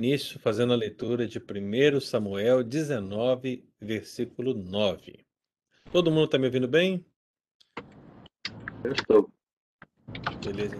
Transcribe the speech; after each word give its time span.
início 0.00 0.40
fazendo 0.40 0.72
a 0.72 0.76
leitura 0.76 1.28
de 1.28 1.38
1 1.38 2.00
Samuel 2.00 2.64
19, 2.64 3.68
versículo 3.78 4.54
9. 4.54 5.26
Todo 5.92 6.10
mundo 6.10 6.24
está 6.24 6.38
me 6.38 6.46
ouvindo 6.46 6.66
bem? 6.66 7.04
Eu 8.82 8.92
estou. 8.92 9.30
Beleza. 10.42 10.74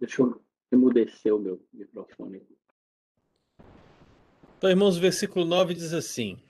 Deixa 0.00 0.22
eu 0.22 0.42
emudecer 0.72 1.34
o 1.34 1.38
meu 1.38 1.62
microfone. 1.74 2.42
Então, 4.56 4.70
irmãos, 4.70 4.96
o 4.96 5.00
versículo 5.00 5.44
9 5.44 5.74
diz 5.74 5.92
assim: 5.92 6.42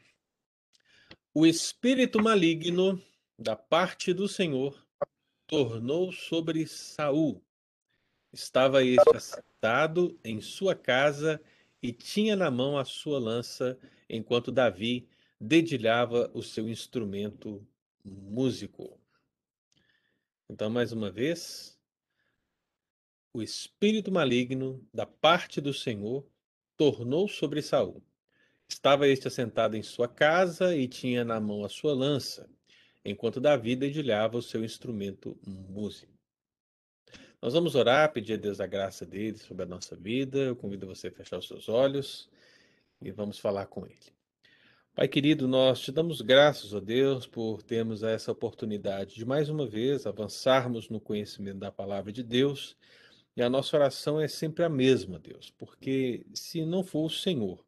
O 1.34 1.44
espírito 1.44 2.22
maligno 2.22 3.02
da 3.36 3.56
parte 3.56 4.12
do 4.12 4.28
Senhor 4.28 4.80
tornou 5.48 6.12
sobre 6.12 6.64
Saul. 6.64 7.42
Estava 8.32 8.84
este 8.84 9.16
assentado 9.16 10.16
em 10.24 10.40
sua 10.40 10.76
casa 10.76 11.42
e 11.82 11.92
tinha 11.92 12.36
na 12.36 12.50
mão 12.50 12.78
a 12.78 12.84
sua 12.84 13.18
lança, 13.18 13.78
enquanto 14.08 14.52
Davi 14.52 15.08
dedilhava 15.40 16.30
o 16.32 16.42
seu 16.42 16.68
instrumento 16.68 17.66
músico. 18.04 19.00
Então, 20.48 20.70
mais 20.70 20.92
uma 20.92 21.10
vez, 21.10 21.78
o 23.32 23.42
espírito 23.42 24.12
maligno 24.12 24.86
da 24.94 25.06
parte 25.06 25.60
do 25.60 25.74
Senhor 25.74 26.24
tornou 26.76 27.26
sobre 27.26 27.60
Saul. 27.62 28.02
Estava 28.68 29.08
este 29.08 29.26
assentado 29.26 29.76
em 29.76 29.82
sua 29.82 30.06
casa 30.06 30.76
e 30.76 30.86
tinha 30.86 31.24
na 31.24 31.40
mão 31.40 31.64
a 31.64 31.68
sua 31.68 31.94
lança, 31.94 32.48
enquanto 33.04 33.40
Davi 33.40 33.74
dedilhava 33.74 34.38
o 34.38 34.42
seu 34.42 34.64
instrumento 34.64 35.38
músico. 35.44 36.21
Nós 37.42 37.54
vamos 37.54 37.74
orar, 37.74 38.12
pedir 38.12 38.34
a 38.34 38.36
Deus 38.36 38.60
a 38.60 38.68
graça 38.68 39.04
dele 39.04 39.36
sobre 39.36 39.64
a 39.64 39.66
nossa 39.66 39.96
vida. 39.96 40.38
Eu 40.38 40.54
convido 40.54 40.86
você 40.86 41.08
a 41.08 41.10
fechar 41.10 41.38
os 41.38 41.48
seus 41.48 41.68
olhos 41.68 42.30
e 43.00 43.10
vamos 43.10 43.36
falar 43.36 43.66
com 43.66 43.84
ele. 43.84 43.98
Pai 44.94 45.08
querido, 45.08 45.48
nós 45.48 45.80
te 45.80 45.90
damos 45.90 46.20
graças, 46.20 46.72
ó 46.72 46.78
Deus, 46.78 47.26
por 47.26 47.60
termos 47.60 48.04
essa 48.04 48.30
oportunidade 48.30 49.16
de 49.16 49.24
mais 49.24 49.48
uma 49.48 49.66
vez 49.66 50.06
avançarmos 50.06 50.88
no 50.88 51.00
conhecimento 51.00 51.58
da 51.58 51.72
palavra 51.72 52.12
de 52.12 52.22
Deus. 52.22 52.76
E 53.36 53.42
a 53.42 53.50
nossa 53.50 53.76
oração 53.76 54.20
é 54.20 54.28
sempre 54.28 54.62
a 54.62 54.68
mesma, 54.68 55.18
Deus, 55.18 55.52
porque 55.58 56.24
se 56.32 56.64
não 56.64 56.84
for 56.84 57.06
o 57.06 57.10
Senhor, 57.10 57.66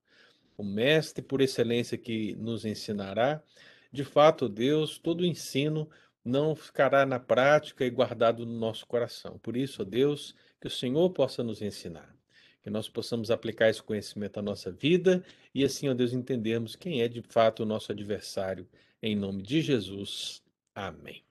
o 0.56 0.62
mestre 0.62 1.20
por 1.20 1.40
excelência 1.40 1.98
que 1.98 2.36
nos 2.36 2.64
ensinará, 2.64 3.42
de 3.90 4.04
fato, 4.04 4.48
Deus, 4.48 4.98
todo 4.98 5.22
o 5.22 5.26
ensino 5.26 5.90
não 6.24 6.54
ficará 6.56 7.04
na 7.04 7.20
prática 7.20 7.84
e 7.84 7.90
guardado 7.90 8.46
no 8.46 8.58
nosso 8.58 8.86
coração. 8.86 9.38
Por 9.38 9.56
isso, 9.56 9.82
ó 9.82 9.84
Deus, 9.84 10.34
que 10.60 10.66
o 10.66 10.70
Senhor 10.70 11.10
possa 11.10 11.42
nos 11.44 11.60
ensinar, 11.60 12.16
que 12.62 12.70
nós 12.70 12.88
possamos 12.88 13.30
aplicar 13.30 13.68
esse 13.68 13.82
conhecimento 13.82 14.38
à 14.38 14.42
nossa 14.42 14.72
vida 14.72 15.22
e 15.54 15.62
assim, 15.62 15.88
ó 15.88 15.94
Deus, 15.94 16.12
entendermos 16.12 16.74
quem 16.74 17.02
é 17.02 17.08
de 17.08 17.20
fato 17.20 17.62
o 17.62 17.66
nosso 17.66 17.92
adversário, 17.92 18.66
em 19.02 19.14
nome 19.14 19.42
de 19.42 19.60
Jesus. 19.60 20.42
Amém. 20.74 21.22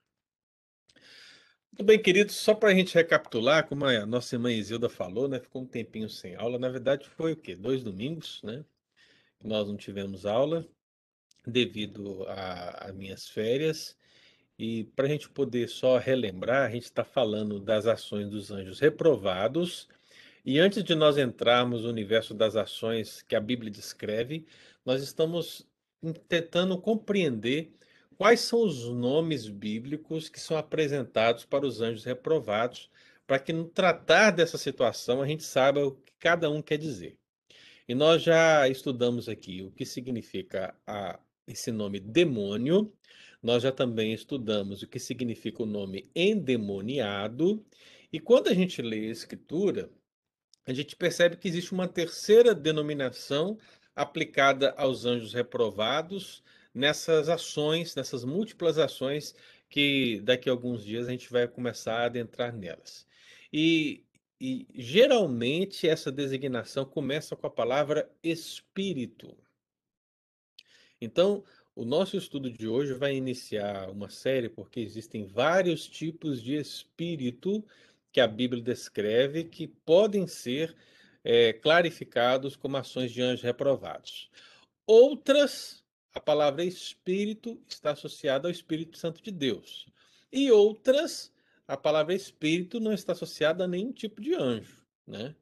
Muito 1.72 1.85
bem, 1.85 2.00
queridos, 2.00 2.35
só 2.35 2.53
para 2.53 2.69
a 2.69 2.75
gente 2.75 2.94
recapitular, 2.94 3.67
como 3.67 3.83
a 3.83 4.05
nossa 4.05 4.35
irmã 4.35 4.52
Isilda 4.52 4.88
falou, 4.88 5.28
né, 5.28 5.39
ficou 5.39 5.63
um 5.63 5.66
tempinho 5.66 6.07
sem 6.07 6.35
aula, 6.35 6.59
na 6.59 6.69
verdade 6.69 7.09
foi 7.09 7.33
o 7.33 7.35
quê? 7.35 7.55
Dois 7.55 7.83
domingos, 7.83 8.44
né? 8.44 8.63
Nós 9.44 9.67
não 9.67 9.75
tivemos 9.75 10.23
aula 10.28 10.63
devido 11.47 12.28
às 12.28 12.94
minhas 12.94 13.28
férias, 13.28 13.97
e 14.57 14.85
para 14.95 15.05
a 15.05 15.09
gente 15.09 15.29
poder 15.29 15.67
só 15.67 15.97
relembrar, 15.97 16.67
a 16.67 16.69
gente 16.69 16.83
está 16.83 17.03
falando 17.03 17.59
das 17.59 17.85
ações 17.85 18.29
dos 18.29 18.51
anjos 18.51 18.79
reprovados. 18.79 19.87
E 20.45 20.59
antes 20.59 20.83
de 20.83 20.93
nós 20.93 21.17
entrarmos 21.17 21.83
no 21.83 21.89
universo 21.89 22.33
das 22.33 22.55
ações 22.55 23.21
que 23.21 23.35
a 23.35 23.39
Bíblia 23.39 23.71
descreve, 23.71 24.45
nós 24.85 25.01
estamos 25.01 25.67
tentando 26.27 26.77
compreender 26.77 27.73
quais 28.17 28.41
são 28.41 28.61
os 28.63 28.87
nomes 28.89 29.47
bíblicos 29.47 30.29
que 30.29 30.39
são 30.39 30.57
apresentados 30.57 31.45
para 31.45 31.66
os 31.66 31.81
anjos 31.81 32.03
reprovados, 32.03 32.89
para 33.25 33.39
que 33.39 33.53
no 33.53 33.66
tratar 33.66 34.31
dessa 34.31 34.57
situação 34.57 35.22
a 35.22 35.28
gente 35.28 35.44
saiba 35.44 35.85
o 35.85 35.91
que 35.91 36.13
cada 36.19 36.49
um 36.49 36.61
quer 36.61 36.78
dizer. 36.78 37.17
E 37.88 37.95
nós 37.95 38.22
já 38.22 38.67
estudamos 38.69 39.28
aqui 39.28 39.61
o 39.61 39.72
que 39.72 39.85
significa 39.85 40.75
a, 40.85 41.19
esse 41.47 41.72
nome 41.72 41.99
demônio, 41.99 42.94
nós 43.43 43.61
já 43.61 43.71
também 43.71 44.13
estudamos 44.13 44.81
o 44.81 44.87
que 44.87 44.99
significa 44.99 45.61
o 45.61 45.67
nome 45.67 46.09
endemoniado, 46.15 47.63
e 48.11 48.19
quando 48.19 48.47
a 48.47 48.53
gente 48.53 48.81
lê 48.81 49.07
a 49.07 49.11
Escritura, 49.11 49.91
a 50.65 50.73
gente 50.73 50.95
percebe 50.95 51.35
que 51.35 51.47
existe 51.47 51.73
uma 51.73 51.87
terceira 51.87 52.55
denominação 52.55 53.57
aplicada 53.95 54.73
aos 54.77 55.05
anjos 55.05 55.33
reprovados 55.33 56.41
nessas 56.73 57.27
ações, 57.27 57.95
nessas 57.95 58.23
múltiplas 58.23 58.77
ações 58.77 59.35
que 59.69 60.21
daqui 60.21 60.49
a 60.49 60.51
alguns 60.51 60.85
dias 60.85 61.07
a 61.07 61.11
gente 61.11 61.31
vai 61.31 61.47
começar 61.47 62.01
a 62.01 62.05
adentrar 62.05 62.55
nelas. 62.55 63.05
E, 63.51 64.05
e 64.39 64.67
geralmente 64.73 65.87
essa 65.87 66.11
designação 66.11 66.85
começa 66.85 67.35
com 67.35 67.47
a 67.47 67.51
palavra 67.51 68.09
espírito. 68.23 69.35
Então, 71.01 71.43
o 71.75 71.85
nosso 71.85 72.16
estudo 72.16 72.51
de 72.51 72.67
hoje 72.67 72.94
vai 72.94 73.16
iniciar 73.16 73.89
uma 73.89 74.09
série 74.09 74.50
porque 74.50 74.79
existem 74.79 75.25
vários 75.25 75.88
tipos 75.88 76.41
de 76.41 76.56
espírito 76.56 77.66
que 78.11 78.22
a 78.22 78.28
Bíblia 78.28 78.61
descreve 78.61 79.45
que 79.45 79.67
podem 79.67 80.28
ser 80.28 80.75
é, 81.23 81.53
clarificados 81.53 82.56
como 82.56 82.78
ações 82.78 83.11
de 83.11 83.22
anjos 83.22 83.44
reprovados. 83.44 84.29
Outras, 84.85 85.84
a 86.13 86.19
palavra 86.19 86.63
espírito 86.63 87.59
está 87.67 87.91
associada 87.91 88.47
ao 88.47 88.51
Espírito 88.51 88.97
Santo 88.97 89.23
de 89.23 89.31
Deus. 89.31 89.88
E 90.31 90.51
outras, 90.51 91.31
a 91.67 91.75
palavra 91.75 92.13
espírito 92.13 92.79
não 92.79 92.94
está 92.94 93.13
associada 93.13 93.63
a 93.63 93.67
nenhum 93.67 93.91
tipo 93.91 94.22
de 94.22 94.35
anjo, 94.35 94.85
né? 95.07 95.35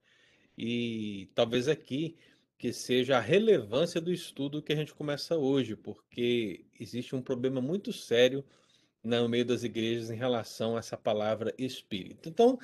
E 0.57 1.29
talvez 1.33 1.67
aqui 1.67 2.15
que 2.61 2.71
seja 2.71 3.17
a 3.17 3.19
relevância 3.19 3.99
do 3.99 4.13
estudo 4.13 4.61
que 4.61 4.71
a 4.71 4.75
gente 4.75 4.93
começa 4.93 5.35
hoje, 5.35 5.75
porque 5.75 6.63
existe 6.79 7.15
um 7.15 7.21
problema 7.21 7.59
muito 7.59 7.91
sério 7.91 8.45
no 9.03 9.27
meio 9.27 9.43
das 9.43 9.63
igrejas 9.63 10.11
em 10.11 10.15
relação 10.15 10.75
a 10.75 10.79
essa 10.79 10.95
palavra 10.95 11.51
espírito. 11.57 12.29
Então, 12.29 12.59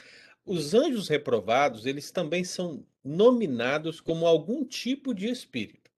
os 0.46 0.75
anjos 0.75 1.08
reprovados, 1.08 1.88
eles 1.88 2.12
também 2.12 2.44
são 2.44 2.85
nominados 3.03 4.00
como 4.00 4.28
algum 4.28 4.63
tipo 4.63 5.16
de 5.16 5.30
espírito. 5.30 5.90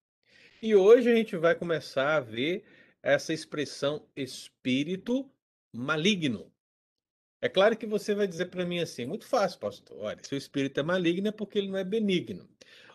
E 0.62 0.74
hoje 0.74 1.12
a 1.12 1.16
gente 1.16 1.36
vai 1.36 1.54
começar 1.54 2.16
a 2.16 2.22
ver 2.22 2.64
essa 3.04 3.34
expressão 3.34 4.08
espírito 4.16 5.30
maligno. 5.74 6.50
É 7.42 7.50
claro 7.50 7.76
que 7.76 7.86
você 7.86 8.16
vai 8.16 8.28
dizer 8.28 8.46
para 8.46 8.66
mim 8.66 8.80
assim, 8.80 9.06
muito 9.06 9.26
fácil, 9.26 9.60
pastor. 9.60 9.98
Olha, 10.00 10.24
se 10.24 10.34
o 10.34 10.38
espírito 10.38 10.80
é 10.80 10.84
maligno 10.84 11.28
é 11.28 11.32
porque 11.34 11.58
ele 11.58 11.68
não 11.68 11.78
é 11.78 11.84
benigno. 11.84 12.48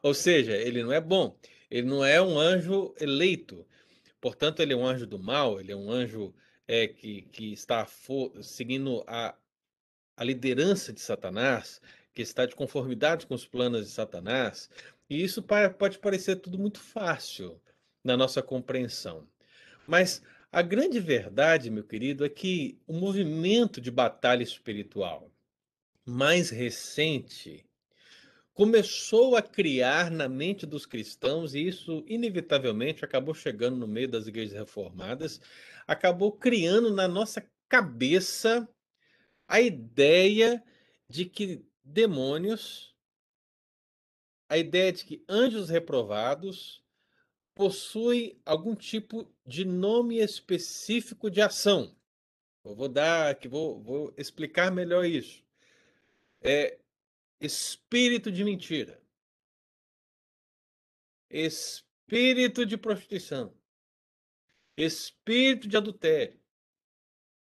Ou 0.04 0.12
seja, 0.12 0.54
ele 0.54 0.82
não 0.82 0.92
é 0.92 1.00
bom, 1.00 1.34
ele 1.70 1.86
não 1.88 2.04
é 2.04 2.20
um 2.20 2.38
anjo 2.38 2.94
eleito. 3.00 3.66
Portanto, 4.20 4.60
ele 4.60 4.74
é 4.74 4.76
um 4.76 4.86
anjo 4.86 5.06
do 5.06 5.18
mal, 5.18 5.58
ele 5.58 5.72
é 5.72 5.76
um 5.76 5.90
anjo 5.90 6.34
é, 6.68 6.86
que, 6.86 7.22
que 7.22 7.54
está 7.54 7.86
seguindo 8.42 9.02
a, 9.06 9.34
a 10.14 10.22
liderança 10.22 10.92
de 10.92 11.00
Satanás, 11.00 11.80
que 12.12 12.20
está 12.20 12.44
de 12.44 12.54
conformidade 12.54 13.26
com 13.26 13.34
os 13.34 13.46
planos 13.46 13.86
de 13.86 13.92
Satanás. 13.92 14.68
E 15.08 15.24
isso 15.24 15.42
pode 15.42 15.98
parecer 15.98 16.36
tudo 16.36 16.58
muito 16.58 16.80
fácil 16.80 17.58
na 18.04 18.14
nossa 18.14 18.42
compreensão. 18.42 19.26
Mas 19.86 20.22
a 20.52 20.60
grande 20.60 21.00
verdade, 21.00 21.70
meu 21.70 21.82
querido, 21.82 22.26
é 22.26 22.28
que 22.28 22.78
o 22.86 22.92
movimento 22.92 23.80
de 23.80 23.90
batalha 23.90 24.42
espiritual 24.42 25.32
mais 26.04 26.50
recente 26.50 27.64
começou 28.54 29.36
a 29.36 29.42
criar 29.42 30.10
na 30.10 30.28
mente 30.28 30.64
dos 30.64 30.86
cristãos, 30.86 31.54
e 31.54 31.66
isso 31.66 32.04
inevitavelmente 32.06 33.04
acabou 33.04 33.34
chegando 33.34 33.76
no 33.76 33.88
meio 33.88 34.08
das 34.08 34.28
igrejas 34.28 34.56
reformadas, 34.56 35.40
acabou 35.86 36.32
criando 36.32 36.94
na 36.94 37.08
nossa 37.08 37.44
cabeça 37.68 38.68
a 39.48 39.60
ideia 39.60 40.62
de 41.08 41.26
que 41.26 41.66
demônios, 41.82 42.94
a 44.48 44.56
ideia 44.56 44.92
de 44.92 45.04
que 45.04 45.24
anjos 45.28 45.68
reprovados 45.68 46.82
possuem 47.54 48.40
algum 48.44 48.74
tipo 48.74 49.28
de 49.44 49.64
nome 49.64 50.18
específico 50.18 51.28
de 51.28 51.40
ação. 51.40 51.94
Eu 52.64 52.74
vou 52.74 52.88
dar 52.88 53.30
aqui, 53.30 53.48
vou, 53.48 53.82
vou 53.82 54.14
explicar 54.16 54.70
melhor 54.70 55.04
isso. 55.04 55.44
É, 56.40 56.78
espírito 57.44 58.32
de 58.32 58.42
mentira, 58.42 59.00
espírito 61.30 62.64
de 62.64 62.76
prostituição, 62.76 63.54
espírito 64.76 65.68
de 65.68 65.76
adultério. 65.76 66.40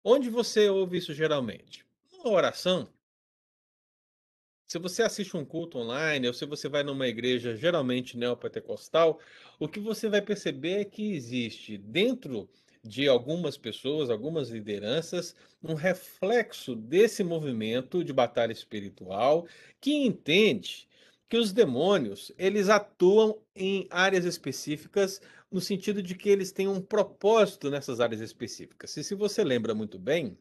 Onde 0.02 0.28
você 0.28 0.69
ouve 0.69 0.98
isso 0.98 1.14
geralmente? 1.14 1.86
Numa 2.12 2.31
oração. 2.31 2.92
Se 4.66 4.78
você 4.78 5.02
assiste 5.02 5.36
um 5.36 5.44
culto 5.44 5.78
online 5.78 6.26
ou 6.26 6.34
se 6.34 6.44
você 6.46 6.69
vai 6.69 6.82
numa 6.82 7.06
igreja 7.06 7.54
geralmente 7.54 8.16
neopentecostal, 8.16 9.20
o 9.58 9.69
que 9.69 9.78
você 9.78 10.08
vai 10.08 10.20
perceber 10.22 10.80
é 10.80 10.84
que 10.84 11.12
existe 11.12 11.78
dentro 11.78 12.48
de 12.84 13.08
algumas 13.08 13.56
pessoas, 13.56 14.10
algumas 14.10 14.50
lideranças, 14.50 15.34
um 15.62 15.75
reflexo 15.75 16.76
desse 16.76 17.25
movimento 17.25 18.04
de 18.04 18.12
batalha 18.12 18.52
espiritual 18.52 19.46
que 19.81 19.92
entende 19.92 20.86
que 21.28 21.38
os 21.38 21.52
demônios, 21.52 22.31
eles 22.38 22.69
atuam 22.69 23.40
em 23.56 23.86
áreas 23.90 24.25
específicas 24.26 25.20
no 25.50 25.60
sentido 25.60 26.02
de 26.02 26.14
que 26.14 26.28
eles 26.28 26.52
têm 26.52 26.69
um 26.69 26.81
propósito 26.81 27.70
nessas 27.70 28.00
áreas 28.00 28.20
específicas. 28.20 28.96
E 28.96 29.04
se 29.04 29.14
você 29.14 29.42
lembra 29.42 29.75
muito 29.75 29.98
bem, 29.98 30.37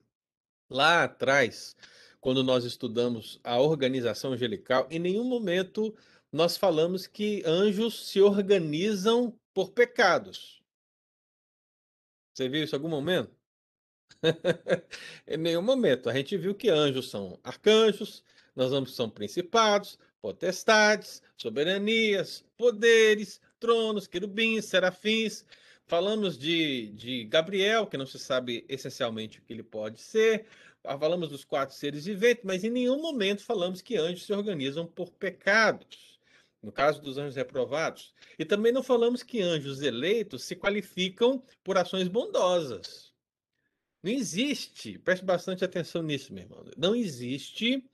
lá 0.69 1.03
atrás, 1.05 1.75
quando 2.19 2.43
nós 2.43 2.65
estudamos 2.65 3.39
a 3.43 3.59
organização 3.59 4.33
angelical, 4.33 4.87
em 4.89 4.99
nenhum 4.99 5.23
momento 5.23 5.95
nós 6.31 6.57
falamos 6.57 7.05
que 7.05 7.43
anjos 7.45 8.07
se 8.07 8.19
organizam 8.19 9.33
por 9.53 9.71
pecados. 9.71 10.62
Você 12.33 12.49
viu 12.49 12.63
isso 12.63 12.75
em 12.75 12.77
algum 12.77 12.89
momento? 12.89 13.35
em 15.27 15.37
nenhum 15.37 15.61
momento. 15.61 16.09
A 16.09 16.13
gente 16.13 16.37
viu 16.37 16.55
que 16.55 16.69
anjos 16.69 17.09
são 17.09 17.39
arcanjos, 17.43 18.23
nós 18.55 18.71
vamos 18.71 18.95
são 18.95 19.09
principados, 19.09 19.99
potestades, 20.21 21.21
soberanias, 21.37 22.43
poderes, 22.57 23.41
tronos, 23.59 24.07
querubins, 24.07 24.65
serafins. 24.65 25.45
Falamos 25.85 26.37
de, 26.37 26.87
de 26.93 27.25
Gabriel, 27.25 27.85
que 27.87 27.97
não 27.97 28.05
se 28.05 28.17
sabe 28.17 28.65
essencialmente 28.69 29.39
o 29.39 29.41
que 29.43 29.53
ele 29.53 29.63
pode 29.63 30.01
ser. 30.01 30.47
Ah, 30.83 30.97
falamos 30.97 31.29
dos 31.29 31.45
quatro 31.45 31.75
seres 31.75 32.05
viventes, 32.05 32.43
mas 32.43 32.63
em 32.63 32.69
nenhum 32.69 33.01
momento 33.01 33.43
falamos 33.43 33.81
que 33.81 33.95
anjos 33.95 34.25
se 34.25 34.33
organizam 34.33 34.85
por 34.85 35.11
pecados, 35.11 36.12
no 36.63 36.71
caso 36.71 37.01
dos 37.01 37.17
anjos 37.17 37.35
reprovados. 37.35 38.13
E 38.39 38.45
também 38.45 38.71
não 38.71 38.81
falamos 38.81 39.21
que 39.21 39.41
anjos 39.41 39.81
eleitos 39.81 40.43
se 40.45 40.55
qualificam 40.55 41.43
por 41.61 41.77
ações 41.77 42.07
bondosas. 42.07 43.13
Não 44.01 44.11
existe, 44.11 44.97
preste 44.97 45.25
bastante 45.25 45.63
atenção 45.63 46.01
nisso, 46.01 46.33
meu 46.33 46.43
irmão. 46.43 46.65
Não 46.77 46.95
existe 46.95 47.85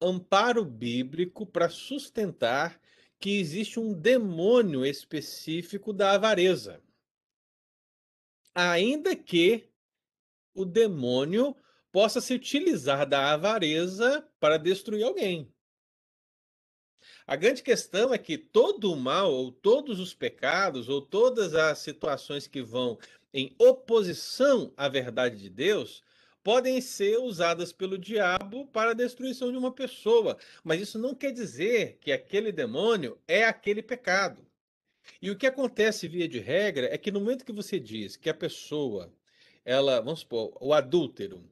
amparo 0.00 0.64
bíblico 0.64 1.46
para 1.46 1.68
sustentar 1.70 2.78
que 3.18 3.38
existe 3.38 3.80
um 3.80 3.94
demônio 3.94 4.84
específico 4.84 5.92
da 5.92 6.12
avareza. 6.12 6.82
Ainda 8.54 9.16
que 9.16 9.68
o 10.54 10.64
demônio 10.64 11.56
possa 11.90 12.20
se 12.20 12.34
utilizar 12.34 13.08
da 13.08 13.32
avareza 13.32 14.28
para 14.38 14.58
destruir 14.58 15.04
alguém. 15.04 15.53
A 17.26 17.36
grande 17.36 17.62
questão 17.62 18.12
é 18.12 18.18
que 18.18 18.36
todo 18.36 18.92
o 18.92 18.96
mal, 18.96 19.32
ou 19.32 19.50
todos 19.50 19.98
os 19.98 20.12
pecados, 20.12 20.90
ou 20.90 21.00
todas 21.00 21.54
as 21.54 21.78
situações 21.78 22.46
que 22.46 22.60
vão 22.60 22.98
em 23.32 23.54
oposição 23.58 24.70
à 24.76 24.88
verdade 24.90 25.38
de 25.38 25.48
Deus, 25.48 26.02
podem 26.42 26.78
ser 26.82 27.16
usadas 27.18 27.72
pelo 27.72 27.96
diabo 27.96 28.66
para 28.66 28.90
a 28.90 28.94
destruição 28.94 29.50
de 29.50 29.56
uma 29.56 29.72
pessoa. 29.72 30.36
Mas 30.62 30.82
isso 30.82 30.98
não 30.98 31.14
quer 31.14 31.32
dizer 31.32 31.96
que 31.98 32.12
aquele 32.12 32.52
demônio 32.52 33.18
é 33.26 33.44
aquele 33.44 33.82
pecado. 33.82 34.46
E 35.20 35.30
o 35.30 35.36
que 35.36 35.46
acontece, 35.46 36.06
via 36.06 36.28
de 36.28 36.38
regra, 36.38 36.92
é 36.92 36.98
que 36.98 37.10
no 37.10 37.20
momento 37.20 37.46
que 37.46 37.52
você 37.52 37.80
diz 37.80 38.16
que 38.16 38.28
a 38.28 38.34
pessoa, 38.34 39.10
ela, 39.64 39.98
vamos 40.02 40.20
supor, 40.20 40.54
o 40.60 40.74
adúltero, 40.74 41.42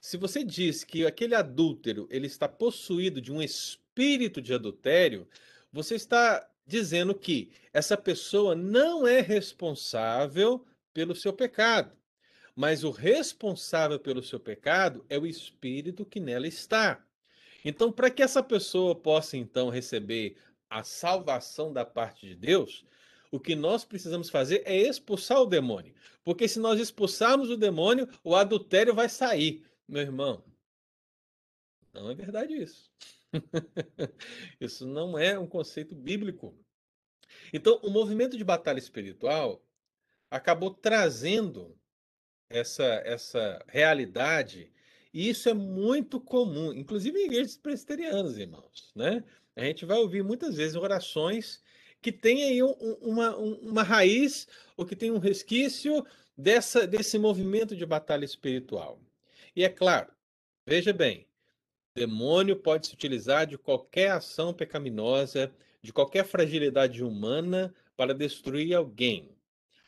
se 0.00 0.16
você 0.16 0.42
diz 0.42 0.82
que 0.82 1.04
aquele 1.04 1.34
adúltero 1.34 2.08
ele 2.10 2.26
está 2.26 2.48
possuído 2.48 3.20
de 3.20 3.30
um 3.30 3.42
espírito 3.42 3.87
de 4.40 4.54
adultério, 4.54 5.26
você 5.72 5.96
está 5.96 6.48
dizendo 6.66 7.14
que 7.14 7.50
essa 7.72 7.96
pessoa 7.96 8.54
não 8.54 9.06
é 9.06 9.20
responsável 9.20 10.64
pelo 10.94 11.16
seu 11.16 11.32
pecado, 11.32 11.92
mas 12.54 12.84
o 12.84 12.90
responsável 12.90 13.98
pelo 13.98 14.22
seu 14.22 14.38
pecado 14.38 15.04
é 15.08 15.18
o 15.18 15.26
espírito 15.26 16.04
que 16.04 16.20
nela 16.20 16.46
está. 16.46 17.04
Então, 17.64 17.90
para 17.90 18.10
que 18.10 18.22
essa 18.22 18.42
pessoa 18.42 18.94
possa 18.94 19.36
então 19.36 19.68
receber 19.68 20.36
a 20.70 20.84
salvação 20.84 21.72
da 21.72 21.84
parte 21.84 22.26
de 22.26 22.34
Deus, 22.34 22.84
o 23.30 23.40
que 23.40 23.54
nós 23.54 23.84
precisamos 23.84 24.30
fazer 24.30 24.62
é 24.64 24.76
expulsar 24.76 25.40
o 25.40 25.46
demônio. 25.46 25.94
Porque 26.24 26.46
se 26.46 26.58
nós 26.58 26.80
expulsarmos 26.80 27.50
o 27.50 27.56
demônio, 27.56 28.08
o 28.22 28.34
adultério 28.34 28.94
vai 28.94 29.08
sair. 29.08 29.64
Meu 29.86 30.02
irmão, 30.02 30.44
não 31.92 32.10
é 32.10 32.14
verdade 32.14 32.54
isso. 32.54 32.90
isso 34.60 34.86
não 34.86 35.18
é 35.18 35.38
um 35.38 35.46
conceito 35.46 35.94
bíblico. 35.94 36.56
Então, 37.52 37.78
o 37.82 37.90
movimento 37.90 38.36
de 38.36 38.44
batalha 38.44 38.78
espiritual 38.78 39.62
acabou 40.30 40.72
trazendo 40.72 41.76
essa, 42.48 42.84
essa 43.04 43.64
realidade, 43.68 44.72
e 45.12 45.28
isso 45.28 45.48
é 45.48 45.54
muito 45.54 46.20
comum, 46.20 46.72
inclusive 46.72 47.18
em 47.18 47.26
igrejas 47.26 47.56
presbiterianas, 47.56 48.38
irmãos. 48.38 48.92
Né? 48.94 49.24
A 49.56 49.64
gente 49.64 49.84
vai 49.84 49.98
ouvir 49.98 50.22
muitas 50.22 50.56
vezes 50.56 50.76
orações 50.76 51.62
que 52.00 52.12
têm 52.12 52.44
aí 52.44 52.62
um, 52.62 52.72
uma, 53.00 53.36
uma 53.36 53.82
raiz, 53.82 54.46
ou 54.76 54.86
que 54.86 54.96
tem 54.96 55.10
um 55.10 55.18
resquício 55.18 56.06
dessa, 56.36 56.86
desse 56.86 57.18
movimento 57.18 57.74
de 57.74 57.84
batalha 57.84 58.24
espiritual. 58.24 59.02
E 59.54 59.64
é 59.64 59.68
claro, 59.68 60.12
veja 60.64 60.92
bem, 60.92 61.27
demônio 61.98 62.54
pode 62.54 62.86
se 62.86 62.94
utilizar 62.94 63.46
de 63.46 63.58
qualquer 63.58 64.12
ação 64.12 64.54
pecaminosa, 64.54 65.52
de 65.82 65.92
qualquer 65.92 66.24
fragilidade 66.24 67.02
humana 67.02 67.74
para 67.96 68.14
destruir 68.14 68.74
alguém. 68.74 69.36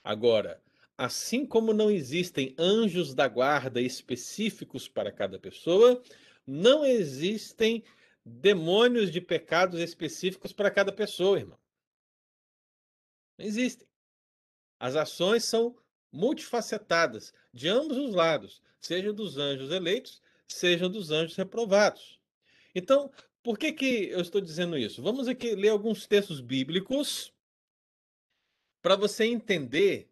Agora, 0.02 0.60
assim 0.98 1.46
como 1.46 1.72
não 1.72 1.90
existem 1.90 2.54
anjos 2.58 3.14
da 3.14 3.28
guarda 3.28 3.80
específicos 3.80 4.88
para 4.88 5.12
cada 5.12 5.38
pessoa, 5.38 6.02
não 6.44 6.84
existem 6.84 7.84
demônios 8.24 9.10
de 9.10 9.20
pecados 9.20 9.78
específicos 9.80 10.52
para 10.52 10.70
cada 10.70 10.92
pessoa, 10.92 11.38
irmão. 11.38 11.58
Não 13.38 13.46
existem. 13.46 13.86
As 14.78 14.96
ações 14.96 15.44
são 15.44 15.76
multifacetadas 16.10 17.32
de 17.52 17.68
ambos 17.68 17.96
os 17.96 18.14
lados, 18.14 18.60
seja 18.80 19.12
dos 19.12 19.38
anjos 19.38 19.70
eleitos, 19.70 20.20
seja 20.52 20.88
dos 20.88 21.10
anjos 21.10 21.36
reprovados. 21.36 22.20
Então, 22.74 23.10
por 23.42 23.58
que, 23.58 23.72
que 23.72 24.08
eu 24.10 24.20
estou 24.20 24.40
dizendo 24.40 24.76
isso? 24.76 25.02
Vamos 25.02 25.28
aqui 25.28 25.54
ler 25.54 25.70
alguns 25.70 26.06
textos 26.06 26.40
bíblicos 26.40 27.32
para 28.82 28.96
você 28.96 29.24
entender 29.24 30.10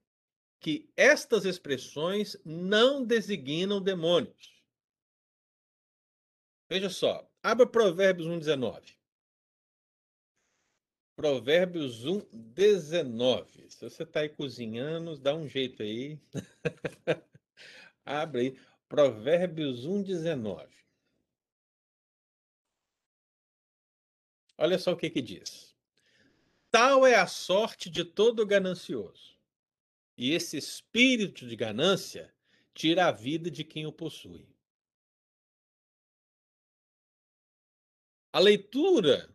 que 0.60 0.90
estas 0.96 1.44
expressões 1.44 2.36
não 2.44 3.04
designam 3.04 3.80
demônios. 3.80 4.58
Veja 6.68 6.90
só, 6.90 7.30
abra 7.42 7.66
Provérbios 7.66 8.28
1,19. 8.28 8.98
Provérbios 11.18 12.04
1, 12.04 12.28
19. 12.32 13.70
Se 13.70 13.88
você 13.88 14.04
está 14.04 14.20
aí 14.20 14.28
cozinhando, 14.28 15.18
dá 15.18 15.34
um 15.34 15.48
jeito 15.48 15.82
aí. 15.82 16.16
Abre 18.04 18.40
aí. 18.40 18.60
Provérbios 18.88 19.84
1, 19.84 20.02
19. 20.02 20.66
Olha 24.56 24.78
só 24.78 24.92
o 24.92 24.96
que, 24.96 25.10
que 25.10 25.20
diz. 25.20 25.76
Tal 26.70 27.06
é 27.06 27.14
a 27.14 27.26
sorte 27.26 27.88
de 27.88 28.04
todo 28.04 28.46
ganancioso, 28.46 29.38
e 30.16 30.32
esse 30.32 30.56
espírito 30.56 31.46
de 31.46 31.54
ganância 31.54 32.34
tira 32.74 33.06
a 33.06 33.12
vida 33.12 33.50
de 33.50 33.64
quem 33.64 33.86
o 33.86 33.92
possui. 33.92 34.46
A 38.32 38.38
leitura 38.38 39.34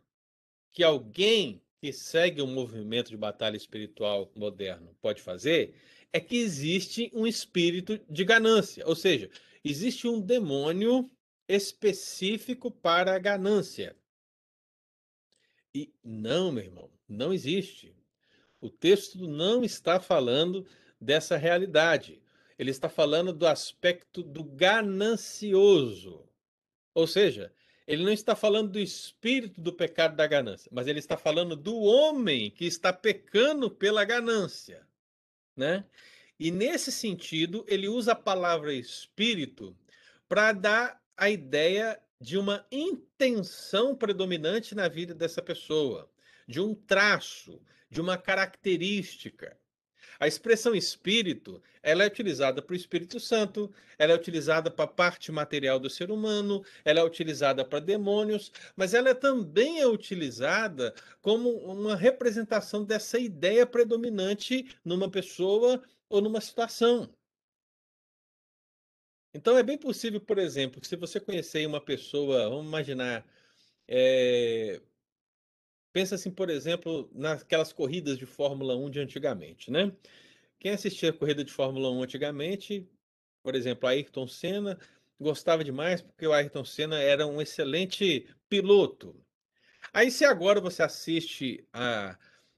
que 0.72 0.83
alguém 0.83 1.62
que 1.77 1.91
segue 1.91 2.41
um 2.41 2.48
movimento 2.48 3.10
de 3.10 3.17
batalha 3.17 3.57
espiritual 3.57 4.31
moderno 4.36 4.95
pode 5.01 5.22
fazer 5.22 5.75
é 6.13 6.20
que 6.20 6.38
existe 6.38 7.12
um 7.13 7.25
espírito 7.25 8.00
de 8.08 8.24
ganância, 8.24 8.88
ou 8.88 8.96
seja, 8.96 9.29
existe 9.65 10.08
um 10.08 10.22
demônio 10.22 11.10
específico 11.48 12.70
para 12.72 13.15
a 13.15 13.20
ganância. 13.20 13.96
E 15.75 15.91
não, 16.03 16.51
meu 16.51 16.63
irmão, 16.63 16.89
não 17.10 17.34
existe. 17.34 17.96
O 18.62 18.70
texto 18.70 19.27
não 19.27 19.63
está 19.63 20.00
falando 20.00 20.65
dessa 21.01 21.36
realidade. 21.36 22.22
Ele 22.58 22.70
está 22.70 22.88
falando 22.88 23.34
do 23.34 23.48
aspecto 23.48 24.22
do 24.22 24.43
ganancioso. 24.43 26.24
Ou 26.93 27.08
seja, 27.08 27.51
ele 27.88 28.03
não 28.03 28.12
está 28.12 28.36
falando 28.36 28.72
do 28.72 28.79
espírito 28.79 29.60
do 29.60 29.74
pecado 29.74 30.15
da 30.15 30.27
ganância, 30.27 30.70
mas 30.72 30.88
ele 30.88 31.00
está 31.00 31.17
falando 31.17 31.55
do 31.55 31.75
homem 31.75 32.51
que 32.51 32.65
está 32.65 32.93
pecando 32.93 33.70
pela 33.70 34.05
ganância, 34.05 34.88
né? 35.55 35.86
E 36.39 36.51
nesse 36.51 36.91
sentido, 36.91 37.63
ele 37.67 37.88
usa 37.88 38.13
a 38.13 38.15
palavra 38.15 38.74
espírito 38.74 39.75
para 40.27 40.51
dar 40.51 41.01
a 41.15 41.29
ideia 41.29 42.00
de 42.19 42.38
uma 42.38 42.65
intenção 42.72 43.95
predominante 43.95 44.74
na 44.74 44.88
vida 44.88 45.13
dessa 45.13 45.41
pessoa, 45.41 46.10
de 46.48 46.60
um 46.60 46.74
traço, 46.74 47.62
de 47.89 48.01
uma 48.01 48.17
característica. 48.17 49.57
A 50.20 50.27
expressão 50.27 50.75
espírito, 50.75 51.62
ela 51.82 52.03
é 52.03 52.08
utilizada 52.08 52.62
para 52.62 52.74
o 52.74 52.75
Espírito 52.75 53.20
Santo, 53.20 53.74
ela 53.98 54.13
é 54.13 54.15
utilizada 54.15 54.72
para 54.72 54.86
a 54.86 54.88
parte 54.88 55.32
material 55.32 55.79
do 55.79 55.89
ser 55.89 56.12
humano, 56.12 56.63
ela 56.86 57.00
é 57.00 57.03
utilizada 57.03 57.65
para 57.65 57.79
demônios, 57.79 58.51
mas 58.75 58.93
ela 58.93 59.13
também 59.13 59.79
é 59.82 59.88
utilizada 59.88 60.93
como 61.22 61.50
uma 61.50 61.96
representação 61.96 62.84
dessa 62.84 63.20
ideia 63.20 63.65
predominante 63.65 64.67
numa 64.84 65.10
pessoa 65.10 65.82
ou 66.10 66.22
numa 66.22 66.41
situação. 66.41 67.10
Então 69.34 69.58
é 69.58 69.63
bem 69.63 69.77
possível, 69.77 70.22
por 70.22 70.38
exemplo, 70.38 70.79
que 70.79 70.88
se 70.88 70.96
você 70.96 71.20
conhecer 71.20 71.65
uma 71.65 71.82
pessoa, 71.82 72.50
vamos 72.50 72.67
imaginar, 72.67 73.25
é, 73.88 74.79
Pensa 75.93 76.15
assim, 76.15 76.31
por 76.31 76.50
exemplo, 76.50 77.07
naquelas 77.13 77.71
corridas 77.71 78.17
de 78.17 78.25
Fórmula 78.25 78.75
1 78.75 78.89
de 78.89 79.00
antigamente, 79.00 79.69
né? 79.71 79.91
Quem 80.59 80.71
assistia 80.71 81.12
a 81.12 81.13
corrida 81.13 81.43
de 81.43 81.51
Fórmula 81.51 81.91
1 81.91 82.03
antigamente, 82.03 82.89
por 83.43 83.53
exemplo, 83.53 83.88
Ayrton 83.88 84.27
Senna, 84.27 84.79
gostava 85.19 85.63
demais 85.63 86.01
porque 86.01 86.25
o 86.25 86.33
Ayrton 86.33 86.65
Senna 86.65 87.00
era 87.00 87.27
um 87.27 87.39
excelente 87.39 88.27
piloto. 88.50 89.15
Aí 89.93 90.09
se 90.09 90.25
agora 90.25 90.59
você 90.59 90.81
assiste 90.81 91.67
a, 91.71 92.17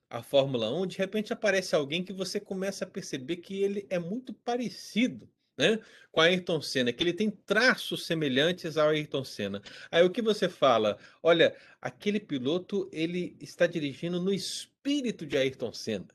a 0.10 0.24
Fórmula 0.24 0.72
1, 0.74 0.88
de 0.88 0.98
repente 0.98 1.34
aparece 1.34 1.75
alguém 1.75 2.06
que 2.06 2.13
você 2.13 2.39
começa 2.39 2.86
a 2.86 2.89
perceber 2.89 3.38
que 3.38 3.62
ele 3.62 3.86
é 3.89 4.00
muito 4.00 4.34
parecido 4.34 5.30
né? 5.58 5.80
Com 6.12 6.22
a 6.22 6.26
Ayrton 6.26 6.62
Senna, 6.62 6.94
que 6.94 7.04
ele 7.04 7.14
tem 7.14 7.30
traços 7.30 8.06
semelhantes 8.06 8.78
ao 8.78 8.90
Ayrton 8.90 9.24
Senna. 9.24 9.62
Aí 9.92 10.04
o 10.04 10.10
que 10.10 10.22
você 10.22 10.48
fala? 10.50 10.98
Olha, 11.22 11.56
aquele 11.82 12.20
piloto 12.20 12.90
ele 12.92 13.36
está 13.40 13.68
dirigindo 13.68 14.22
no 14.22 14.34
espírito 14.34 15.26
de 15.26 15.38
Ayrton 15.38 15.74
Senna. 15.74 16.08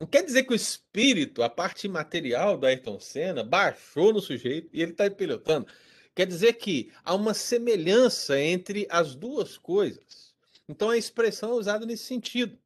Não 0.00 0.08
quer 0.08 0.24
dizer 0.24 0.44
que 0.44 0.52
o 0.52 0.56
espírito, 0.56 1.42
a 1.42 1.48
parte 1.48 1.88
material 1.88 2.58
do 2.58 2.66
Ayrton 2.66 2.98
Senna, 3.00 3.44
baixou 3.44 4.12
no 4.12 4.20
sujeito 4.20 4.68
e 4.72 4.82
ele 4.82 4.92
está 4.92 5.08
pilotando. 5.10 5.66
Quer 6.14 6.26
dizer 6.26 6.54
que 6.54 6.92
há 7.04 7.14
uma 7.14 7.34
semelhança 7.34 8.38
entre 8.38 8.86
as 8.90 9.14
duas 9.14 9.56
coisas. 9.56 10.34
Então 10.68 10.90
a 10.90 10.96
expressão 10.96 11.50
é 11.50 11.54
usada 11.54 11.86
nesse 11.86 12.04
sentido. 12.04 12.58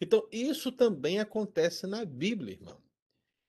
Então 0.00 0.26
isso 0.32 0.72
também 0.72 1.20
acontece 1.20 1.86
na 1.86 2.04
Bíblia, 2.04 2.54
irmão. 2.54 2.87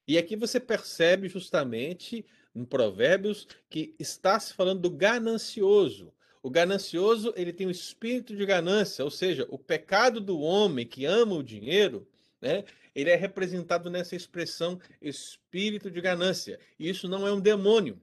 E 0.10 0.18
aqui 0.18 0.36
você 0.36 0.60
percebe 0.60 1.30
justamente 1.30 2.26
em 2.56 2.66
Provérbios 2.66 3.48
que 3.70 3.94
está 4.00 4.40
se 4.40 4.56
falando 4.56 4.82
do 4.82 4.90
ganancioso. 4.90 6.12
O 6.42 6.50
ganancioso, 6.50 7.32
ele 7.36 7.54
tem 7.54 7.68
o 7.68 7.70
espírito 7.70 8.36
de 8.36 8.44
ganância, 8.44 9.06
ou 9.06 9.12
seja, 9.12 9.46
o 9.52 9.60
pecado 9.60 10.20
do 10.20 10.40
homem 10.40 10.84
que 10.84 11.06
ama 11.06 11.36
o 11.36 11.44
dinheiro, 11.44 12.10
né? 12.42 12.64
Ele 12.96 13.12
é 13.12 13.16
representado 13.16 13.88
nessa 13.88 14.16
expressão 14.16 14.80
espírito 15.00 15.92
de 15.92 16.02
ganância. 16.02 16.60
E 16.80 16.90
isso 16.90 17.08
não 17.08 17.28
é 17.28 17.32
um 17.32 17.40
demônio. 17.40 18.02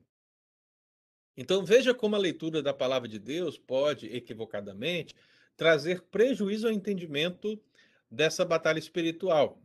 Então 1.37 1.65
veja 1.65 1.93
como 1.93 2.15
a 2.15 2.21
leitura 2.21 2.63
da 2.63 2.73
palavra 2.73 3.09
de 3.09 3.19
Deus 3.19 3.59
pode 3.59 4.07
equivocadamente 4.15 5.13
trazer 5.57 6.03
prejuízo 6.03 6.69
ao 6.69 6.73
entendimento 6.73 7.61
dessa 8.09 8.45
batalha 8.45 8.79
espiritual. 8.79 9.61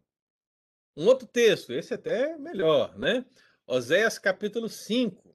Um 0.96 1.06
outro 1.06 1.26
texto, 1.26 1.72
esse 1.72 1.94
até 1.94 2.32
é 2.32 2.38
melhor, 2.38 2.98
né? 2.98 3.26
Oséias 3.66 4.20
capítulo 4.20 4.68
5. 4.68 5.34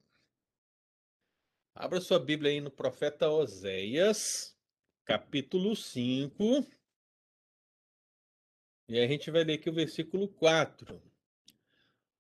Abra 1.75 1.99
sua 1.99 2.19
Bíblia 2.19 2.51
aí 2.51 2.61
no 2.61 2.71
profeta 2.71 3.31
Oséias, 3.31 4.55
capítulo 5.05 5.75
5. 5.75 6.67
E 8.91 9.01
a 9.01 9.07
gente 9.07 9.31
vai 9.31 9.45
ler 9.45 9.55
aqui 9.55 9.71
o 9.71 9.75
versículo 9.75 10.29
4. 10.29 11.03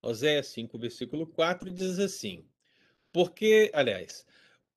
Oséias 0.00 0.46
5, 0.46 0.78
versículo 0.78 1.26
4 1.26 1.70
diz 1.70 1.98
assim: 1.98 2.48
Porque, 3.12 3.70
aliás, 3.74 4.26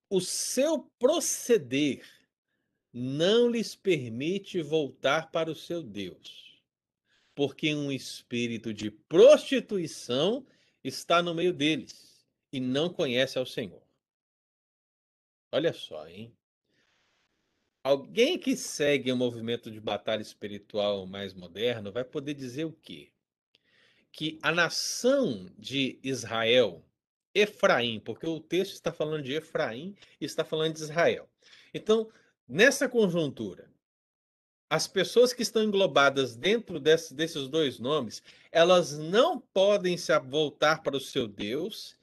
o 0.10 0.20
seu 0.20 0.80
proceder 1.00 2.06
não 2.92 3.50
lhes 3.50 3.74
permite 3.74 4.62
voltar 4.62 5.32
para 5.32 5.50
o 5.50 5.56
seu 5.56 5.82
Deus 5.82 6.49
porque 7.40 7.74
um 7.74 7.90
espírito 7.90 8.74
de 8.74 8.92
prostituição 8.92 10.46
está 10.84 11.24
no 11.24 11.34
meio 11.34 11.54
deles 11.54 12.28
e 12.52 12.60
não 12.60 12.92
conhece 12.92 13.38
ao 13.38 13.46
Senhor. 13.46 13.82
Olha 15.50 15.72
só, 15.72 16.06
hein? 16.06 16.36
Alguém 17.82 18.38
que 18.38 18.58
segue 18.58 19.10
o 19.10 19.16
movimento 19.16 19.72
de 19.72 19.80
batalha 19.80 20.22
espiritual 20.22 21.06
mais 21.06 21.34
moderno 21.34 21.94
vai 21.94 22.04
poder 22.04 22.34
dizer 22.34 22.66
o 22.66 22.74
quê? 22.74 23.10
Que 24.12 24.38
a 24.42 24.52
nação 24.52 25.50
de 25.58 25.98
Israel, 26.04 26.86
Efraim, 27.34 28.02
porque 28.02 28.28
o 28.28 28.42
texto 28.42 28.74
está 28.74 28.92
falando 28.92 29.24
de 29.24 29.32
Efraim 29.32 29.96
e 30.20 30.26
está 30.26 30.44
falando 30.44 30.74
de 30.74 30.82
Israel. 30.82 31.30
Então, 31.74 32.12
nessa 32.46 32.90
conjuntura, 32.90 33.72
as 34.70 34.88
pessoas 34.88 35.34
que 35.34 35.42
estão 35.42 35.64
englobadas 35.64 36.36
dentro 36.36 36.80
desse, 36.80 37.14
desses 37.14 37.48
dois 37.48 37.80
nomes, 37.80 38.22
elas 38.52 38.98
não 38.98 39.40
podem 39.40 39.98
se 39.98 40.18
voltar 40.20 40.84
para 40.84 40.96
o 40.96 41.00
seu 41.00 41.28
Deus, 41.28 41.98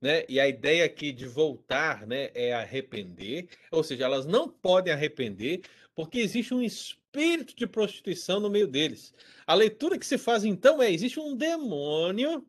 né? 0.00 0.24
E 0.28 0.38
a 0.38 0.48
ideia 0.48 0.84
aqui 0.84 1.12
de 1.12 1.26
voltar, 1.26 2.06
né, 2.06 2.30
é 2.34 2.52
arrepender, 2.52 3.48
ou 3.70 3.82
seja, 3.82 4.04
elas 4.04 4.26
não 4.26 4.48
podem 4.48 4.92
arrepender 4.92 5.62
porque 5.94 6.18
existe 6.20 6.54
um 6.54 6.62
espírito 6.62 7.54
de 7.56 7.66
prostituição 7.66 8.40
no 8.40 8.50
meio 8.50 8.66
deles. 8.66 9.12
A 9.46 9.54
leitura 9.54 9.98
que 9.98 10.06
se 10.06 10.16
faz 10.16 10.44
então 10.44 10.82
é: 10.82 10.90
existe 10.90 11.20
um 11.20 11.36
demônio 11.36 12.46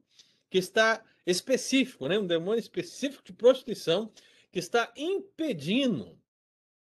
que 0.49 0.57
está 0.57 1.03
específico, 1.25 2.07
né? 2.07 2.17
Um 2.17 2.27
demônio 2.27 2.59
específico 2.59 3.23
de 3.25 3.33
prostituição 3.33 4.11
que 4.51 4.59
está 4.59 4.91
impedindo 4.95 6.17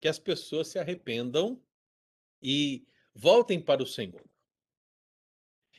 que 0.01 0.07
as 0.07 0.19
pessoas 0.19 0.67
se 0.67 0.77
arrependam 0.77 1.59
e 2.41 2.85
voltem 3.13 3.61
para 3.61 3.81
o 3.81 3.87
Senhor. 3.87 4.23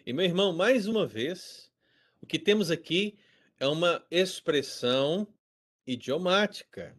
E 0.05 0.13
meu 0.13 0.25
irmão, 0.25 0.53
mais 0.53 0.87
uma 0.87 1.07
vez, 1.07 1.71
o 2.21 2.27
que 2.27 2.39
temos 2.39 2.71
aqui 2.71 3.19
é 3.59 3.67
uma 3.67 4.07
expressão 4.11 5.27
idiomática. 5.87 6.97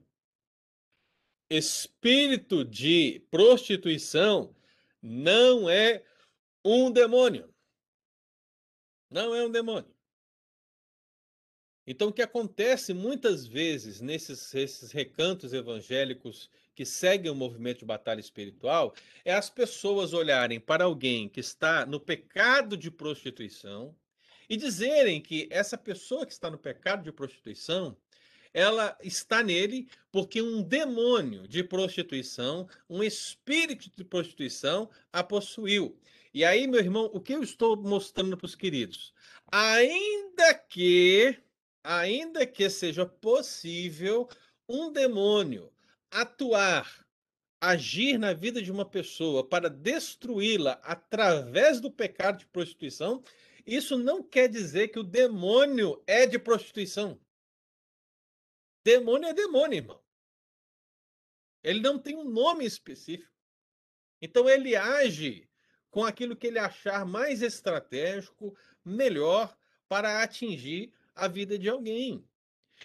Espírito 1.49 2.65
de 2.65 3.25
prostituição 3.31 4.55
não 5.01 5.69
é 5.69 6.03
um 6.63 6.91
demônio. 6.91 7.53
Não 9.09 9.33
é 9.33 9.45
um 9.45 9.49
demônio. 9.49 9.95
Então, 11.85 12.09
o 12.09 12.13
que 12.13 12.21
acontece 12.21 12.93
muitas 12.93 13.47
vezes 13.47 14.01
nesses, 14.01 14.53
esses 14.53 14.91
recantos 14.91 15.53
evangélicos 15.53 16.49
que 16.77 16.85
seguem 16.85 17.31
o 17.31 17.35
movimento 17.35 17.79
de 17.79 17.85
batalha 17.85 18.19
espiritual 18.19 18.93
é 19.25 19.33
as 19.33 19.49
pessoas 19.49 20.13
olharem 20.13 20.59
para 20.59 20.83
alguém 20.83 21.27
que 21.27 21.39
está 21.39 21.87
no 21.87 21.99
pecado 21.99 22.77
de 22.77 22.91
prostituição 22.91 23.95
e 24.47 24.55
dizerem 24.55 25.19
que 25.19 25.47
essa 25.49 25.75
pessoa 25.75 26.23
que 26.23 26.31
está 26.31 26.51
no 26.51 26.57
pecado 26.59 27.03
de 27.03 27.11
prostituição 27.11 27.97
ela 28.53 28.95
está 29.03 29.41
nele 29.41 29.87
porque 30.11 30.39
um 30.39 30.61
demônio 30.61 31.47
de 31.47 31.63
prostituição, 31.63 32.69
um 32.87 33.01
espírito 33.01 33.89
de 33.97 34.03
prostituição 34.03 34.87
a 35.11 35.23
possuiu. 35.23 35.99
E 36.31 36.45
aí, 36.45 36.67
meu 36.67 36.79
irmão, 36.79 37.09
o 37.11 37.19
que 37.19 37.33
eu 37.33 37.41
estou 37.41 37.75
mostrando 37.75 38.37
para 38.37 38.45
os 38.45 38.53
queridos? 38.53 39.15
Ainda 39.51 40.53
que, 40.53 41.39
ainda 41.83 42.45
que 42.45 42.69
seja 42.69 43.03
possível 43.03 44.29
um 44.69 44.91
demônio 44.91 45.71
atuar, 46.11 47.05
agir 47.59 48.17
na 48.17 48.33
vida 48.33 48.61
de 48.61 48.71
uma 48.71 48.85
pessoa 48.85 49.47
para 49.47 49.69
destruí-la 49.69 50.73
através 50.83 51.81
do 51.81 51.91
pecado 51.91 52.39
de 52.39 52.45
prostituição, 52.47 53.23
isso 53.65 53.97
não 53.97 54.23
quer 54.23 54.47
dizer 54.47 54.89
que 54.89 54.99
o 54.99 55.03
demônio 55.03 56.01
é 56.07 56.25
de 56.25 56.39
prostituição. 56.39 57.19
Demônio 58.83 59.27
é 59.27 59.33
demônio, 59.33 59.77
irmão. 59.77 60.01
Ele 61.61 61.81
não 61.81 61.99
tem 61.99 62.15
um 62.15 62.23
nome 62.23 62.65
específico. 62.65 63.33
Então 64.21 64.47
ele 64.47 64.75
age 64.75 65.49
com 65.91 66.05
aquilo 66.05 66.35
que 66.35 66.47
ele 66.47 66.59
achar 66.59 67.05
mais 67.05 67.41
estratégico, 67.41 68.55
melhor 68.85 69.57
para 69.87 70.21
atingir 70.23 70.93
a 71.13 71.27
vida 71.27 71.57
de 71.57 71.67
alguém. 71.67 72.25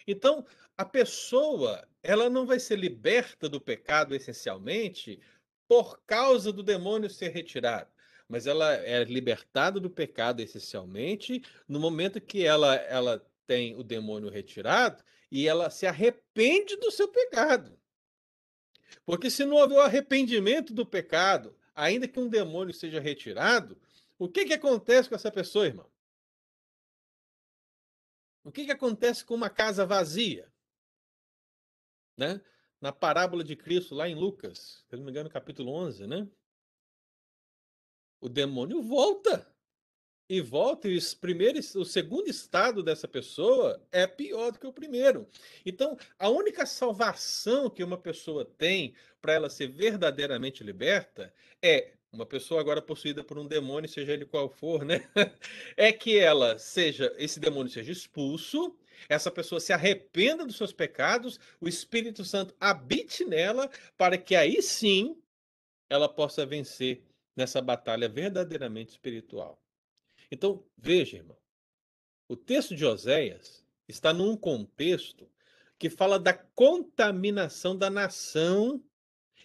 Então, 0.07 0.45
a 0.77 0.85
pessoa, 0.85 1.87
ela 2.03 2.29
não 2.29 2.47
vai 2.47 2.59
ser 2.59 2.79
liberta 2.79 3.49
do 3.49 3.61
pecado 3.61 4.15
essencialmente 4.15 5.21
por 5.69 6.03
causa 6.07 6.53
do 6.53 6.63
demônio 6.63 7.09
ser 7.09 7.29
retirado, 7.29 7.91
mas 8.29 8.47
ela 8.47 8.75
é 8.75 9.05
libertada 9.05 9.81
do 9.81 9.91
pecado 9.91 10.41
essencialmente 10.41 11.43
no 11.69 11.81
momento 11.81 12.21
que 12.21 12.45
ela 12.45 12.75
ela 12.75 13.27
tem 13.47 13.75
o 13.77 13.83
demônio 13.83 14.31
retirado 14.31 15.03
e 15.31 15.47
ela 15.47 15.71
se 15.71 15.87
arrepende 15.87 16.77
do 16.77 16.91
seu 16.91 17.09
pecado. 17.09 17.79
Porque 19.05 19.31
se 19.31 19.45
não 19.45 19.57
houver 19.57 19.77
o 19.77 19.81
arrependimento 19.81 20.73
do 20.73 20.87
pecado, 20.87 21.57
ainda 21.75 22.07
que 22.07 22.21
um 22.21 22.29
demônio 22.29 22.75
seja 22.75 23.01
retirado, 23.01 23.81
o 24.19 24.29
que, 24.29 24.45
que 24.45 24.55
acontece 24.55 25.09
com 25.09 25.15
essa 25.15 25.31
pessoa, 25.31 25.67
irmão? 25.67 25.92
O 28.45 28.51
que, 28.51 28.65
que 28.65 28.73
acontece 28.73 29.25
com 29.25 29.35
uma 29.35 29.49
casa 29.49 29.87
vazia? 29.87 30.53
Né? 32.17 32.41
Na 32.81 32.93
parábola 32.93 33.45
de 33.45 33.55
Cristo, 33.55 33.95
lá 33.95 34.09
em 34.09 34.15
Lucas, 34.15 34.85
se 34.89 34.97
não 34.97 35.05
me 35.05 35.11
engano, 35.11 35.31
capítulo 35.31 35.73
11, 35.73 36.07
né? 36.07 36.29
O 38.21 38.29
demônio 38.29 38.83
volta 38.83 39.53
e 40.29 40.41
volta, 40.41 40.89
e 40.89 40.97
os 40.97 41.15
primeiros, 41.15 41.75
o 41.75 41.85
segundo 41.85 42.29
estado 42.29 42.83
dessa 42.83 43.07
pessoa 43.07 43.87
é 43.93 44.07
pior 44.07 44.51
do 44.51 44.59
que 44.59 44.67
o 44.67 44.73
primeiro. 44.73 45.29
Então, 45.65 45.97
a 46.19 46.29
única 46.29 46.65
salvação 46.65 47.69
que 47.69 47.85
uma 47.85 47.99
pessoa 47.99 48.45
tem 48.45 48.95
para 49.21 49.35
ela 49.35 49.51
ser 49.51 49.69
verdadeiramente 49.69 50.65
liberta 50.65 51.33
é 51.61 51.95
uma 52.13 52.27
pessoa 52.27 52.61
agora 52.61 52.83
possuída 52.83 53.25
por 53.25 53.39
um 53.39 53.47
demônio, 53.47 53.89
seja 53.89 54.13
ele 54.13 54.27
qual 54.27 54.49
for, 54.49 54.85
né? 54.85 55.09
É 55.77 55.91
que 55.91 56.19
ela 56.19 56.59
seja, 56.59 57.13
esse 57.17 57.41
demônio 57.41 57.73
seja 57.73 57.91
expulso, 57.91 58.77
essa 59.09 59.31
pessoa 59.31 59.61
se 59.61 59.73
arrependa 59.73 60.45
dos 60.45 60.57
seus 60.57 60.73
pecados, 60.73 61.41
o 61.61 61.67
Espírito 61.67 62.25
Santo 62.25 62.55
habite 62.61 63.25
nela, 63.25 63.71
para 63.97 64.19
que 64.19 64.37
aí 64.37 64.63
sim 64.63 65.17
ela 65.89 66.09
possa 66.09 66.45
vencer 66.45 67.03
nessa 67.35 67.61
batalha 67.63 68.09
verdadeiramente 68.09 68.91
espiritual. 68.91 69.61
Então, 70.31 70.65
veja, 70.77 71.17
irmão, 71.17 71.37
o 72.29 72.37
texto 72.37 72.75
de 72.75 72.85
Oséias 72.85 73.65
está 73.89 74.13
num 74.13 74.37
contexto 74.37 75.29
que 75.79 75.91
fala 75.91 76.19
da 76.19 76.33
contaminação 76.33 77.77
da 77.77 77.91
nação. 77.91 78.83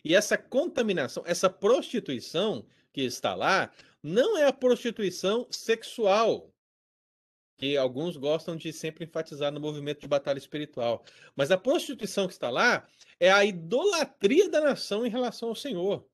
E 0.08 0.16
essa 0.16 0.38
contaminação, 0.38 1.22
essa 1.28 1.50
prostituição 1.50 2.66
que 2.94 3.02
está 3.02 3.36
lá, 3.36 3.70
não 4.02 4.38
é 4.38 4.46
a 4.46 4.54
prostituição 4.54 5.46
sexual, 5.52 6.50
que 7.58 7.76
alguns 7.76 8.16
gostam 8.16 8.56
de 8.56 8.72
sempre 8.72 9.04
enfatizar 9.04 9.52
no 9.52 9.60
movimento 9.60 10.00
de 10.00 10.08
batalha 10.08 10.38
espiritual. 10.38 11.04
Mas 11.36 11.52
a 11.52 11.58
prostituição 11.58 12.26
que 12.26 12.32
está 12.32 12.50
lá 12.50 12.88
é 13.20 13.30
a 13.30 13.44
idolatria 13.44 14.50
da 14.50 14.62
nação 14.62 15.06
em 15.06 15.10
relação 15.10 15.50
ao 15.50 15.56
Senhor. 15.56 16.08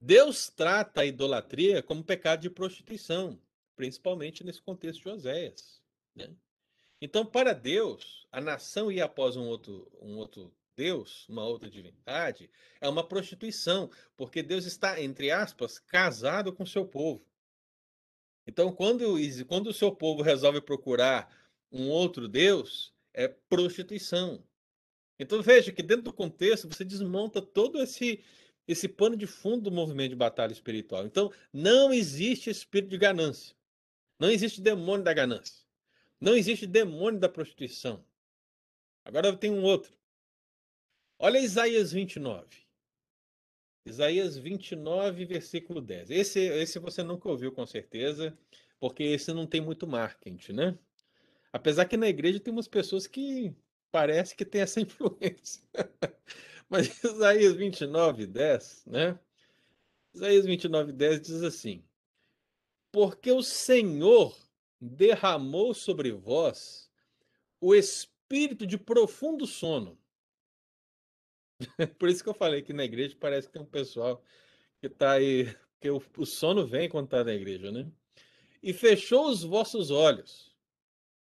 Deus 0.00 0.48
trata 0.48 1.00
a 1.00 1.06
idolatria 1.06 1.82
como 1.82 2.04
pecado 2.04 2.42
de 2.42 2.50
prostituição, 2.50 3.36
principalmente 3.74 4.44
nesse 4.44 4.62
contexto 4.62 5.02
de 5.02 5.08
Oséias. 5.08 5.82
Né? 6.14 6.32
Então, 7.00 7.26
para 7.26 7.52
Deus, 7.52 8.28
a 8.30 8.40
nação 8.40 8.92
ir 8.92 9.00
após 9.00 9.34
um 9.34 9.44
outro, 9.44 9.90
um 10.00 10.18
outro 10.18 10.54
Deus, 10.76 11.28
uma 11.28 11.44
outra 11.44 11.70
divindade, 11.70 12.50
é 12.80 12.88
uma 12.88 13.06
prostituição, 13.06 13.90
porque 14.16 14.42
Deus 14.42 14.64
está, 14.64 15.00
entre 15.00 15.30
aspas, 15.30 15.78
casado 15.78 16.52
com 16.52 16.62
o 16.62 16.66
seu 16.66 16.84
povo. 16.84 17.24
Então, 18.46 18.72
quando, 18.72 19.16
quando 19.46 19.68
o 19.68 19.74
seu 19.74 19.94
povo 19.94 20.22
resolve 20.22 20.60
procurar 20.60 21.32
um 21.70 21.88
outro 21.88 22.28
Deus, 22.28 22.94
é 23.12 23.28
prostituição. 23.28 24.44
Então 25.18 25.40
veja 25.40 25.72
que 25.72 25.82
dentro 25.82 26.04
do 26.04 26.12
contexto 26.12 26.68
você 26.68 26.84
desmonta 26.84 27.40
todo 27.40 27.80
esse 27.80 28.22
esse 28.66 28.88
pano 28.88 29.14
de 29.14 29.26
fundo 29.26 29.64
do 29.64 29.70
movimento 29.70 30.10
de 30.10 30.16
batalha 30.16 30.50
espiritual. 30.50 31.04
Então, 31.04 31.30
não 31.52 31.92
existe 31.92 32.48
espírito 32.48 32.88
de 32.88 32.96
ganância. 32.96 33.54
Não 34.18 34.30
existe 34.30 34.58
demônio 34.58 35.04
da 35.04 35.12
ganância. 35.12 35.66
Não 36.18 36.34
existe 36.34 36.66
demônio 36.66 37.20
da 37.20 37.28
prostituição. 37.28 38.02
Agora 39.04 39.36
tenho 39.36 39.52
um 39.52 39.62
outro. 39.62 39.92
Olha 41.24 41.38
Isaías 41.38 41.90
29. 41.90 42.46
Isaías 43.86 44.36
29, 44.36 45.24
versículo 45.24 45.80
10. 45.80 46.10
Esse, 46.10 46.38
esse 46.38 46.78
você 46.78 47.02
nunca 47.02 47.30
ouviu 47.30 47.50
com 47.50 47.64
certeza, 47.64 48.36
porque 48.78 49.02
esse 49.04 49.32
não 49.32 49.46
tem 49.46 49.58
muito 49.58 49.86
marketing, 49.86 50.52
né? 50.52 50.78
Apesar 51.50 51.86
que 51.86 51.96
na 51.96 52.08
igreja 52.08 52.38
tem 52.38 52.52
umas 52.52 52.68
pessoas 52.68 53.06
que 53.06 53.56
parece 53.90 54.36
que 54.36 54.44
tem 54.44 54.60
essa 54.60 54.80
influência. 54.84 55.62
Mas 56.68 57.02
Isaías 57.02 57.54
29, 57.54 58.26
10, 58.26 58.84
né? 58.84 59.18
Isaías 60.12 60.44
29, 60.44 60.92
10 60.92 61.22
diz 61.22 61.42
assim: 61.42 61.82
Porque 62.92 63.32
o 63.32 63.42
Senhor 63.42 64.36
derramou 64.78 65.72
sobre 65.72 66.12
vós 66.12 66.90
o 67.62 67.74
espírito 67.74 68.66
de 68.66 68.76
profundo 68.76 69.46
sono. 69.46 69.98
Por 71.98 72.08
isso 72.08 72.22
que 72.22 72.28
eu 72.28 72.34
falei 72.34 72.62
que 72.62 72.72
na 72.72 72.84
igreja 72.84 73.16
parece 73.18 73.46
que 73.46 73.52
tem 73.54 73.62
um 73.62 73.66
pessoal 73.66 74.22
que 74.80 74.86
está 74.86 75.12
aí, 75.12 75.54
que 75.80 75.90
o, 75.90 76.02
o 76.18 76.26
sono 76.26 76.66
vem 76.66 76.88
quando 76.88 77.06
está 77.06 77.24
na 77.24 77.34
igreja, 77.34 77.70
né? 77.70 77.90
E 78.62 78.72
fechou 78.72 79.28
os 79.28 79.42
vossos 79.42 79.90
olhos, 79.90 80.54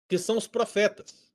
que 0.08 0.18
são 0.18 0.36
os 0.36 0.46
profetas. 0.46 1.32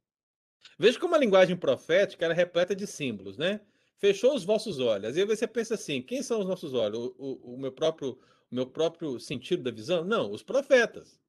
Veja 0.77 0.99
como 0.99 1.15
a 1.15 1.19
linguagem 1.19 1.55
profética 1.55 2.25
era 2.25 2.33
é 2.33 2.37
repleta 2.37 2.75
de 2.75 2.85
símbolos, 2.85 3.37
né? 3.37 3.61
fechou 3.97 4.35
os 4.35 4.43
vossos 4.43 4.79
olhos. 4.79 5.17
Aí 5.17 5.25
você 5.25 5.47
pensa 5.47 5.75
assim: 5.75 6.01
quem 6.01 6.21
são 6.21 6.39
os 6.39 6.47
nossos 6.47 6.73
olhos? 6.73 6.99
O, 6.99 7.15
o, 7.17 7.55
o 7.55 7.57
meu 7.57 7.71
próprio 7.71 8.19
o 8.51 8.55
meu 8.55 8.67
próprio 8.67 9.19
sentido 9.19 9.63
da 9.63 9.71
visão? 9.71 10.03
Não, 10.03 10.31
os 10.31 10.43
profetas. 10.43 11.19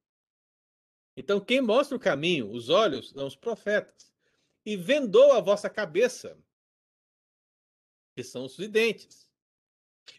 Então, 1.15 1.39
quem 1.39 1.61
mostra 1.61 1.97
o 1.97 1.99
caminho, 1.99 2.51
os 2.51 2.69
olhos, 2.69 3.09
são 3.09 3.25
os 3.25 3.35
profetas. 3.35 4.13
E 4.63 4.77
vendou 4.77 5.31
a 5.31 5.41
vossa 5.41 5.67
cabeça, 5.67 6.37
que 8.17 8.23
são 8.23 8.45
os 8.45 8.57
videntes. 8.57 9.29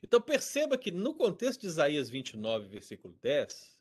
Então, 0.04 0.20
perceba 0.20 0.78
que 0.78 0.92
no 0.92 1.12
contexto 1.14 1.62
de 1.62 1.66
Isaías 1.66 2.08
29, 2.08 2.68
versículo 2.68 3.12
10, 3.20 3.76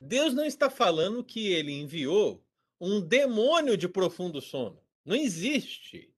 Deus 0.00 0.32
não 0.32 0.46
está 0.46 0.70
falando 0.70 1.22
que 1.22 1.48
ele 1.48 1.70
enviou 1.70 2.42
um 2.80 2.98
demônio 2.98 3.76
de 3.76 3.86
profundo 3.86 4.40
sono. 4.40 4.82
Não 5.04 5.14
existe 5.14 6.10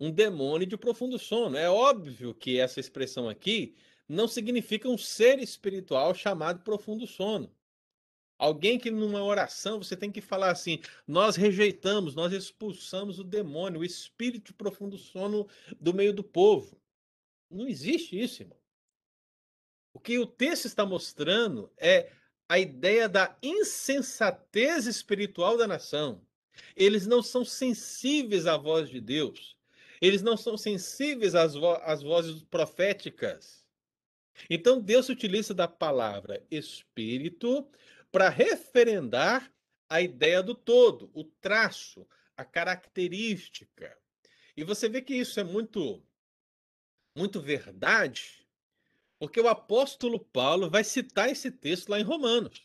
um 0.00 0.10
demônio 0.10 0.66
de 0.66 0.76
profundo 0.76 1.16
sono. 1.16 1.56
É 1.56 1.70
óbvio 1.70 2.34
que 2.34 2.58
essa 2.58 2.80
expressão 2.80 3.28
aqui 3.28 3.76
não 4.08 4.26
significa 4.26 4.88
um 4.88 4.98
ser 4.98 5.38
espiritual 5.38 6.12
chamado 6.12 6.64
profundo 6.64 7.06
sono. 7.06 7.54
Alguém 8.40 8.78
que 8.78 8.90
numa 8.90 9.22
oração 9.22 9.82
você 9.82 9.94
tem 9.94 10.10
que 10.10 10.22
falar 10.22 10.50
assim: 10.50 10.80
nós 11.06 11.36
rejeitamos, 11.36 12.14
nós 12.14 12.32
expulsamos 12.32 13.18
o 13.18 13.24
demônio, 13.24 13.80
o 13.80 13.84
espírito 13.84 14.46
de 14.46 14.54
profundo 14.54 14.96
sono 14.96 15.46
do 15.78 15.92
meio 15.92 16.14
do 16.14 16.24
povo. 16.24 16.80
Não 17.50 17.68
existe 17.68 18.18
isso, 18.18 18.42
irmão. 18.42 18.56
O 19.92 20.00
que 20.00 20.18
o 20.18 20.26
texto 20.26 20.64
está 20.64 20.86
mostrando 20.86 21.70
é 21.76 22.10
a 22.48 22.58
ideia 22.58 23.10
da 23.10 23.36
insensatez 23.42 24.86
espiritual 24.86 25.58
da 25.58 25.66
nação. 25.66 26.26
Eles 26.74 27.06
não 27.06 27.22
são 27.22 27.44
sensíveis 27.44 28.46
à 28.46 28.56
voz 28.56 28.88
de 28.88 29.02
Deus. 29.02 29.54
Eles 30.00 30.22
não 30.22 30.38
são 30.38 30.56
sensíveis 30.56 31.34
às, 31.34 31.54
vo 31.54 31.74
às 31.82 32.02
vozes 32.02 32.42
proféticas. 32.44 33.66
Então 34.48 34.80
Deus 34.80 35.10
utiliza 35.10 35.52
da 35.52 35.68
palavra 35.68 36.42
espírito 36.50 37.68
para 38.10 38.28
referendar 38.28 39.52
a 39.88 40.00
ideia 40.00 40.42
do 40.42 40.54
todo, 40.54 41.10
o 41.14 41.24
traço, 41.24 42.06
a 42.36 42.44
característica. 42.44 43.96
E 44.56 44.64
você 44.64 44.88
vê 44.88 45.02
que 45.02 45.14
isso 45.14 45.38
é 45.40 45.44
muito 45.44 46.02
muito 47.16 47.40
verdade, 47.40 48.46
porque 49.18 49.40
o 49.40 49.48
apóstolo 49.48 50.18
Paulo 50.18 50.70
vai 50.70 50.84
citar 50.84 51.28
esse 51.28 51.50
texto 51.50 51.88
lá 51.88 51.98
em 51.98 52.04
Romanos. 52.04 52.62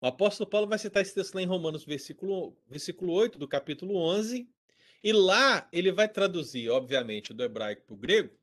O 0.00 0.06
apóstolo 0.06 0.48
Paulo 0.48 0.66
vai 0.66 0.78
citar 0.78 1.02
esse 1.02 1.14
texto 1.14 1.34
lá 1.34 1.42
em 1.42 1.46
Romanos, 1.46 1.84
versículo, 1.84 2.56
versículo 2.66 3.12
8 3.12 3.38
do 3.38 3.48
capítulo 3.48 3.96
11, 3.96 4.48
e 5.02 5.12
lá 5.12 5.68
ele 5.72 5.92
vai 5.92 6.08
traduzir, 6.08 6.68
obviamente, 6.70 7.34
do 7.34 7.42
hebraico 7.42 7.82
para 7.82 7.94
o 7.94 7.98
grego, 7.98 8.36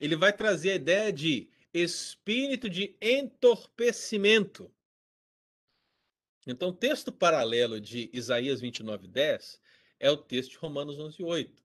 ele 0.00 0.16
vai 0.16 0.32
trazer 0.32 0.72
a 0.72 0.76
ideia 0.76 1.12
de 1.12 1.50
espírito 1.74 2.70
de 2.70 2.96
entorpecimento. 3.02 4.72
Então, 6.46 6.68
o 6.68 6.74
texto 6.74 7.10
paralelo 7.10 7.80
de 7.80 8.08
Isaías 8.12 8.60
29:10 8.60 9.60
é 9.98 10.10
o 10.10 10.16
texto 10.16 10.52
de 10.52 10.58
Romanos 10.58 10.98
11:8. 10.98 11.64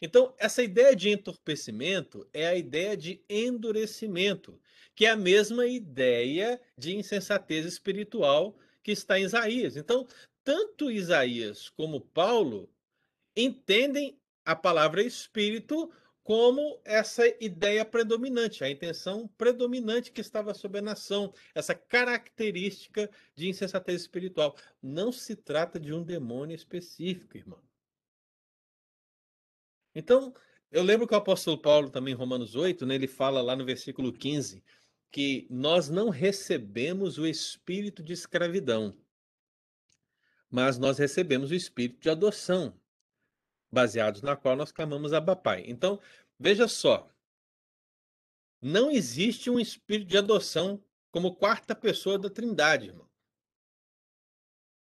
Então, 0.00 0.34
essa 0.38 0.62
ideia 0.62 0.96
de 0.96 1.10
entorpecimento 1.10 2.28
é 2.32 2.48
a 2.48 2.56
ideia 2.56 2.96
de 2.96 3.22
endurecimento, 3.28 4.60
que 4.96 5.06
é 5.06 5.10
a 5.10 5.16
mesma 5.16 5.66
ideia 5.66 6.60
de 6.76 6.96
insensatez 6.96 7.66
espiritual 7.66 8.58
que 8.82 8.90
está 8.90 9.18
em 9.18 9.24
Isaías. 9.24 9.76
Então, 9.76 10.06
tanto 10.42 10.90
Isaías 10.90 11.68
como 11.68 12.00
Paulo 12.00 12.68
entendem 13.36 14.18
a 14.44 14.56
palavra 14.56 15.02
espírito 15.02 15.92
como 16.22 16.80
essa 16.84 17.26
ideia 17.42 17.84
predominante, 17.84 18.62
a 18.62 18.70
intenção 18.70 19.26
predominante 19.36 20.12
que 20.12 20.20
estava 20.20 20.54
sobre 20.54 20.78
a 20.78 20.82
nação, 20.82 21.32
essa 21.54 21.74
característica 21.74 23.10
de 23.34 23.48
insensatez 23.48 24.02
espiritual. 24.02 24.56
Não 24.80 25.10
se 25.10 25.34
trata 25.34 25.80
de 25.80 25.92
um 25.92 26.02
demônio 26.02 26.54
específico, 26.54 27.36
irmão. 27.36 27.60
Então, 29.94 30.32
eu 30.70 30.82
lembro 30.82 31.06
que 31.06 31.14
o 31.14 31.18
apóstolo 31.18 31.58
Paulo, 31.58 31.90
também 31.90 32.14
em 32.14 32.16
Romanos 32.16 32.54
8, 32.54 32.86
né, 32.86 32.94
ele 32.94 33.08
fala 33.08 33.42
lá 33.42 33.54
no 33.56 33.64
versículo 33.64 34.12
15, 34.12 34.62
que 35.10 35.46
nós 35.50 35.90
não 35.90 36.08
recebemos 36.08 37.18
o 37.18 37.26
espírito 37.26 38.02
de 38.02 38.12
escravidão, 38.12 38.96
mas 40.48 40.78
nós 40.78 40.98
recebemos 40.98 41.50
o 41.50 41.54
espírito 41.54 42.00
de 42.00 42.08
adoção, 42.08 42.80
baseados 43.72 44.22
na 44.22 44.36
qual 44.36 44.54
nós 44.54 44.70
clamamos 44.70 45.12
Abba 45.12 45.34
Pai. 45.34 45.64
Então, 45.66 45.98
veja 46.38 46.68
só. 46.68 47.08
Não 48.60 48.90
existe 48.90 49.50
um 49.50 49.58
espírito 49.58 50.08
de 50.08 50.18
adoção 50.18 50.82
como 51.10 51.34
quarta 51.34 51.74
pessoa 51.74 52.18
da 52.18 52.30
Trindade, 52.30 52.88
irmão. 52.88 53.08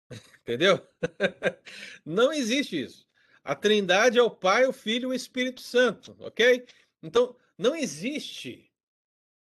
Entendeu? 0.42 0.88
Não 2.06 2.34
existe 2.34 2.82
isso. 2.82 3.08
A 3.44 3.56
Trindade 3.56 4.18
é 4.18 4.24
o 4.24 4.32
Pai, 4.32 4.66
o 4.66 4.74
Filho 4.74 5.10
e 5.10 5.12
o 5.12 5.14
Espírito 5.14 5.62
Santo, 5.62 6.16
ok? 6.20 6.68
Então, 7.02 7.36
não 7.58 7.76
existe 7.76 8.72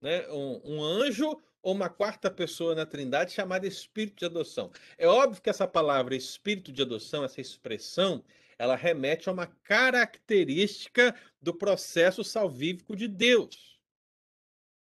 né, 0.01 0.27
um, 0.29 0.61
um 0.75 0.83
anjo 0.83 1.41
ou 1.61 1.73
uma 1.73 1.89
quarta 1.89 2.29
pessoa 2.29 2.75
na 2.75 2.85
Trindade 2.85 3.31
chamada 3.31 3.65
Espírito 3.65 4.19
de 4.19 4.25
adoção. 4.25 4.71
É 4.97 5.07
óbvio 5.07 5.41
que 5.41 5.49
essa 5.49 5.67
palavra 5.67 6.15
Espírito 6.15 6.71
de 6.71 6.81
adoção, 6.81 7.23
essa 7.23 7.41
expressão, 7.41 8.23
ela 8.57 8.75
remete 8.75 9.29
a 9.29 9.31
uma 9.31 9.47
característica 9.47 11.15
do 11.41 11.53
processo 11.53 12.23
salvífico 12.23 12.95
de 12.95 13.07
Deus. 13.07 13.79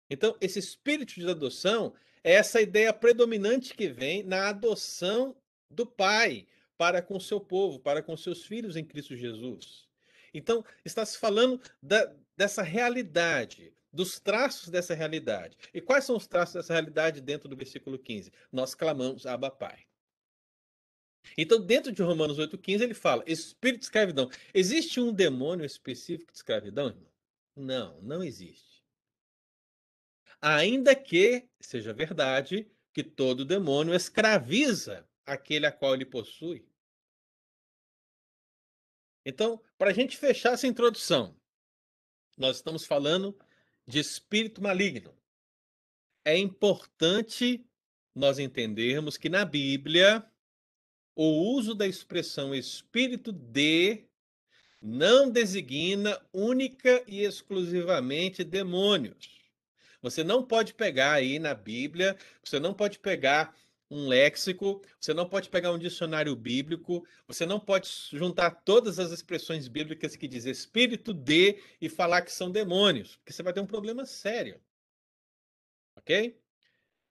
Então, 0.10 0.36
esse 0.42 0.60
espírito 0.60 1.14
de 1.14 1.30
adoção 1.30 1.94
é 2.24 2.34
essa 2.34 2.62
ideia 2.62 2.94
predominante 2.94 3.74
que 3.74 3.88
vem 3.88 4.24
na 4.24 4.50
adoção 4.50 5.36
do 5.70 5.86
Pai 5.86 6.46
para 6.78 7.02
com 7.02 7.20
seu 7.20 7.40
povo, 7.40 7.80
para 7.80 8.02
com 8.02 8.18
seus 8.18 8.44
filhos 8.44 8.76
em 8.76 8.84
Cristo 8.84 9.16
Jesus. 9.16 9.88
Então, 10.34 10.66
está 10.84 11.06
se 11.06 11.18
falando 11.18 11.62
da, 11.82 12.14
dessa 12.36 12.64
realidade, 12.64 13.74
dos 13.94 14.20
traços 14.20 14.70
dessa 14.70 14.94
realidade. 14.94 15.58
E 15.74 15.80
quais 15.80 16.06
são 16.06 16.18
os 16.18 16.28
traços 16.28 16.56
dessa 16.56 16.74
realidade 16.74 17.22
dentro 17.22 17.48
do 17.48 17.56
versículo 17.56 18.00
15? 18.00 18.32
Nós 18.52 18.74
clamamos 18.74 19.26
Abba 19.26 19.52
Pai. 19.52 19.86
Então, 21.38 21.62
dentro 21.62 21.92
de 21.92 22.02
Romanos 22.02 22.38
8,15, 22.38 22.82
ele 22.82 22.94
fala: 22.94 23.24
espírito 23.28 23.80
de 23.80 23.86
escravidão. 23.86 24.30
Existe 24.54 25.00
um 25.00 25.14
demônio 25.14 25.66
específico 25.66 26.32
de 26.32 26.38
escravidão, 26.38 26.88
irmão? 26.88 27.12
Não, 27.56 28.02
não 28.02 28.24
existe. 28.24 28.84
Ainda 30.42 30.96
que 30.96 31.48
seja 31.60 31.94
verdade 31.94 32.70
que 32.94 33.04
todo 33.04 33.46
demônio 33.46 33.94
escraviza 33.94 35.08
aquele 35.26 35.66
a 35.66 35.72
qual 35.72 35.94
ele 35.94 36.06
possui. 36.06 36.66
Então, 39.26 39.62
para 39.78 39.92
a 39.92 39.94
gente 39.94 40.18
fechar 40.18 40.54
essa 40.54 40.66
introdução, 40.66 41.40
nós 42.38 42.58
estamos 42.58 42.86
falando 42.86 43.38
de 43.86 44.00
espírito 44.00 44.62
maligno. 44.62 45.16
É 46.26 46.36
importante 46.38 47.64
nós 48.16 48.40
entendermos 48.40 49.18
que 49.18 49.30
na 49.30 49.46
Bíblia 49.46 50.26
o 51.16 51.54
uso 51.56 51.76
da 51.76 51.88
expressão 51.88 52.54
espírito 52.56 53.32
de 53.32 54.06
não 54.82 55.30
designa 55.30 56.20
única 56.34 57.04
e 57.08 57.24
exclusivamente 57.24 58.44
demônios. 58.44 59.42
Você 60.02 60.24
não 60.24 60.44
pode 60.44 60.74
pegar 60.74 61.14
aí 61.14 61.38
na 61.38 61.54
Bíblia, 61.54 62.18
você 62.44 62.60
não 62.60 62.74
pode 62.74 62.98
pegar 62.98 63.56
um 63.92 64.08
léxico, 64.08 64.82
você 65.00 65.14
não 65.14 65.28
pode 65.28 65.50
pegar 65.50 65.72
um 65.72 65.78
dicionário 65.78 66.36
bíblico, 66.36 67.06
você 67.28 67.46
não 67.46 67.60
pode 67.60 67.90
juntar 68.14 68.52
todas 68.52 68.98
as 68.98 69.12
expressões 69.12 69.68
bíblicas 69.68 70.16
que 70.16 70.28
diz 70.28 70.46
espírito 70.46 71.14
de 71.14 71.62
e 71.80 71.90
falar 71.90 72.22
que 72.22 72.32
são 72.32 72.50
demônios, 72.50 73.18
porque 73.18 73.34
você 73.34 73.44
vai 73.44 73.54
ter 73.54 73.60
um 73.60 73.68
problema 73.68 74.06
sério. 74.06 74.60
Ok? 75.98 76.40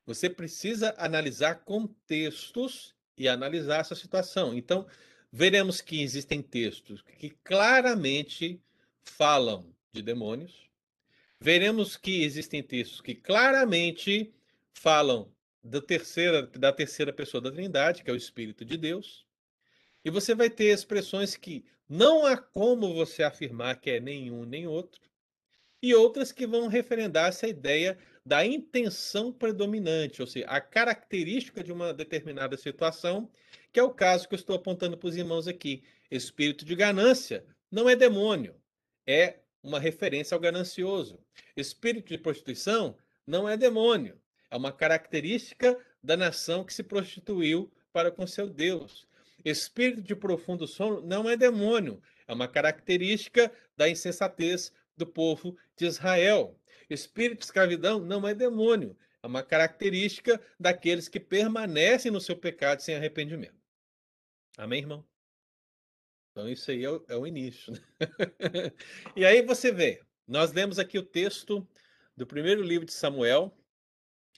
Você 0.06 0.28
precisa 0.28 0.94
analisar 0.96 1.56
contextos 1.56 2.96
e 3.20 3.28
analisar 3.28 3.80
essa 3.80 3.94
situação. 3.94 4.56
Então, 4.56 4.86
veremos 5.30 5.82
que 5.82 6.00
existem 6.00 6.40
textos 6.40 7.02
que 7.02 7.28
claramente 7.44 8.58
falam 9.02 9.66
de 9.92 10.00
demônios. 10.00 10.70
Veremos 11.38 11.98
que 11.98 12.24
existem 12.24 12.62
textos 12.62 13.02
que 13.02 13.14
claramente 13.14 14.32
falam 14.72 15.30
da 15.62 15.82
terceira, 15.82 16.46
da 16.46 16.72
terceira 16.72 17.12
pessoa 17.12 17.42
da 17.42 17.52
Trindade, 17.52 18.02
que 18.02 18.08
é 18.08 18.12
o 18.14 18.16
Espírito 18.16 18.64
de 18.64 18.78
Deus. 18.78 19.26
E 20.02 20.08
você 20.08 20.34
vai 20.34 20.48
ter 20.48 20.72
expressões 20.72 21.36
que 21.36 21.62
não 21.86 22.24
há 22.24 22.38
como 22.38 22.94
você 22.94 23.22
afirmar 23.22 23.80
que 23.80 23.90
é 23.90 24.00
nenhum 24.00 24.46
nem 24.46 24.66
outro, 24.66 25.02
e 25.82 25.94
outras 25.94 26.32
que 26.32 26.46
vão 26.46 26.68
referendar 26.68 27.28
essa 27.28 27.46
ideia 27.46 27.98
da 28.30 28.46
intenção 28.46 29.32
predominante, 29.32 30.20
ou 30.20 30.26
seja, 30.28 30.46
a 30.46 30.60
característica 30.60 31.64
de 31.64 31.72
uma 31.72 31.92
determinada 31.92 32.56
situação, 32.56 33.28
que 33.72 33.80
é 33.80 33.82
o 33.82 33.90
caso 33.90 34.28
que 34.28 34.34
eu 34.34 34.38
estou 34.38 34.54
apontando 34.54 34.96
para 34.96 35.08
os 35.08 35.16
irmãos 35.16 35.48
aqui. 35.48 35.82
Espírito 36.08 36.64
de 36.64 36.76
ganância 36.76 37.44
não 37.68 37.90
é 37.90 37.96
demônio, 37.96 38.54
é 39.04 39.40
uma 39.60 39.80
referência 39.80 40.36
ao 40.36 40.40
ganancioso. 40.40 41.18
Espírito 41.56 42.10
de 42.10 42.18
prostituição 42.18 42.96
não 43.26 43.48
é 43.48 43.56
demônio, 43.56 44.16
é 44.48 44.56
uma 44.56 44.70
característica 44.70 45.76
da 46.00 46.16
nação 46.16 46.62
que 46.62 46.72
se 46.72 46.84
prostituiu 46.84 47.68
para 47.92 48.12
com 48.12 48.28
seu 48.28 48.48
Deus. 48.48 49.08
Espírito 49.44 50.02
de 50.02 50.14
profundo 50.14 50.68
sono 50.68 51.00
não 51.00 51.28
é 51.28 51.36
demônio, 51.36 52.00
é 52.28 52.32
uma 52.32 52.46
característica 52.46 53.50
da 53.76 53.88
insensatez 53.88 54.72
do 55.00 55.06
povo 55.06 55.56
de 55.76 55.86
Israel. 55.86 56.56
Espírito 56.88 57.40
de 57.40 57.44
escravidão 57.46 57.98
não 58.00 58.26
é 58.26 58.34
demônio, 58.34 58.96
é 59.22 59.26
uma 59.26 59.42
característica 59.42 60.40
daqueles 60.58 61.08
que 61.08 61.20
permanecem 61.20 62.10
no 62.10 62.20
seu 62.20 62.36
pecado 62.36 62.80
sem 62.80 62.94
arrependimento. 62.94 63.60
Amém, 64.56 64.80
irmão? 64.80 65.04
Então, 66.30 66.48
isso 66.48 66.70
aí 66.70 66.84
é 66.84 66.90
o, 66.90 67.04
é 67.08 67.16
o 67.16 67.26
início. 67.26 67.72
Né? 67.72 67.80
e 69.16 69.24
aí 69.24 69.42
você 69.42 69.72
vê, 69.72 70.00
nós 70.26 70.52
lemos 70.52 70.78
aqui 70.78 70.98
o 70.98 71.02
texto 71.02 71.66
do 72.16 72.26
primeiro 72.26 72.62
livro 72.62 72.86
de 72.86 72.92
Samuel, 72.92 73.56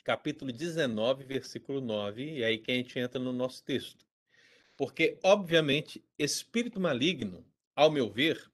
capítulo 0.04 0.52
19, 0.52 1.24
versículo 1.24 1.80
9, 1.80 2.38
e 2.38 2.44
aí 2.44 2.58
que 2.58 2.70
a 2.70 2.74
gente 2.74 2.98
entra 2.98 3.20
no 3.20 3.32
nosso 3.32 3.62
texto. 3.64 4.06
Porque, 4.76 5.18
obviamente, 5.22 6.04
espírito 6.18 6.80
maligno, 6.80 7.46
ao 7.74 7.90
meu 7.90 8.10
ver, 8.10 8.50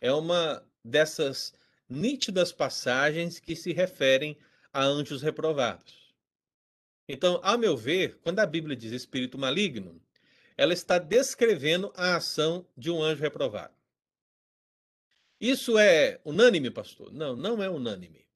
é 0.00 0.12
uma 0.12 0.64
dessas 0.84 1.52
nítidas 1.88 2.52
passagens 2.52 3.38
que 3.38 3.56
se 3.56 3.72
referem 3.72 4.36
a 4.72 4.84
anjos 4.84 5.22
reprovados. 5.22 6.14
Então, 7.08 7.40
a 7.42 7.56
meu 7.56 7.76
ver, 7.76 8.18
quando 8.22 8.38
a 8.38 8.46
Bíblia 8.46 8.76
diz 8.76 8.92
espírito 8.92 9.38
maligno, 9.38 10.00
ela 10.56 10.72
está 10.72 10.98
descrevendo 10.98 11.92
a 11.96 12.16
ação 12.16 12.66
de 12.76 12.90
um 12.90 13.02
anjo 13.02 13.22
reprovado. 13.22 13.74
Isso 15.40 15.78
é 15.78 16.20
unânime, 16.24 16.70
pastor? 16.70 17.12
Não, 17.12 17.36
não 17.36 17.62
é 17.62 17.70
unânime. 17.70 18.26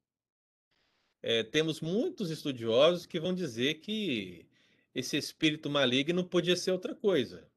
É, 1.21 1.43
temos 1.43 1.81
muitos 1.81 2.31
estudiosos 2.31 3.07
que 3.07 3.21
vão 3.21 3.35
dizer 3.35 3.75
que 3.75 4.47
esse 4.95 5.17
espírito 5.17 5.69
maligno 5.69 6.25
podia 6.25 6.57
ser 6.57 6.71
outra 6.71 6.95
coisa. 6.95 7.49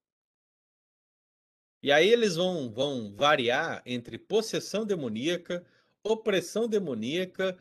E 1.86 1.92
aí 1.92 2.10
eles 2.10 2.36
vão, 2.36 2.68
vão 2.68 3.16
variar 3.16 3.84
entre 3.86 4.18
possessão 4.18 4.88
demoníaca, 4.88 5.64
opressão 6.02 6.68
demoníaca 6.68 7.56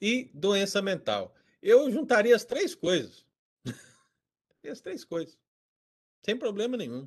e 0.00 0.30
doença 0.32 0.80
mental. 0.80 1.34
Eu 1.60 1.90
juntaria 1.90 2.34
as 2.34 2.42
três 2.42 2.74
coisas. 2.74 3.26
as 4.66 4.80
três 4.80 5.04
coisas. 5.04 5.38
Sem 6.24 6.38
problema 6.38 6.74
nenhum. 6.74 7.06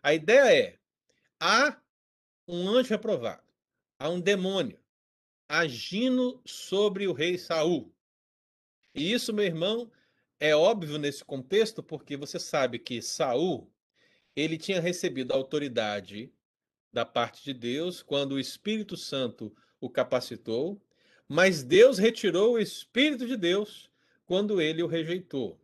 A 0.00 0.14
ideia 0.14 0.56
é: 0.56 0.78
há 1.40 1.76
um 2.46 2.68
anjo 2.68 2.90
reprovado, 2.90 3.42
há 3.98 4.08
um 4.08 4.20
demônio 4.20 4.78
agindo 5.48 6.40
sobre 6.46 7.08
o 7.08 7.12
rei 7.12 7.36
Saul. 7.36 7.92
E 8.94 9.12
isso, 9.12 9.32
meu 9.32 9.44
irmão, 9.44 9.90
é 10.38 10.54
óbvio 10.54 10.98
nesse 10.98 11.24
contexto, 11.24 11.82
porque 11.82 12.16
você 12.16 12.38
sabe 12.38 12.78
que 12.78 13.02
Saul 13.02 13.73
ele 14.36 14.58
tinha 14.58 14.80
recebido 14.80 15.32
autoridade 15.32 16.32
da 16.92 17.04
parte 17.04 17.42
de 17.44 17.52
Deus 17.52 18.02
quando 18.02 18.32
o 18.32 18.40
Espírito 18.40 18.96
Santo 18.96 19.54
o 19.80 19.90
capacitou, 19.90 20.80
mas 21.28 21.62
Deus 21.62 21.98
retirou 21.98 22.54
o 22.54 22.58
Espírito 22.58 23.26
de 23.26 23.36
Deus 23.36 23.90
quando 24.26 24.60
ele 24.60 24.82
o 24.82 24.86
rejeitou. 24.86 25.60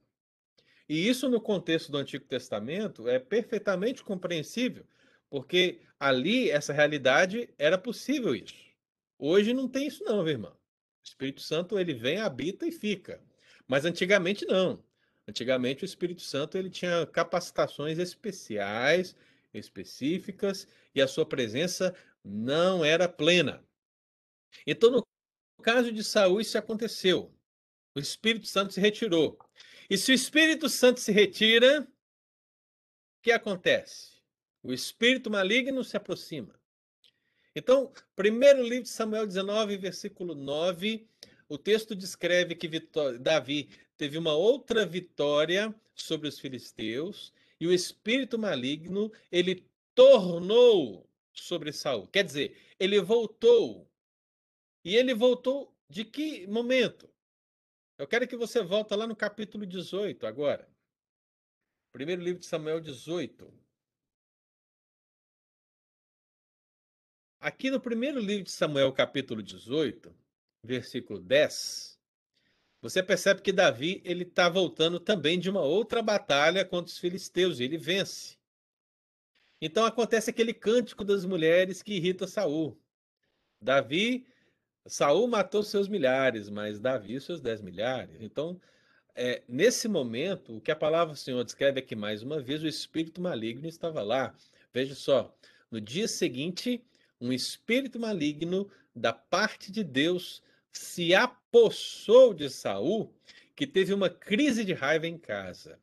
E 0.89 1.09
isso, 1.09 1.29
no 1.29 1.41
contexto 1.41 1.93
do 1.93 1.99
Antigo 1.99 2.25
Testamento, 2.25 3.09
é 3.09 3.19
perfeitamente 3.19 4.03
compreensível, 4.03 4.85
Porque 5.29 5.83
ali, 6.01 6.51
essa 6.51 6.73
realidade, 6.73 7.49
era 7.57 7.79
possível 7.79 8.35
isso. 8.35 8.57
Hoje 9.17 9.55
não 9.55 9.69
tem 9.69 9.87
isso 9.87 10.03
não, 10.03 10.25
meu 10.25 10.33
irmão. 10.33 10.51
O 10.51 11.05
Espírito 11.05 11.43
Santo, 11.43 11.79
ele 11.79 11.95
vem, 11.95 12.19
habita 12.19 12.67
e 12.67 12.73
fica. 12.73 13.23
Mas 13.69 13.85
antigamente 13.85 14.45
não. 14.47 14.83
Antigamente 15.31 15.85
o 15.85 15.87
Espírito 15.87 16.23
Santo 16.23 16.59
ele 16.59 16.69
tinha 16.69 17.07
capacitações 17.07 18.01
especiais, 18.01 19.15
específicas, 19.55 20.67
e 20.93 21.01
a 21.01 21.07
sua 21.07 21.25
presença 21.25 21.95
não 22.25 22.85
era 22.85 23.09
plena. 23.09 23.65
Então, 24.67 24.91
no 24.91 25.07
caso 25.63 25.93
de 25.93 26.03
Saul, 26.03 26.41
isso 26.41 26.59
aconteceu. 26.59 27.33
O 27.95 28.01
Espírito 28.01 28.49
Santo 28.49 28.73
se 28.73 28.81
retirou. 28.81 29.39
E 29.89 29.97
se 29.97 30.11
o 30.11 30.15
Espírito 30.15 30.69
Santo 30.69 30.99
se 30.99 31.13
retira, 31.13 31.83
o 31.83 33.23
que 33.23 33.31
acontece? 33.31 34.21
O 34.65 34.73
espírito 34.73 35.31
maligno 35.31 35.85
se 35.85 35.97
aproxima. 35.97 36.61
Então, 37.55 37.93
primeiro 38.17 38.65
livro 38.65 38.83
de 38.83 38.89
Samuel 38.89 39.29
19, 39.29 39.77
versículo 39.77 40.35
9, 40.35 41.09
o 41.51 41.59
texto 41.59 41.97
descreve 41.97 42.55
que 42.55 42.69
Davi 43.21 43.69
teve 43.97 44.17
uma 44.17 44.33
outra 44.33 44.87
vitória 44.87 45.75
sobre 45.97 46.29
os 46.29 46.39
filisteus 46.39 47.35
e 47.59 47.67
o 47.67 47.73
espírito 47.73 48.39
maligno 48.39 49.13
ele 49.33 49.69
tornou 49.93 51.11
sobre 51.33 51.73
Saul. 51.73 52.07
Quer 52.07 52.23
dizer, 52.23 52.57
ele 52.79 53.01
voltou. 53.01 53.91
E 54.85 54.95
ele 54.95 55.13
voltou 55.13 55.77
de 55.89 56.05
que 56.05 56.47
momento? 56.47 57.13
Eu 57.99 58.07
quero 58.07 58.29
que 58.29 58.37
você 58.37 58.63
volte 58.63 58.95
lá 58.95 59.05
no 59.05 59.17
capítulo 59.17 59.67
18 59.67 60.25
agora. 60.29 60.71
Primeiro 61.93 62.23
livro 62.23 62.39
de 62.39 62.47
Samuel 62.47 62.81
18. 62.81 63.53
Aqui 67.41 67.73
no 67.73 67.81
primeiro 67.81 68.21
livro 68.21 68.45
de 68.45 68.53
Samuel, 68.53 68.93
capítulo 68.93 69.43
18, 69.43 70.15
versículo 70.63 71.19
10, 71.19 71.99
você 72.83 73.03
percebe 73.03 73.43
que 73.43 73.53
Davi 73.53 74.01
ele 74.05 74.25
está 74.25 74.49
voltando 74.49 74.99
também 74.99 75.39
de 75.39 75.51
uma 75.51 75.63
outra 75.63 76.03
batalha 76.03 76.65
contra 76.65 76.91
os 76.91 76.99
filisteus 76.99 77.61
e 77.61 77.65
ele 77.65 77.77
vence. 77.77 78.39
Então 79.61 79.85
acontece 79.85 80.31
aquele 80.31 80.55
cântico 80.55 81.05
das 81.05 81.25
mulheres 81.25 81.83
que 81.83 81.95
irrita 81.95 82.27
Saul. 82.27 82.79
Davi, 83.61 84.27
Saul 84.87 85.29
matou 85.29 85.63
seus 85.63 85.89
milhares, 85.89 86.49
mas 86.49 86.81
Davi 86.81 87.21
seus 87.21 87.41
dez 87.41 87.61
milhares. 87.61 88.17
Então 88.21 88.59
é, 89.15 89.43
nesse 89.47 89.89
momento, 89.89 90.57
o 90.57 90.61
que 90.61 90.71
a 90.71 90.77
palavra 90.77 91.13
do 91.13 91.19
Senhor 91.19 91.45
descreve 91.45 91.81
aqui 91.81 91.95
mais 91.95 92.23
uma 92.23 92.41
vez, 92.41 92.63
o 92.63 92.67
espírito 92.67 93.21
maligno 93.21 93.69
estava 93.69 94.03
lá. 94.03 94.35
Veja 94.73 94.95
só, 94.95 95.35
no 95.71 95.81
dia 95.81 96.09
seguinte, 96.09 96.83
um 97.21 97.31
espírito 97.33 97.99
maligno 97.99 98.71
da 98.95 99.13
parte 99.13 99.71
de 99.71 99.85
Deus 99.85 100.43
se 100.73 101.15
apossou 101.15 102.33
de 102.33 102.49
Saul, 102.49 103.15
que 103.55 103.67
teve 103.67 103.93
uma 103.93 104.09
crise 104.09 104.65
de 104.65 104.73
raiva 104.73 105.07
em 105.07 105.19
casa. 105.19 105.79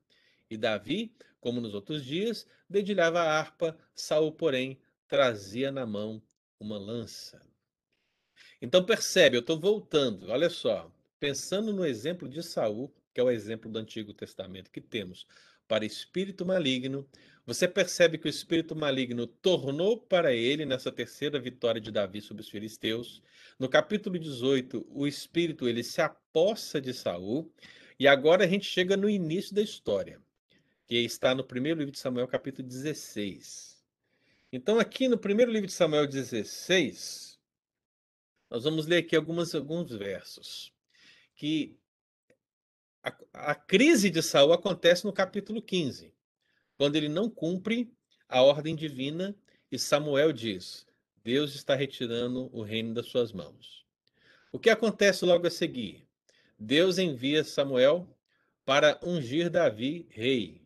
E 0.50 0.58
Davi, 0.58 1.14
como 1.40 1.62
nos 1.62 1.74
outros 1.74 2.04
dias, 2.04 2.48
dedilhava 2.70 3.20
a 3.20 3.40
harpa, 3.40 3.78
Saul, 3.94 4.32
porém, 4.32 4.80
trazia 5.08 5.72
na 5.72 5.86
mão 5.86 6.22
uma 6.60 6.78
lança. 6.78 7.42
Então 8.62 8.84
percebe, 8.84 9.38
eu 9.38 9.42
estou 9.42 9.60
voltando, 9.60 10.30
olha 10.30 10.50
só, 10.50 10.92
pensando 11.20 11.72
no 11.72 11.86
exemplo 11.86 12.28
de 12.28 12.42
Saul, 12.42 12.94
que 13.14 13.20
é 13.20 13.24
o 13.24 13.30
exemplo 13.30 13.72
do 13.72 13.80
Antigo 13.80 14.14
Testamento 14.14 14.72
que 14.72 14.82
temos 14.82 15.28
para 15.68 15.86
espírito 15.86 16.46
maligno, 16.46 17.08
você 17.48 17.66
percebe 17.66 18.18
que 18.18 18.28
o 18.28 18.30
espírito 18.30 18.76
maligno 18.76 19.26
tornou 19.26 19.98
para 19.98 20.34
ele 20.34 20.66
nessa 20.66 20.92
terceira 20.92 21.40
vitória 21.40 21.80
de 21.80 21.90
Davi 21.90 22.20
sobre 22.20 22.44
os 22.44 22.50
filisteus. 22.50 23.24
No 23.58 23.70
capítulo 23.70 24.20
18, 24.20 24.86
o 24.90 25.08
espírito 25.08 25.66
ele 25.66 25.82
se 25.82 26.02
apossa 26.02 26.82
de 26.82 26.94
Saul, 26.94 27.50
e 27.98 28.06
agora 28.06 28.44
a 28.44 28.48
gente 28.48 28.66
chega 28.66 28.98
no 28.98 29.10
início 29.10 29.56
da 29.56 29.62
história, 29.62 30.22
que 30.86 30.98
está 30.98 31.34
no 31.34 31.42
primeiro 31.42 31.80
livro 31.80 31.94
de 31.94 32.00
Samuel, 32.00 32.28
capítulo 32.28 32.68
16. 32.68 33.82
Então, 34.52 34.78
aqui 34.78 35.08
no 35.08 35.18
primeiro 35.18 35.50
livro 35.50 35.68
de 35.68 35.74
Samuel 35.74 36.06
16, 36.06 37.40
nós 38.50 38.66
vamos 38.66 38.88
ler 38.88 38.98
aqui 38.98 39.16
algumas, 39.16 39.56
alguns 39.56 39.90
versos 39.90 40.74
que 41.34 41.80
a, 43.02 43.16
a 43.52 43.56
crise 43.56 44.10
de 44.10 44.22
Saul 44.22 44.52
acontece 44.52 45.06
no 45.06 45.14
capítulo 45.14 45.62
15, 45.62 46.14
quando 46.78 46.96
ele 46.96 47.10
não 47.10 47.30
cumpre 47.30 47.92
a 48.30 48.42
ordem 48.42 48.76
divina 48.76 49.36
e 49.72 49.78
Samuel 49.78 50.32
diz: 50.32 50.86
Deus 51.24 51.56
está 51.56 51.76
retirando 51.76 52.50
o 52.54 52.62
reino 52.62 52.94
das 52.94 53.08
suas 53.08 53.32
mãos. 53.32 53.86
O 54.52 54.60
que 54.60 54.70
acontece 54.70 55.26
logo 55.26 55.46
a 55.46 55.52
seguir? 55.52 56.08
Deus 56.58 56.98
envia 56.98 57.44
Samuel 57.44 58.08
para 58.64 59.00
ungir 59.04 59.50
Davi 59.50 60.08
rei. 60.10 60.62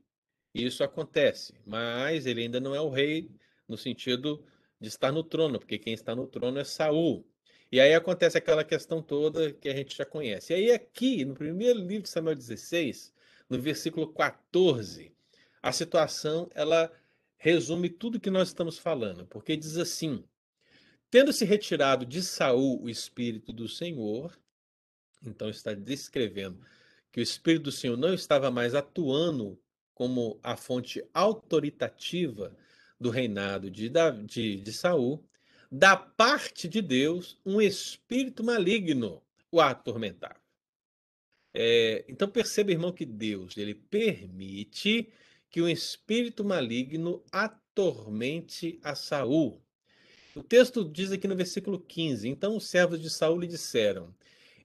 Isso 0.54 0.84
acontece, 0.84 1.54
mas 1.66 2.26
ele 2.26 2.42
ainda 2.42 2.60
não 2.60 2.76
é 2.76 2.82
o 2.82 2.90
rei 2.90 3.32
no 3.68 3.78
sentido 3.78 4.44
de 4.80 4.88
estar 4.88 5.12
no 5.12 5.24
trono, 5.24 5.60
porque 5.60 5.78
quem 5.78 5.94
está 5.94 6.16
no 6.16 6.28
trono 6.28 6.60
é 6.60 6.64
Saul. 6.64 7.26
E 7.72 7.80
aí 7.80 7.94
acontece 7.94 8.38
aquela 8.38 8.66
questão 8.66 9.02
toda 9.02 9.54
que 9.54 9.70
a 9.70 9.74
gente 9.74 9.96
já 9.96 10.06
conhece. 10.06 10.52
E 10.52 10.56
aí, 10.56 10.72
aqui, 10.72 11.24
no 11.24 11.34
primeiro 11.34 11.80
livro 11.80 12.04
de 12.04 12.10
Samuel 12.10 12.36
16, 12.36 13.14
no 13.50 13.60
versículo 13.62 14.12
14, 14.12 15.16
a 15.62 15.72
situação 15.72 16.50
ela 16.54 16.92
resume 17.38 17.90
tudo 17.90 18.20
que 18.20 18.30
nós 18.30 18.50
estamos 18.50 18.78
falando, 18.78 19.26
porque 19.26 19.56
diz 19.56 19.78
assim: 19.78 20.24
tendo 21.10 21.34
se 21.34 21.46
retirado 21.46 22.06
de 22.06 22.22
Saul 22.22 22.82
o 22.84 22.90
espírito 22.90 23.52
do 23.52 23.68
Senhor, 23.68 24.38
então 25.24 25.50
está 25.50 25.74
descrevendo 25.74 26.60
que 27.12 27.20
o 27.20 27.24
espírito 27.24 27.64
do 27.64 27.72
Senhor 27.72 27.98
não 27.98 28.14
estava 28.14 28.50
mais 28.50 28.74
atuando 28.74 29.60
como 29.94 30.40
a 30.42 30.56
fonte 30.56 31.04
autoritativa 31.14 32.56
do 33.00 33.10
reinado 33.10 33.70
de, 33.70 33.92
de, 34.26 34.62
de 34.62 34.74
Saul, 34.74 35.24
da 35.72 35.96
parte 35.96 36.68
de 36.68 36.82
Deus, 36.82 37.40
um 37.46 37.62
espírito 37.62 38.44
maligno 38.44 39.22
o 39.52 39.60
atormentava. 39.60 40.40
É, 41.54 42.06
então 42.08 42.30
perceba, 42.30 42.72
irmão, 42.72 42.92
que 42.92 43.06
Deus 43.06 43.58
ele 43.58 43.76
permite 43.76 45.12
que 45.52 45.62
um 45.62 45.70
espírito 45.70 46.44
maligno 46.44 47.22
atormente 47.32 48.80
a 48.82 48.96
Saul. 48.96 49.62
O 50.36 50.42
texto 50.42 50.84
diz 50.84 51.12
aqui 51.12 51.28
no 51.28 51.36
versículo 51.36 51.80
15: 51.80 52.28
Então 52.28 52.56
os 52.56 52.68
servos 52.68 53.00
de 53.00 53.10
Saul 53.10 53.42
lhe 53.42 53.48
disseram: 53.48 54.16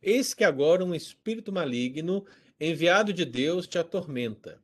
Eis 0.00 0.32
que 0.32 0.44
agora 0.44 0.84
um 0.84 0.94
espírito 0.94 1.52
maligno, 1.52 2.24
enviado 2.58 3.12
de 3.12 3.24
Deus, 3.24 3.66
te 3.66 3.78
atormenta. 3.78 4.58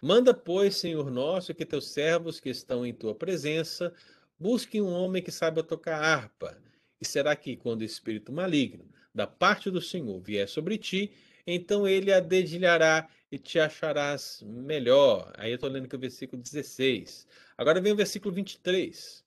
Manda, 0.00 0.34
pois, 0.34 0.76
Senhor 0.76 1.10
nosso, 1.10 1.54
que 1.54 1.64
teus 1.64 1.88
servos 1.88 2.38
que 2.38 2.50
estão 2.50 2.84
em 2.84 2.92
tua 2.92 3.14
presença 3.14 3.92
Busque 4.38 4.80
um 4.80 4.92
homem 4.92 5.22
que 5.22 5.30
saiba 5.30 5.62
tocar 5.62 6.02
harpa. 6.02 6.58
E 7.00 7.06
será 7.06 7.36
que, 7.36 7.56
quando 7.56 7.82
o 7.82 7.84
espírito 7.84 8.32
maligno 8.32 8.84
da 9.14 9.26
parte 9.26 9.70
do 9.70 9.80
Senhor 9.80 10.20
vier 10.20 10.48
sobre 10.48 10.76
ti, 10.76 11.12
então 11.46 11.86
ele 11.86 12.12
a 12.12 12.18
dedilhará 12.18 13.08
e 13.34 13.38
te 13.38 13.58
acharás 13.58 14.42
melhor. 14.46 15.32
Aí 15.36 15.50
eu 15.50 15.56
estou 15.56 15.68
lendo 15.68 15.86
aqui 15.86 15.96
o 15.96 15.98
versículo 15.98 16.40
16. 16.40 17.26
Agora 17.58 17.80
vem 17.80 17.92
o 17.92 17.96
versículo 17.96 18.32
23. 18.32 19.24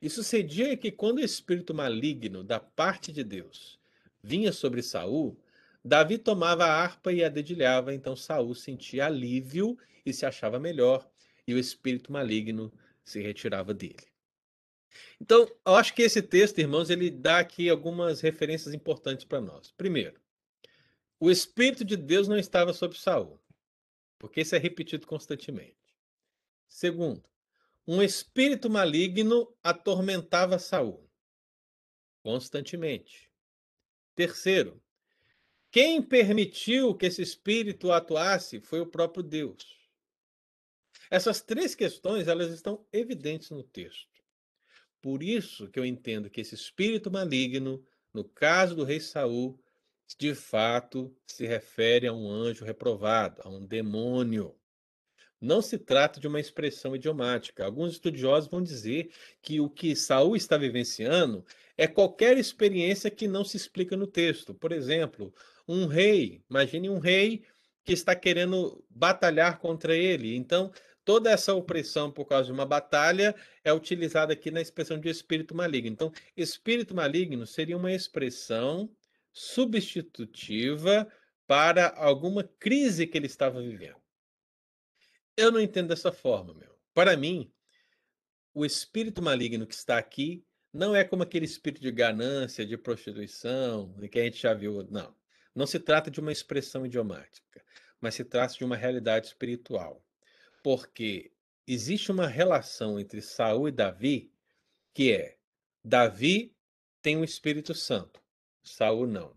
E 0.00 0.08
sucedia 0.08 0.74
que 0.74 0.90
quando 0.90 1.18
o 1.18 1.24
espírito 1.24 1.74
maligno 1.74 2.42
da 2.42 2.58
parte 2.58 3.12
de 3.12 3.22
Deus 3.22 3.78
vinha 4.22 4.52
sobre 4.52 4.82
Saul, 4.82 5.38
Davi 5.84 6.16
tomava 6.16 6.64
a 6.64 6.82
harpa 6.82 7.12
e 7.12 7.22
a 7.22 7.28
dedilhava, 7.28 7.92
então 7.92 8.16
Saul 8.16 8.54
sentia 8.54 9.04
alívio 9.04 9.76
e 10.04 10.14
se 10.14 10.24
achava 10.24 10.58
melhor, 10.58 11.06
e 11.46 11.52
o 11.52 11.58
espírito 11.58 12.10
maligno 12.10 12.72
se 13.04 13.20
retirava 13.20 13.74
dele. 13.74 14.06
Então, 15.20 15.46
eu 15.66 15.74
acho 15.74 15.94
que 15.94 16.02
esse 16.02 16.22
texto, 16.22 16.58
irmãos, 16.58 16.88
ele 16.88 17.10
dá 17.10 17.38
aqui 17.38 17.68
algumas 17.68 18.20
referências 18.20 18.72
importantes 18.72 19.24
para 19.24 19.40
nós. 19.40 19.72
Primeiro, 19.76 20.22
o 21.22 21.30
Espírito 21.30 21.84
de 21.84 21.96
Deus 21.96 22.26
não 22.26 22.36
estava 22.36 22.72
sobre 22.72 22.98
Saul, 22.98 23.38
porque 24.22 24.42
isso 24.42 24.54
é 24.54 24.58
repetido 24.58 25.04
constantemente. 25.04 25.76
Segundo, 26.68 27.28
um 27.84 28.00
espírito 28.00 28.70
maligno 28.70 29.52
atormentava 29.64 30.60
Saul 30.60 31.10
constantemente. 32.22 33.28
Terceiro, 34.14 34.80
quem 35.72 36.00
permitiu 36.00 36.94
que 36.94 37.06
esse 37.06 37.20
espírito 37.20 37.90
atuasse 37.90 38.60
foi 38.60 38.78
o 38.78 38.86
próprio 38.86 39.24
Deus. 39.24 39.76
Essas 41.10 41.40
três 41.40 41.74
questões, 41.74 42.28
elas 42.28 42.52
estão 42.52 42.86
evidentes 42.92 43.50
no 43.50 43.64
texto. 43.64 44.22
Por 45.00 45.20
isso 45.20 45.68
que 45.68 45.80
eu 45.80 45.84
entendo 45.84 46.30
que 46.30 46.40
esse 46.40 46.54
espírito 46.54 47.10
maligno, 47.10 47.84
no 48.14 48.22
caso 48.22 48.76
do 48.76 48.84
rei 48.84 49.00
Saul, 49.00 49.60
de 50.18 50.34
fato 50.34 51.14
se 51.26 51.46
refere 51.46 52.06
a 52.06 52.12
um 52.12 52.30
anjo 52.30 52.64
reprovado, 52.64 53.40
a 53.44 53.48
um 53.48 53.64
demônio. 53.64 54.54
Não 55.40 55.60
se 55.60 55.76
trata 55.76 56.20
de 56.20 56.28
uma 56.28 56.38
expressão 56.38 56.94
idiomática. 56.94 57.64
Alguns 57.64 57.94
estudiosos 57.94 58.48
vão 58.48 58.62
dizer 58.62 59.10
que 59.40 59.60
o 59.60 59.68
que 59.68 59.96
Saul 59.96 60.36
está 60.36 60.56
vivenciando 60.56 61.44
é 61.76 61.86
qualquer 61.88 62.38
experiência 62.38 63.10
que 63.10 63.26
não 63.26 63.44
se 63.44 63.56
explica 63.56 63.96
no 63.96 64.06
texto. 64.06 64.54
Por 64.54 64.70
exemplo, 64.70 65.34
um 65.66 65.86
rei, 65.86 66.44
imagine 66.48 66.88
um 66.88 66.98
rei 66.98 67.44
que 67.84 67.92
está 67.92 68.14
querendo 68.14 68.84
batalhar 68.88 69.58
contra 69.58 69.96
ele. 69.96 70.36
Então, 70.36 70.70
toda 71.04 71.30
essa 71.30 71.52
opressão 71.54 72.10
por 72.10 72.26
causa 72.26 72.46
de 72.46 72.52
uma 72.52 72.64
batalha 72.64 73.34
é 73.64 73.72
utilizada 73.72 74.32
aqui 74.32 74.50
na 74.50 74.60
expressão 74.60 74.98
de 74.98 75.08
espírito 75.08 75.54
maligno. 75.56 75.90
Então, 75.90 76.12
espírito 76.36 76.94
maligno 76.94 77.46
seria 77.46 77.76
uma 77.76 77.92
expressão 77.92 78.88
substitutiva 79.32 81.10
para 81.46 81.88
alguma 81.96 82.44
crise 82.44 83.06
que 83.06 83.16
ele 83.16 83.26
estava 83.26 83.60
vivendo. 83.60 84.00
Eu 85.36 85.50
não 85.50 85.60
entendo 85.60 85.88
dessa 85.88 86.12
forma, 86.12 86.54
meu. 86.54 86.78
Para 86.94 87.16
mim, 87.16 87.52
o 88.54 88.64
espírito 88.64 89.22
maligno 89.22 89.66
que 89.66 89.74
está 89.74 89.98
aqui 89.98 90.44
não 90.72 90.94
é 90.94 91.04
como 91.04 91.22
aquele 91.22 91.44
espírito 91.44 91.82
de 91.82 91.90
ganância, 91.90 92.64
de 92.64 92.76
prostituição, 92.76 93.94
que 94.10 94.18
a 94.18 94.24
gente 94.24 94.40
já 94.40 94.54
viu. 94.54 94.86
Não. 94.90 95.14
Não 95.54 95.66
se 95.66 95.78
trata 95.78 96.10
de 96.10 96.20
uma 96.20 96.32
expressão 96.32 96.86
idiomática, 96.86 97.62
mas 98.00 98.14
se 98.14 98.24
trata 98.24 98.54
de 98.54 98.64
uma 98.64 98.76
realidade 98.76 99.26
espiritual. 99.26 100.02
Porque 100.62 101.32
existe 101.66 102.10
uma 102.10 102.26
relação 102.26 102.98
entre 102.98 103.20
Saul 103.20 103.68
e 103.68 103.72
Davi 103.72 104.32
que 104.94 105.12
é 105.12 105.36
Davi 105.84 106.54
tem 107.00 107.16
o 107.16 107.24
Espírito 107.24 107.74
Santo, 107.74 108.21
Saul 108.62 109.06
não. 109.06 109.36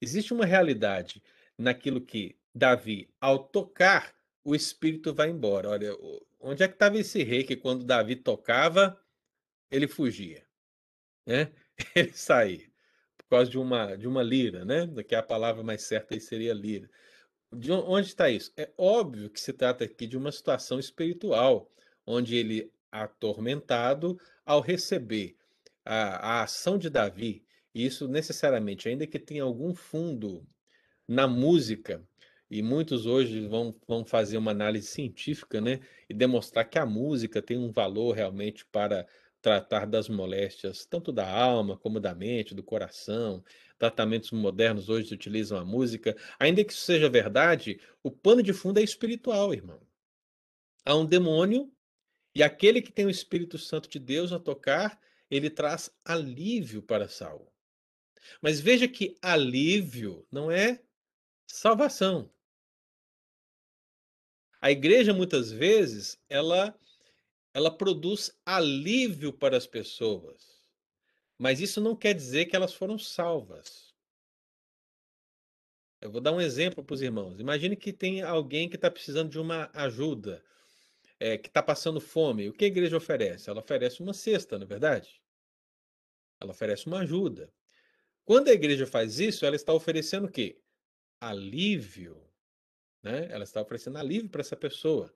Existe 0.00 0.32
uma 0.32 0.44
realidade 0.44 1.22
naquilo 1.56 2.00
que 2.00 2.36
Davi, 2.54 3.08
ao 3.20 3.38
tocar 3.48 4.14
o 4.44 4.54
espírito 4.54 5.14
vai 5.14 5.30
embora. 5.30 5.70
Olha, 5.70 5.96
onde 6.40 6.62
é 6.62 6.68
que 6.68 6.74
estava 6.74 6.98
esse 6.98 7.22
rei 7.22 7.42
que 7.44 7.56
quando 7.56 7.84
Davi 7.84 8.16
tocava, 8.16 9.00
ele 9.70 9.88
fugia, 9.88 10.46
né? 11.26 11.52
Ele 11.96 12.12
saía 12.12 12.70
por 13.16 13.26
causa 13.28 13.50
de 13.50 13.58
uma 13.58 13.96
de 13.96 14.06
uma 14.06 14.22
lira, 14.22 14.64
né? 14.64 14.86
Que 15.02 15.14
a 15.16 15.22
palavra 15.22 15.62
mais 15.64 15.82
certa 15.82 16.14
aí 16.14 16.20
seria 16.20 16.54
lira. 16.54 16.88
De 17.52 17.72
onde 17.72 18.08
está 18.08 18.30
isso? 18.30 18.52
É 18.56 18.70
óbvio 18.76 19.30
que 19.30 19.40
se 19.40 19.52
trata 19.52 19.84
aqui 19.84 20.06
de 20.06 20.16
uma 20.16 20.30
situação 20.30 20.78
espiritual, 20.78 21.70
onde 22.06 22.36
ele 22.36 22.72
atormentado 22.92 24.20
ao 24.44 24.60
receber 24.60 25.36
a, 25.84 26.38
a 26.38 26.42
ação 26.42 26.78
de 26.78 26.88
Davi, 26.88 27.43
isso 27.74 28.06
necessariamente, 28.06 28.88
ainda 28.88 29.06
que 29.06 29.18
tenha 29.18 29.42
algum 29.42 29.74
fundo 29.74 30.46
na 31.08 31.26
música, 31.26 32.06
e 32.50 32.62
muitos 32.62 33.06
hoje 33.06 33.46
vão, 33.48 33.74
vão 33.86 34.04
fazer 34.04 34.36
uma 34.36 34.50
análise 34.50 34.86
científica, 34.86 35.60
né? 35.60 35.80
E 36.08 36.14
demonstrar 36.14 36.64
que 36.68 36.78
a 36.78 36.86
música 36.86 37.42
tem 37.42 37.58
um 37.58 37.72
valor 37.72 38.12
realmente 38.14 38.64
para 38.66 39.06
tratar 39.42 39.86
das 39.86 40.08
moléstias, 40.08 40.86
tanto 40.86 41.10
da 41.10 41.28
alma 41.28 41.76
como 41.76 41.98
da 42.00 42.14
mente, 42.14 42.54
do 42.54 42.62
coração. 42.62 43.44
Tratamentos 43.78 44.30
modernos 44.30 44.88
hoje 44.88 45.12
utilizam 45.12 45.58
a 45.58 45.64
música. 45.64 46.16
Ainda 46.38 46.64
que 46.64 46.72
isso 46.72 46.82
seja 46.82 47.08
verdade, 47.08 47.80
o 48.02 48.10
pano 48.10 48.42
de 48.42 48.52
fundo 48.52 48.78
é 48.78 48.82
espiritual, 48.82 49.52
irmão. 49.52 49.80
Há 50.84 50.94
um 50.94 51.04
demônio 51.04 51.72
e 52.34 52.42
aquele 52.42 52.82
que 52.82 52.92
tem 52.92 53.06
o 53.06 53.10
Espírito 53.10 53.58
Santo 53.58 53.88
de 53.88 53.98
Deus 53.98 54.32
a 54.32 54.38
tocar, 54.38 54.98
ele 55.30 55.48
traz 55.48 55.90
alívio 56.04 56.82
para 56.82 57.08
Saul. 57.08 57.53
Mas 58.40 58.60
veja 58.60 58.88
que 58.88 59.16
alívio 59.22 60.26
não 60.30 60.50
é 60.50 60.82
salvação. 61.46 62.30
A 64.60 64.70
igreja 64.70 65.12
muitas 65.12 65.52
vezes 65.52 66.18
ela 66.28 66.78
ela 67.52 67.70
produz 67.70 68.36
alívio 68.44 69.32
para 69.32 69.56
as 69.56 69.66
pessoas. 69.66 70.54
Mas 71.38 71.60
isso 71.60 71.80
não 71.80 71.94
quer 71.94 72.12
dizer 72.12 72.46
que 72.46 72.56
elas 72.56 72.74
foram 72.74 72.98
salvas. 72.98 73.94
Eu 76.00 76.10
vou 76.10 76.20
dar 76.20 76.32
um 76.32 76.40
exemplo 76.40 76.84
para 76.84 76.94
os 76.94 77.00
irmãos. 77.00 77.38
Imagine 77.38 77.76
que 77.76 77.92
tem 77.92 78.22
alguém 78.22 78.68
que 78.68 78.76
está 78.76 78.90
precisando 78.90 79.30
de 79.30 79.38
uma 79.38 79.70
ajuda, 79.72 80.44
é, 81.18 81.38
que 81.38 81.48
está 81.48 81.62
passando 81.62 82.00
fome. 82.00 82.48
O 82.48 82.52
que 82.52 82.64
a 82.64 82.68
igreja 82.68 82.96
oferece? 82.96 83.48
Ela 83.48 83.60
oferece 83.60 84.02
uma 84.02 84.12
cesta, 84.12 84.58
não 84.58 84.64
é 84.64 84.68
verdade? 84.68 85.22
Ela 86.40 86.50
oferece 86.50 86.86
uma 86.86 87.00
ajuda. 87.00 87.52
Quando 88.24 88.48
a 88.48 88.52
igreja 88.52 88.86
faz 88.86 89.20
isso, 89.20 89.44
ela 89.44 89.56
está 89.56 89.72
oferecendo 89.72 90.26
o 90.26 90.30
quê? 90.30 90.58
Alívio 91.20 92.24
né? 93.04 93.28
Ela 93.30 93.44
está 93.44 93.60
oferecendo 93.60 93.98
alívio 93.98 94.30
para 94.30 94.40
essa 94.40 94.56
pessoa. 94.56 95.12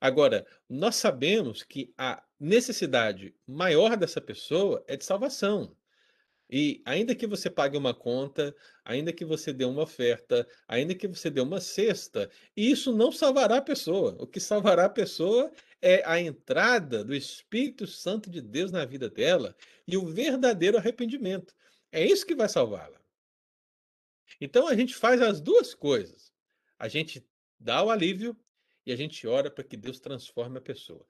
Agora, 0.00 0.44
nós 0.68 0.96
sabemos 0.96 1.62
que 1.62 1.92
a 1.96 2.22
necessidade 2.38 3.34
maior 3.46 3.96
dessa 3.96 4.20
pessoa 4.20 4.84
é 4.86 4.96
de 4.96 5.04
salvação. 5.04 5.74
E 6.50 6.82
ainda 6.84 7.14
que 7.14 7.26
você 7.26 7.50
pague 7.50 7.76
uma 7.76 7.92
conta, 7.92 8.54
ainda 8.84 9.12
que 9.12 9.24
você 9.24 9.52
dê 9.52 9.64
uma 9.64 9.82
oferta, 9.82 10.46
ainda 10.66 10.94
que 10.94 11.06
você 11.06 11.28
dê 11.28 11.40
uma 11.40 11.60
cesta, 11.60 12.30
isso 12.56 12.96
não 12.96 13.12
salvará 13.12 13.58
a 13.58 13.62
pessoa. 13.62 14.16
O 14.18 14.26
que 14.26 14.40
salvará 14.40 14.86
a 14.86 14.90
pessoa 14.90 15.52
é 15.82 16.02
a 16.06 16.18
entrada 16.18 17.04
do 17.04 17.14
Espírito 17.14 17.86
Santo 17.86 18.30
de 18.30 18.40
Deus 18.40 18.72
na 18.72 18.84
vida 18.84 19.10
dela 19.10 19.54
e 19.86 19.96
o 19.96 20.06
verdadeiro 20.06 20.78
arrependimento. 20.78 21.54
É 21.92 22.04
isso 22.04 22.26
que 22.26 22.34
vai 22.34 22.48
salvá-la. 22.48 23.00
Então 24.40 24.68
a 24.68 24.74
gente 24.74 24.94
faz 24.94 25.20
as 25.20 25.40
duas 25.40 25.74
coisas 25.74 26.32
a 26.78 26.86
gente 26.88 27.26
dá 27.58 27.82
o 27.82 27.90
alívio 27.90 28.36
e 28.86 28.92
a 28.92 28.96
gente 28.96 29.26
ora 29.26 29.50
para 29.50 29.64
que 29.64 29.76
Deus 29.76 29.98
transforme 29.98 30.58
a 30.58 30.62
pessoa. 30.62 31.04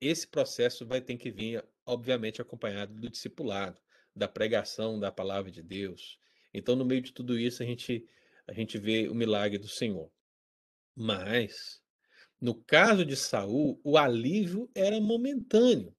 Esse 0.00 0.26
processo 0.28 0.86
vai 0.86 1.00
ter 1.00 1.16
que 1.16 1.30
vir, 1.30 1.64
obviamente, 1.84 2.40
acompanhado 2.40 2.94
do 2.94 3.10
discipulado, 3.10 3.76
da 4.14 4.28
pregação 4.28 5.00
da 5.00 5.10
palavra 5.10 5.50
de 5.50 5.62
Deus. 5.62 6.16
Então, 6.52 6.76
no 6.76 6.84
meio 6.84 7.02
de 7.02 7.12
tudo 7.12 7.36
isso, 7.36 7.62
a 7.62 7.66
gente, 7.66 8.06
a 8.46 8.52
gente 8.52 8.78
vê 8.78 9.08
o 9.08 9.14
milagre 9.14 9.58
do 9.58 9.66
Senhor. 9.66 10.08
Mas, 10.94 11.82
no 12.40 12.54
caso 12.54 13.04
de 13.04 13.16
Saul, 13.16 13.80
o 13.82 13.98
alívio 13.98 14.70
era 14.72 15.00
momentâneo. 15.00 15.94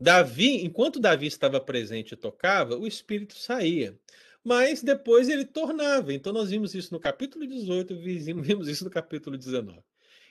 Davi, 0.00 0.64
enquanto 0.64 0.98
Davi 0.98 1.26
estava 1.26 1.60
presente 1.60 2.12
e 2.12 2.16
tocava, 2.16 2.76
o 2.76 2.86
espírito 2.86 3.36
saía 3.36 3.98
mas 4.44 4.82
depois 4.82 5.28
ele 5.28 5.44
tornava. 5.44 6.12
Então 6.12 6.32
nós 6.32 6.50
vimos 6.50 6.74
isso 6.74 6.92
no 6.92 7.00
capítulo 7.00 7.46
18, 7.46 7.94
vimos 8.40 8.68
isso 8.68 8.84
no 8.84 8.90
capítulo 8.90 9.36
19. 9.36 9.80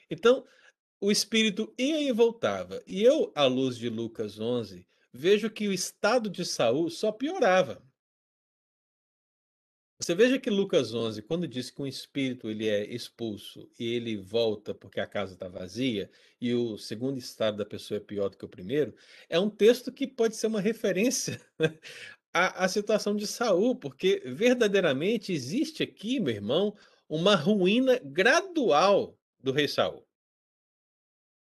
Então, 0.10 0.46
o 1.00 1.12
espírito 1.12 1.74
ia 1.78 2.02
e 2.02 2.12
voltava. 2.12 2.82
E 2.86 3.04
eu, 3.04 3.32
à 3.36 3.46
luz 3.46 3.78
de 3.78 3.90
Lucas 3.90 4.40
11, 4.40 4.86
vejo 5.14 5.50
que 5.50 5.68
o 5.68 5.74
estado 5.74 6.30
de 6.30 6.44
Saul 6.46 6.90
só 6.90 7.12
piorava. 7.12 7.82
Você 10.02 10.16
veja 10.16 10.40
que 10.40 10.50
Lucas 10.50 10.94
11, 10.94 11.22
quando 11.24 11.46
diz 11.46 11.70
que 11.70 11.82
um 11.82 11.88
espírito 11.88 12.50
ele 12.50 12.70
é 12.70 12.86
expulso 12.86 13.70
e 13.78 13.86
ele 13.86 14.16
volta 14.16 14.74
porque 14.74 15.00
a 15.00 15.06
casa 15.06 15.34
está 15.34 15.50
vazia 15.50 16.10
e 16.40 16.54
o 16.54 16.78
segundo 16.78 17.18
estado 17.18 17.58
da 17.58 17.66
pessoa 17.66 17.98
é 17.98 18.02
pior 18.02 18.30
do 18.30 18.38
que 18.38 18.46
o 18.46 18.50
primeiro, 18.50 18.96
é 19.28 19.38
um 19.38 19.50
texto 19.50 19.92
que 19.92 20.08
pode 20.08 20.38
ser 20.38 20.48
uma 20.48 20.62
referência 20.62 21.42
a, 22.34 22.66
a 22.66 22.68
situação 22.68 23.16
de 23.16 23.28
Saul, 23.28 23.76
porque 23.76 24.22
verdadeiramente 24.26 25.34
existe 25.34 25.84
aqui, 25.84 26.20
meu 26.20 26.34
irmão, 26.34 26.76
uma 27.08 27.36
ruína 27.36 28.00
gradual 28.00 29.18
do 29.40 29.52
rei 29.52 29.68
Saul. 29.68 30.08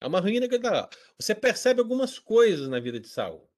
É 0.02 0.08
uma 0.08 0.20
ruína 0.20 0.48
gradual. 0.48 0.90
Você 1.20 1.36
percebe 1.36 1.82
algumas 1.82 2.18
coisas 2.18 2.68
na 2.70 2.80
vida 2.80 3.00
de 3.00 3.10
Saul. 3.10 3.49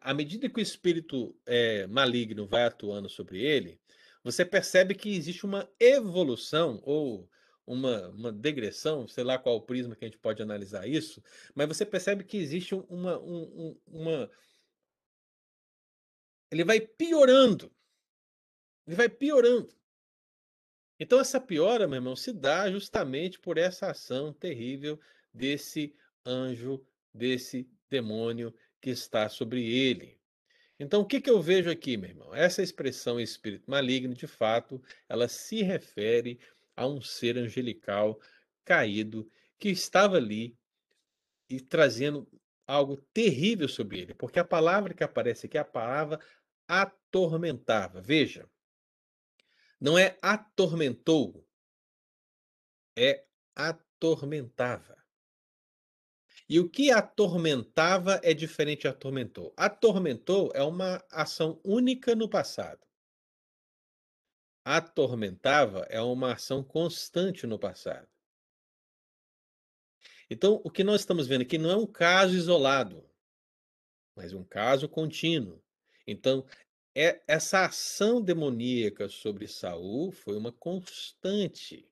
À 0.00 0.14
medida 0.14 0.48
que 0.48 0.60
o 0.60 0.62
espírito 0.62 1.36
é, 1.46 1.86
maligno 1.86 2.46
vai 2.46 2.64
atuando 2.64 3.08
sobre 3.08 3.42
ele, 3.42 3.80
você 4.22 4.44
percebe 4.44 4.94
que 4.94 5.14
existe 5.14 5.44
uma 5.44 5.68
evolução 5.80 6.80
ou 6.84 7.28
uma, 7.66 8.08
uma 8.10 8.32
degressão, 8.32 9.08
sei 9.08 9.24
lá 9.24 9.38
qual 9.38 9.56
o 9.56 9.62
prisma 9.62 9.96
que 9.96 10.04
a 10.04 10.08
gente 10.08 10.18
pode 10.18 10.42
analisar 10.42 10.86
isso, 10.86 11.22
mas 11.54 11.66
você 11.66 11.84
percebe 11.84 12.24
que 12.24 12.36
existe 12.36 12.74
uma, 12.74 13.18
um, 13.18 13.76
uma, 13.86 14.30
ele 16.50 16.64
vai 16.64 16.80
piorando. 16.80 17.72
Ele 18.86 18.96
vai 18.96 19.08
piorando. 19.08 19.74
Então, 21.00 21.18
essa 21.18 21.40
piora, 21.40 21.88
meu 21.88 21.96
irmão, 21.96 22.14
se 22.14 22.32
dá 22.32 22.70
justamente 22.70 23.40
por 23.40 23.58
essa 23.58 23.90
ação 23.90 24.32
terrível 24.32 25.00
desse 25.32 25.96
anjo, 26.24 26.86
desse 27.12 27.68
demônio 27.90 28.54
que 28.84 28.90
está 28.90 29.30
sobre 29.30 29.66
ele. 29.66 30.20
Então, 30.78 31.00
o 31.00 31.06
que, 31.06 31.18
que 31.18 31.30
eu 31.30 31.40
vejo 31.40 31.70
aqui, 31.70 31.96
meu 31.96 32.10
irmão? 32.10 32.34
Essa 32.34 32.62
expressão 32.62 33.18
espírito 33.18 33.70
maligno, 33.70 34.14
de 34.14 34.26
fato, 34.26 34.82
ela 35.08 35.26
se 35.26 35.62
refere 35.62 36.38
a 36.76 36.86
um 36.86 37.00
ser 37.00 37.38
angelical 37.38 38.20
caído 38.62 39.26
que 39.58 39.70
estava 39.70 40.18
ali 40.18 40.54
e 41.48 41.62
trazendo 41.62 42.28
algo 42.66 42.98
terrível 43.14 43.70
sobre 43.70 44.00
ele, 44.00 44.14
porque 44.14 44.38
a 44.38 44.44
palavra 44.44 44.92
que 44.92 45.02
aparece 45.02 45.46
aqui 45.46 45.56
é 45.56 45.62
a 45.62 45.64
palavra 45.64 46.20
atormentava. 46.68 48.02
Veja, 48.02 48.46
não 49.80 49.98
é 49.98 50.18
atormentou, 50.20 51.48
é 52.94 53.24
atormentava. 53.54 55.02
E 56.48 56.60
o 56.60 56.68
que 56.68 56.90
atormentava 56.90 58.20
é 58.22 58.34
diferente 58.34 58.82
de 58.82 58.88
atormentou. 58.88 59.52
Atormentou 59.56 60.52
é 60.54 60.62
uma 60.62 61.02
ação 61.10 61.60
única 61.64 62.14
no 62.14 62.28
passado. 62.28 62.86
Atormentava 64.64 65.86
é 65.88 66.00
uma 66.00 66.34
ação 66.34 66.62
constante 66.62 67.46
no 67.46 67.58
passado. 67.58 68.08
Então, 70.30 70.60
o 70.64 70.70
que 70.70 70.84
nós 70.84 71.00
estamos 71.00 71.26
vendo 71.26 71.42
aqui 71.42 71.58
não 71.58 71.70
é 71.70 71.76
um 71.76 71.86
caso 71.86 72.34
isolado, 72.34 73.08
mas 74.16 74.32
um 74.32 74.44
caso 74.44 74.88
contínuo. 74.88 75.62
Então, 76.06 76.46
é, 76.94 77.22
essa 77.26 77.64
ação 77.66 78.22
demoníaca 78.22 79.08
sobre 79.08 79.48
Saul 79.48 80.12
foi 80.12 80.36
uma 80.36 80.52
constante. 80.52 81.88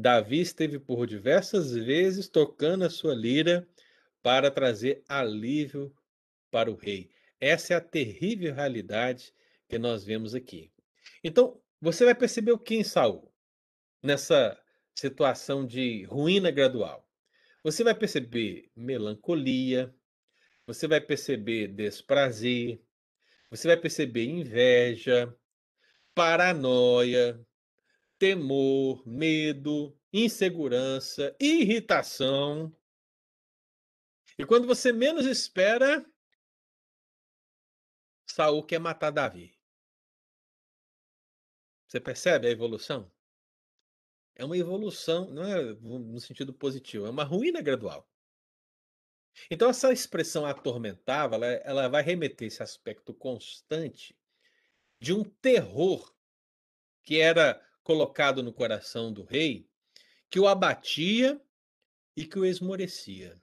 Davi 0.00 0.40
esteve 0.40 0.78
por 0.78 1.08
diversas 1.08 1.72
vezes 1.72 2.28
tocando 2.28 2.84
a 2.84 2.90
sua 2.90 3.16
lira 3.16 3.66
para 4.22 4.48
trazer 4.48 5.02
alívio 5.08 5.92
para 6.52 6.70
o 6.70 6.76
rei. 6.76 7.10
Essa 7.40 7.74
é 7.74 7.76
a 7.76 7.80
terrível 7.80 8.54
realidade 8.54 9.34
que 9.68 9.76
nós 9.76 10.04
vemos 10.04 10.36
aqui. 10.36 10.70
Então, 11.24 11.60
você 11.80 12.04
vai 12.04 12.14
perceber 12.14 12.52
o 12.52 12.58
que 12.60 12.76
em 12.76 12.84
Saul? 12.84 13.28
Nessa 14.00 14.56
situação 14.94 15.66
de 15.66 16.04
ruína 16.04 16.52
gradual. 16.52 17.04
Você 17.64 17.82
vai 17.82 17.94
perceber 17.94 18.70
melancolia, 18.76 19.92
você 20.64 20.86
vai 20.86 21.00
perceber 21.00 21.66
desprazer, 21.66 22.80
você 23.50 23.66
vai 23.66 23.76
perceber 23.76 24.26
inveja, 24.26 25.36
paranoia, 26.14 27.44
temor, 28.18 29.06
medo, 29.06 29.96
insegurança, 30.12 31.34
irritação. 31.40 32.74
E 34.38 34.44
quando 34.44 34.66
você 34.66 34.92
menos 34.92 35.26
espera, 35.26 36.04
Saul 38.26 38.62
quer 38.62 38.78
matar 38.78 39.10
Davi. 39.10 39.56
Você 41.86 42.00
percebe 42.00 42.46
a 42.46 42.50
evolução? 42.50 43.10
É 44.34 44.44
uma 44.44 44.56
evolução, 44.56 45.30
não 45.30 45.42
é 45.42 45.62
no 45.80 46.20
sentido 46.20 46.52
positivo, 46.52 47.06
é 47.06 47.10
uma 47.10 47.24
ruína 47.24 47.60
gradual. 47.60 48.08
Então, 49.50 49.70
essa 49.70 49.92
expressão 49.92 50.44
atormentava, 50.44 51.36
ela, 51.36 51.46
ela 51.46 51.88
vai 51.88 52.02
remeter 52.02 52.48
esse 52.48 52.62
aspecto 52.62 53.14
constante 53.14 54.16
de 55.00 55.12
um 55.12 55.24
terror 55.24 56.12
que 57.02 57.20
era 57.20 57.60
colocado 57.88 58.42
no 58.42 58.52
coração 58.52 59.10
do 59.10 59.22
rei, 59.22 59.66
que 60.28 60.38
o 60.38 60.46
abatia 60.46 61.40
e 62.14 62.26
que 62.26 62.38
o 62.38 62.44
esmorecia. 62.44 63.34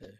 É. 0.00 0.18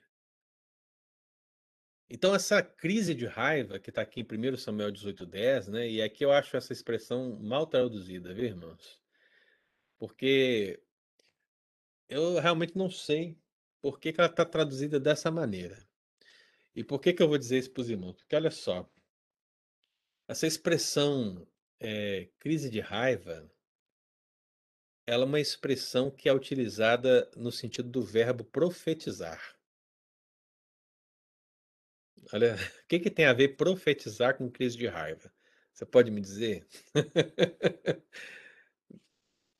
Então, 2.08 2.32
essa 2.32 2.62
crise 2.62 3.16
de 3.16 3.26
raiva 3.26 3.80
que 3.80 3.90
está 3.90 4.02
aqui 4.02 4.20
em 4.20 4.52
1 4.52 4.56
Samuel 4.58 4.92
18,10, 4.92 5.66
né? 5.66 5.90
E 5.90 6.00
aqui 6.00 6.24
eu 6.24 6.30
acho 6.30 6.56
essa 6.56 6.72
expressão 6.72 7.36
mal 7.40 7.66
traduzida, 7.66 8.32
viu, 8.32 8.44
irmãos? 8.44 9.02
Porque 9.98 10.80
eu 12.08 12.38
realmente 12.38 12.78
não 12.78 12.88
sei 12.88 13.36
por 13.80 13.98
que, 13.98 14.12
que 14.12 14.20
ela 14.20 14.30
está 14.30 14.44
traduzida 14.44 15.00
dessa 15.00 15.32
maneira. 15.32 15.84
E 16.76 16.84
por 16.84 17.00
que, 17.00 17.12
que 17.12 17.24
eu 17.24 17.28
vou 17.28 17.38
dizer 17.38 17.58
isso 17.58 17.72
para 17.72 17.80
os 17.80 17.90
irmãos? 17.90 18.18
Porque 18.18 18.36
olha 18.36 18.52
só, 18.52 18.88
essa 20.28 20.46
expressão 20.46 21.44
é, 21.80 22.28
crise 22.38 22.70
de 22.70 22.80
raiva, 22.80 23.50
ela 25.06 25.24
é 25.24 25.26
uma 25.26 25.40
expressão 25.40 26.10
que 26.10 26.28
é 26.28 26.32
utilizada 26.32 27.30
no 27.36 27.50
sentido 27.50 27.88
do 27.88 28.02
verbo 28.02 28.44
profetizar. 28.44 29.56
Olha, 32.32 32.54
o 32.84 32.86
que, 32.86 32.98
que 32.98 33.10
tem 33.10 33.24
a 33.26 33.32
ver 33.32 33.56
profetizar 33.56 34.36
com 34.36 34.50
crise 34.50 34.76
de 34.76 34.86
raiva? 34.86 35.32
Você 35.72 35.86
pode 35.86 36.10
me 36.10 36.20
dizer? 36.20 36.66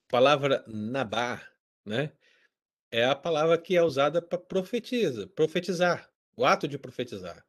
palavra 0.09 0.64
nabar, 0.66 1.53
né? 1.85 2.12
é 2.91 3.05
a 3.05 3.14
palavra 3.14 3.59
que 3.59 3.77
é 3.77 3.83
usada 3.83 4.21
para 4.23 4.39
profetiza, 4.39 5.27
profetizar, 5.29 6.11
o 6.37 6.45
ato 6.45 6.66
de 6.66 6.79
profetizar, 6.79 7.45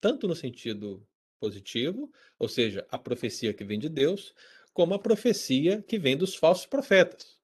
tanto 0.00 0.26
no 0.26 0.34
sentido 0.34 1.06
positivo, 1.38 2.10
ou 2.38 2.48
seja, 2.48 2.86
a 2.90 2.98
profecia 2.98 3.54
que 3.54 3.64
vem 3.64 3.78
de 3.78 3.88
Deus, 3.88 4.34
como 4.72 4.94
a 4.94 4.98
profecia 4.98 5.82
que 5.82 5.98
vem 5.98 6.16
dos 6.16 6.34
falsos 6.34 6.66
profetas. 6.66 7.38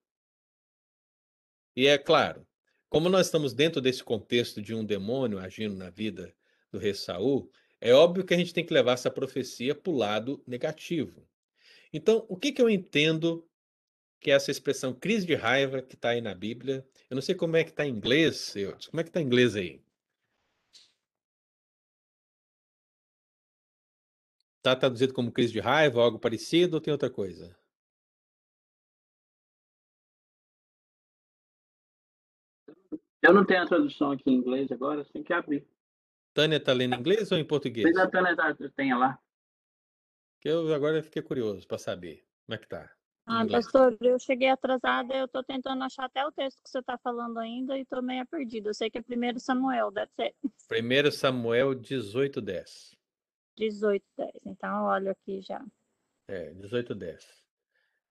E 1.77 1.87
é 1.87 1.99
claro, 1.99 2.47
como 2.89 3.09
nós 3.09 3.27
estamos 3.27 3.53
dentro 3.53 3.81
desse 3.81 4.05
contexto 4.05 4.63
de 4.63 4.75
um 4.75 4.85
demônio 4.85 5.39
agindo 5.39 5.75
na 5.75 5.91
vida 5.91 6.33
do 6.71 6.79
rei 6.79 6.95
Saul, 6.95 7.51
é 7.81 7.93
óbvio 7.93 8.25
que 8.25 8.35
a 8.35 8.37
gente 8.37 8.55
tem 8.55 8.65
que 8.65 8.73
levar 8.73 8.93
essa 8.93 9.11
profecia 9.11 9.75
para 9.75 9.93
o 9.93 9.97
lado 9.97 10.43
negativo. 10.47 11.27
Então, 11.93 12.25
o 12.29 12.37
que, 12.37 12.53
que 12.53 12.63
eu 12.63 12.71
entendo 12.71 13.47
que 14.25 14.31
é 14.31 14.35
essa 14.35 14.51
expressão 14.51 14.95
crise 14.95 15.27
de 15.27 15.35
raiva 15.35 15.83
que 15.83 15.97
está 15.97 16.09
aí 16.09 16.23
na 16.23 16.35
Bíblia. 16.35 16.83
Eu 17.11 17.15
não 17.15 17.21
sei 17.21 17.35
como 17.35 17.59
é 17.59 17.63
que 17.63 17.69
está 17.69 17.87
em 17.87 17.91
inglês, 17.91 18.57
eu, 18.57 18.75
como 18.91 18.99
é 18.99 19.03
que 19.03 19.11
está 19.11 19.21
em 19.21 19.27
inglês 19.27 19.55
aí? 19.55 19.84
Está 24.65 24.75
traduzido 24.75 25.13
como 25.13 25.31
crise 25.31 25.53
de 25.53 25.61
raiva, 25.61 26.01
algo 26.01 26.19
parecido, 26.19 26.77
ou 26.77 26.81
tem 26.81 26.91
outra 26.91 27.11
coisa? 27.11 27.55
Eu 33.21 33.35
não 33.35 33.45
tenho 33.45 33.63
a 33.63 33.67
tradução 33.67 34.13
aqui 34.13 34.23
em 34.31 34.37
inglês 34.37 34.73
agora, 34.73 35.05
tem 35.05 35.23
que 35.23 35.35
abrir. 35.35 35.69
Tânia 36.33 36.57
está 36.57 36.73
lendo 36.73 36.95
em 36.95 36.99
inglês 36.99 37.31
ou 37.31 37.37
em 37.37 37.45
português? 37.45 37.85
Mas 37.85 38.07
a 38.07 38.11
Tânia 38.11 38.35
tá, 38.35 38.57
tem 38.75 38.97
lá. 38.97 39.19
Eu 40.43 40.73
agora 40.73 41.03
fiquei 41.03 41.21
curioso 41.21 41.69
para 41.69 41.77
saber 41.77 42.25
como 42.47 42.55
é 42.55 42.59
que 42.59 42.67
tá. 42.67 42.91
Ah, 43.27 43.47
pastor, 43.47 43.95
eu 44.01 44.19
cheguei 44.19 44.49
atrasada, 44.49 45.15
eu 45.15 45.27
estou 45.27 45.45
tentando 45.45 45.85
achar 45.85 46.07
até 46.07 46.25
o 46.25 46.33
texto 46.33 46.63
que 46.63 46.71
você 46.71 46.79
está 46.79 46.97
falando 46.97 47.39
ainda 47.39 47.77
e 47.77 47.83
estou 47.83 48.03
meio 48.03 48.27
perdida. 48.27 48.71
Eu 48.71 48.75
sei 48.75 48.89
que 48.89 48.97
é 48.97 49.03
1 49.03 49.39
Samuel, 49.41 49.91
deve 49.91 50.11
ser. 50.17 50.35
1 50.73 51.11
Samuel 51.11 51.75
18, 51.75 52.41
10. 52.41 53.04
18, 53.57 54.05
10. 54.17 54.31
Então, 54.47 54.85
olha 54.85 55.13
aqui 55.13 55.41
já. 55.41 55.65
É, 56.29 56.53
18, 56.55 56.95
10. 56.95 57.45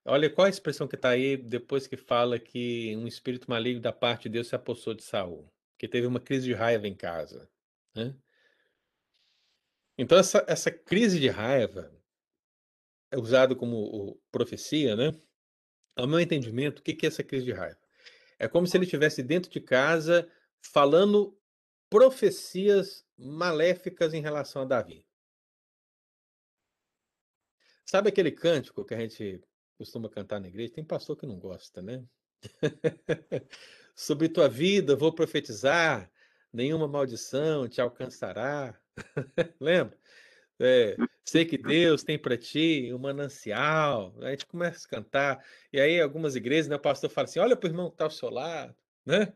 Olha 0.05 0.29
qual 0.29 0.45
a 0.45 0.49
expressão 0.49 0.87
que 0.87 0.95
está 0.95 1.09
aí 1.09 1.37
depois 1.37 1.87
que 1.87 1.95
fala 1.95 2.37
que 2.37 2.95
um 2.97 3.07
espírito 3.07 3.49
maligno 3.49 3.81
da 3.81 3.93
parte 3.93 4.23
de 4.23 4.29
Deus 4.29 4.47
se 4.47 4.55
apossou 4.55 4.93
de 4.93 5.03
Saul, 5.03 5.49
que 5.77 5.87
teve 5.87 6.05
uma 6.05 6.19
crise 6.19 6.45
de 6.45 6.53
raiva 6.53 6.87
em 6.87 6.95
casa. 6.95 7.49
Né? 7.95 8.15
Então, 9.97 10.17
essa, 10.17 10.43
essa 10.47 10.69
crise 10.69 11.19
de 11.19 11.29
raiva 11.29 11.91
é 13.11 13.17
usado 13.17 13.55
como 13.55 14.19
profecia, 14.31 14.95
né? 14.95 15.11
Ao 15.95 16.07
meu 16.07 16.19
entendimento, 16.19 16.79
o 16.79 16.81
que 16.81 17.05
é 17.05 17.07
essa 17.07 17.23
crise 17.23 17.45
de 17.45 17.53
raiva? 17.53 17.79
É 18.39 18.47
como 18.47 18.65
se 18.65 18.75
ele 18.75 18.85
estivesse 18.85 19.21
dentro 19.21 19.51
de 19.51 19.61
casa 19.61 20.29
falando 20.59 21.37
profecias 21.89 23.05
maléficas 23.15 24.13
em 24.13 24.21
relação 24.21 24.63
a 24.63 24.65
Davi. 24.65 25.05
Sabe 27.86 28.09
aquele 28.09 28.31
cântico 28.31 28.86
que 28.86 28.93
a 28.93 28.99
gente 28.99 29.41
costuma 29.77 30.09
cantar 30.09 30.39
na 30.39 30.47
igreja? 30.47 30.73
Tem 30.73 30.84
pastor 30.84 31.17
que 31.17 31.25
não 31.25 31.38
gosta, 31.38 31.81
né? 31.81 32.03
Sobre 33.95 34.29
tua 34.29 34.49
vida 34.49 34.95
vou 34.95 35.13
profetizar, 35.13 36.11
nenhuma 36.51 36.88
maldição 36.88 37.67
te 37.67 37.81
alcançará. 37.81 38.79
Lembra? 39.59 39.97
É, 40.59 40.95
sei 41.25 41.45
que 41.45 41.57
Deus 41.57 42.03
tem 42.03 42.17
para 42.17 42.38
ti 42.38 42.91
um 42.93 42.99
manancial. 42.99 44.15
A 44.21 44.29
gente 44.31 44.45
começa 44.45 44.88
a 44.88 44.89
cantar, 44.89 45.45
e 45.71 45.79
aí 45.79 45.99
algumas 45.99 46.36
igrejas, 46.36 46.67
né, 46.67 46.75
o 46.75 46.79
pastor 46.79 47.09
fala 47.09 47.25
assim: 47.25 47.39
olha 47.39 47.55
para 47.55 47.67
o 47.67 47.71
irmão 47.71 47.89
que 47.89 47.95
está 47.95 48.05
ao 48.05 48.11
seu 48.11 48.29
lado, 48.29 48.75
né? 49.05 49.34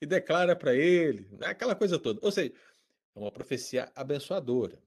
E 0.00 0.06
declara 0.06 0.56
para 0.56 0.74
ele, 0.74 1.28
né, 1.32 1.48
aquela 1.48 1.74
coisa 1.74 1.98
toda. 1.98 2.20
Ou 2.22 2.32
seja, 2.32 2.52
é 3.14 3.18
uma 3.18 3.32
profecia 3.32 3.90
abençoadora. 3.94 4.78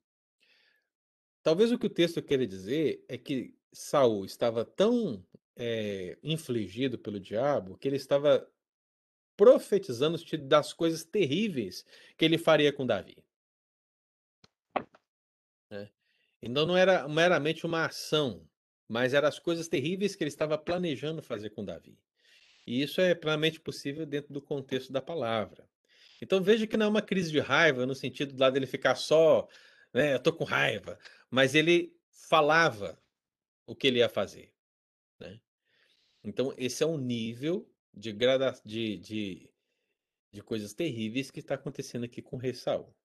Talvez 1.43 1.71
o 1.71 1.77
que 1.77 1.87
o 1.87 1.89
texto 1.89 2.21
queira 2.21 2.47
dizer 2.47 3.03
é 3.07 3.17
que 3.17 3.53
Saul 3.71 4.25
estava 4.25 4.63
tão 4.63 5.23
é, 5.55 6.17
infligido 6.23 6.97
pelo 6.97 7.19
diabo 7.19 7.77
que 7.77 7.87
ele 7.87 7.97
estava 7.97 8.49
profetizando 9.35 10.17
das 10.43 10.73
coisas 10.73 11.03
terríveis 11.03 11.85
que 12.17 12.23
ele 12.23 12.37
faria 12.37 12.71
com 12.71 12.85
Davi. 12.85 13.17
Né? 15.69 15.89
Então 16.41 16.65
não 16.65 16.77
era 16.77 17.07
meramente 17.07 17.65
uma 17.65 17.85
ação, 17.85 18.47
mas 18.87 19.13
eram 19.13 19.27
as 19.27 19.39
coisas 19.39 19.67
terríveis 19.67 20.15
que 20.15 20.23
ele 20.23 20.29
estava 20.29 20.57
planejando 20.57 21.21
fazer 21.21 21.49
com 21.49 21.65
Davi. 21.65 21.99
E 22.65 22.81
isso 22.81 23.01
é 23.01 23.13
plenamente 23.13 23.59
possível 23.59 24.05
dentro 24.05 24.33
do 24.33 24.41
contexto 24.41 24.93
da 24.93 25.01
palavra. 25.01 25.67
Então 26.21 26.41
veja 26.41 26.65
que 26.65 26.77
não 26.77 26.85
é 26.85 26.89
uma 26.89 27.01
crise 27.01 27.31
de 27.31 27.39
raiva 27.39 27.85
no 27.85 27.93
sentido 27.95 28.39
lá 28.39 28.49
dele 28.49 28.65
ficar 28.65 28.95
só, 28.95 29.47
né, 29.93 30.13
eu 30.13 30.19
tô 30.19 30.31
com 30.31 30.43
raiva, 30.43 30.97
mas 31.33 31.55
ele 31.55 31.99
falava 32.29 33.01
o 33.65 33.75
que 33.75 33.87
ele 33.87 33.97
ia 33.97 34.07
fazer, 34.07 34.53
né? 35.19 35.41
Então 36.23 36.53
esse 36.55 36.83
é 36.83 36.85
um 36.85 36.95
nível 36.95 37.67
de, 37.91 38.13
grada, 38.13 38.53
de, 38.63 38.97
de, 38.99 39.49
de 40.31 40.43
coisas 40.43 40.75
terríveis 40.75 41.31
que 41.31 41.39
está 41.39 41.55
acontecendo 41.55 42.03
aqui 42.03 42.21
com 42.21 42.35
o 42.35 42.39
rei 42.39 42.53
Saul. 42.53 42.95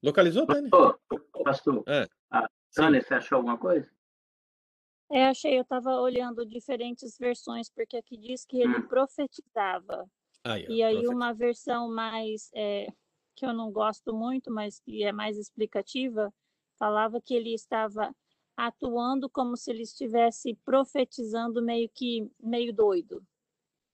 Localizou, 0.00 0.46
Tânia? 0.46 0.70
Pastor, 0.70 1.00
pastor. 1.42 1.84
Ah, 1.88 2.06
Ah, 2.30 2.48
você 2.70 3.14
achou 3.14 3.36
alguma 3.38 3.58
coisa? 3.58 3.90
É, 5.10 5.24
achei, 5.24 5.58
eu 5.58 5.62
estava 5.62 5.90
olhando 6.00 6.46
diferentes 6.46 7.18
versões, 7.18 7.68
porque 7.68 7.96
aqui 7.96 8.16
diz 8.16 8.44
que 8.44 8.60
ele 8.60 8.76
Hum. 8.76 8.86
profetizava. 8.86 10.08
Aí, 10.44 10.64
ó, 10.68 10.70
E 10.70 10.80
aí 10.80 10.94
profeta. 10.94 11.12
uma 11.16 11.32
versão 11.32 11.90
mais, 11.90 12.50
é, 12.54 12.86
que 13.34 13.44
eu 13.44 13.52
não 13.52 13.72
gosto 13.72 14.14
muito, 14.14 14.48
mas 14.48 14.78
que 14.78 15.02
é 15.02 15.10
mais 15.10 15.36
explicativa, 15.36 16.32
falava 16.78 17.20
que 17.20 17.34
ele 17.34 17.52
estava 17.52 18.14
atuando 18.56 19.28
como 19.28 19.56
se 19.56 19.70
ele 19.70 19.82
estivesse 19.82 20.54
profetizando 20.64 21.62
meio 21.62 21.88
que, 21.88 22.30
meio 22.40 22.72
doido. 22.72 23.22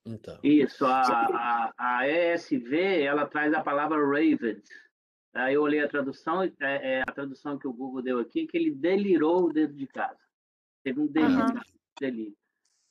Então, 0.06 0.38
Isso, 0.42 0.84
a, 0.84 1.72
a, 1.78 1.98
a 1.98 2.08
ESV, 2.08 3.02
ela 3.02 3.26
traz 3.26 3.52
a 3.54 3.62
palavra 3.62 3.98
raved. 3.98 4.62
Aí 5.32 5.54
eu 5.54 5.62
olhei 5.62 5.80
a 5.80 5.88
tradução, 5.88 6.42
é, 6.42 6.52
é 6.60 7.02
a 7.02 7.12
tradução 7.12 7.58
que 7.58 7.66
o 7.66 7.72
Google 7.72 8.02
deu 8.02 8.18
aqui, 8.20 8.46
que 8.46 8.56
ele 8.56 8.70
delirou 8.70 9.52
dentro 9.52 9.74
de 9.74 9.86
casa. 9.86 10.18
Teve 10.82 11.00
um 11.00 11.06
delírio, 11.06 11.42
Aham. 11.42 11.60
delírio. 11.98 12.36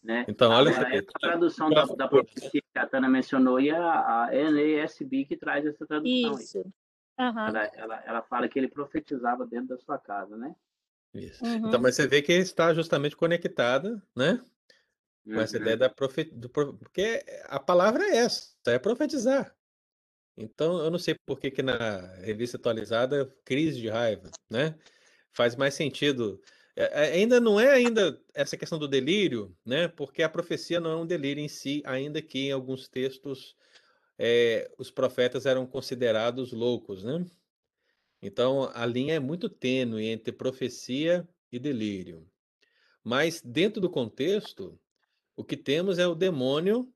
Né? 0.03 0.25
Então, 0.27 0.51
olha 0.51 0.69
Agora, 0.69 0.95
essa 0.97 1.11
tradução 1.21 1.69
da, 1.69 1.85
da 1.85 2.07
profecia 2.07 2.61
que 2.61 2.79
a 2.79 2.85
Tana 2.85 3.07
mencionou 3.07 3.59
e 3.59 3.71
a, 3.71 4.25
a 4.25 4.31
NASB 4.31 5.25
que 5.25 5.37
traz 5.37 5.65
essa 5.65 5.87
tradução. 5.87 6.35
aí. 6.35 6.73
Aham. 7.17 7.47
Ela, 7.49 7.65
ela, 7.75 8.03
ela 8.05 8.21
fala 8.23 8.47
que 8.47 8.57
ele 8.57 8.67
profetizava 8.67 9.45
dentro 9.45 9.69
da 9.69 9.77
sua 9.77 9.97
casa, 9.99 10.35
né? 10.37 10.55
Isso. 11.13 11.43
Uhum. 11.43 11.67
Então, 11.67 11.79
mas 11.79 11.95
você 11.95 12.07
vê 12.07 12.21
que 12.21 12.33
está 12.33 12.73
justamente 12.73 13.15
conectada, 13.15 14.01
né? 14.15 14.43
Com 15.33 15.41
essa 15.41 15.57
Uhum. 15.57 15.61
ideia 15.63 15.77
da 15.77 15.89
profe... 15.89 16.23
do 16.25 16.49
pro- 16.49 16.77
Porque 16.77 17.23
a 17.45 17.59
palavra 17.59 18.03
é 18.05 18.17
essa, 18.17 18.53
é 18.67 18.79
profetizar. 18.79 19.55
Então, 20.37 20.79
eu 20.83 20.91
não 20.91 20.99
sei 20.99 21.15
por 21.25 21.39
que, 21.39 21.51
que 21.51 21.61
na 21.61 22.15
revista 22.17 22.57
atualizada, 22.57 23.25
crise 23.45 23.79
de 23.79 23.89
raiva, 23.89 24.31
né? 24.49 24.77
Faz 25.33 25.55
mais 25.55 25.75
sentido. 25.75 26.41
É, 26.75 27.09
é, 27.09 27.13
ainda 27.13 27.39
não 27.39 27.59
é 27.59 27.71
ainda 27.71 28.19
essa 28.33 28.57
questão 28.57 28.79
do 28.79 28.87
delírio, 28.87 29.55
né? 29.65 29.87
Porque 29.87 30.23
a 30.23 30.29
profecia 30.29 30.79
não 30.79 30.91
é 30.91 30.95
um 30.97 31.05
delírio 31.07 31.43
em 31.43 31.47
si, 31.47 31.83
ainda 31.85 32.21
que 32.21 32.47
em 32.47 32.51
alguns 32.51 32.87
textos 32.89 33.55
é, 34.17 34.71
os 34.77 34.91
profetas 34.91 35.45
eram 35.45 35.65
considerados 35.65 36.51
loucos, 36.51 37.03
né? 37.03 37.25
Então, 38.21 38.71
a 38.73 38.85
linha 38.85 39.15
é 39.15 39.19
muito 39.19 39.49
tênue 39.49 40.05
entre 40.07 40.31
profecia 40.31 41.27
e 41.51 41.59
delírio. 41.59 42.25
Mas, 43.03 43.41
dentro 43.41 43.81
do 43.81 43.89
contexto, 43.89 44.79
o 45.35 45.43
que 45.43 45.57
temos 45.57 45.99
é 45.99 46.07
o 46.07 46.15
demônio 46.15 46.91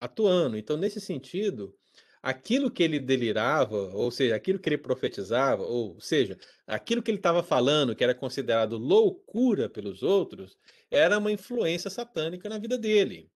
atuando. 0.00 0.56
Então, 0.56 0.76
nesse 0.76 1.00
sentido, 1.00 1.76
aquilo 2.22 2.70
que 2.70 2.82
ele 2.82 3.00
delirava, 3.00 3.76
ou 3.94 4.10
seja, 4.10 4.36
aquilo 4.36 4.58
que 4.58 4.68
ele 4.68 4.78
profetizava, 4.78 5.64
ou 5.64 6.00
seja, 6.00 6.38
aquilo 6.66 7.02
que 7.02 7.10
ele 7.10 7.18
estava 7.18 7.42
falando, 7.42 7.96
que 7.96 8.04
era 8.04 8.14
considerado 8.14 8.76
loucura 8.78 9.68
pelos 9.68 10.02
outros, 10.02 10.56
era 10.90 11.18
uma 11.18 11.32
influência 11.32 11.90
satânica 11.90 12.48
na 12.48 12.58
vida 12.58 12.78
dele. 12.78 13.30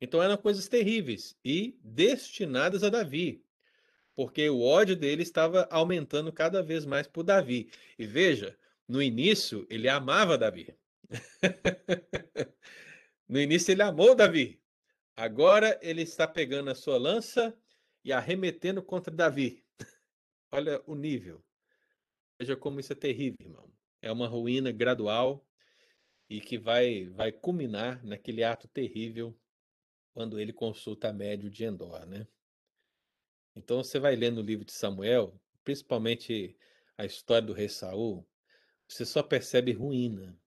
Então, 0.00 0.22
eram 0.22 0.36
coisas 0.36 0.68
terríveis 0.68 1.36
e 1.44 1.78
destinadas 1.82 2.82
a 2.82 2.88
Davi 2.88 3.44
porque 4.20 4.50
o 4.50 4.60
ódio 4.60 4.94
dele 4.94 5.22
estava 5.22 5.66
aumentando 5.70 6.30
cada 6.30 6.62
vez 6.62 6.84
mais 6.84 7.06
por 7.06 7.22
Davi. 7.22 7.70
E 7.98 8.06
veja, 8.06 8.54
no 8.86 9.02
início 9.02 9.66
ele 9.70 9.88
amava 9.88 10.36
Davi. 10.36 10.76
no 13.26 13.40
início 13.40 13.72
ele 13.72 13.80
amou 13.80 14.14
Davi. 14.14 14.60
Agora 15.16 15.80
ele 15.80 16.02
está 16.02 16.28
pegando 16.28 16.68
a 16.68 16.74
sua 16.74 16.98
lança 16.98 17.56
e 18.04 18.12
arremetendo 18.12 18.82
contra 18.82 19.10
Davi. 19.10 19.64
Olha 20.52 20.82
o 20.86 20.94
nível. 20.94 21.42
Veja 22.38 22.54
como 22.54 22.78
isso 22.78 22.92
é 22.92 22.96
terrível, 22.96 23.38
irmão. 23.40 23.72
É 24.02 24.12
uma 24.12 24.28
ruína 24.28 24.70
gradual 24.70 25.46
e 26.28 26.42
que 26.42 26.58
vai 26.58 27.08
vai 27.08 27.32
culminar 27.32 28.04
naquele 28.04 28.44
ato 28.44 28.68
terrível 28.68 29.34
quando 30.12 30.38
ele 30.40 30.52
consulta 30.52 31.08
a 31.08 31.12
médio 31.12 31.50
de 31.50 31.64
Endor, 31.64 32.06
né? 32.06 32.26
Então 33.54 33.82
você 33.82 33.98
vai 33.98 34.16
ler 34.16 34.30
no 34.30 34.42
livro 34.42 34.64
de 34.64 34.72
Samuel, 34.72 35.40
principalmente 35.64 36.56
a 36.96 37.04
história 37.04 37.46
do 37.46 37.52
rei 37.52 37.68
Saul, 37.68 38.26
você 38.86 39.04
só 39.04 39.22
percebe 39.22 39.72
ruína, 39.72 40.38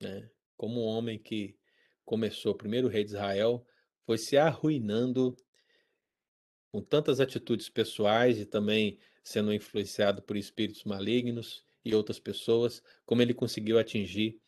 né? 0.00 0.30
Como 0.56 0.80
um 0.82 0.86
homem 0.86 1.18
que 1.18 1.58
começou, 2.04 2.52
o 2.52 2.56
primeiro 2.56 2.88
rei 2.88 3.04
de 3.04 3.10
Israel, 3.10 3.66
foi 4.04 4.18
se 4.18 4.36
arruinando 4.36 5.36
com 6.70 6.82
tantas 6.82 7.20
atitudes 7.20 7.68
pessoais 7.68 8.38
e 8.38 8.46
também 8.46 8.98
sendo 9.24 9.52
influenciado 9.52 10.22
por 10.22 10.36
espíritos 10.36 10.84
malignos 10.84 11.64
e 11.84 11.94
outras 11.94 12.18
pessoas, 12.18 12.82
como 13.04 13.22
ele 13.22 13.34
conseguiu 13.34 13.78
atingir 13.78 14.40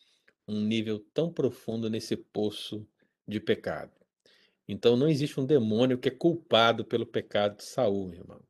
um 0.47 0.61
nível 0.61 1.01
tão 1.13 1.33
profundo 1.33 1.91
nesse 1.91 2.17
poço 2.17 2.87
de 3.27 3.41
pecado. 3.41 3.98
Então 4.69 4.97
não 4.97 5.09
existe 5.09 5.41
um 5.41 5.47
demônio 5.47 5.99
que 5.99 6.09
é 6.09 6.13
culpado 6.13 6.85
pelo 6.85 7.07
pecado 7.07 7.57
de 7.57 7.65
Saul, 7.65 8.13
irmão. 8.13 8.43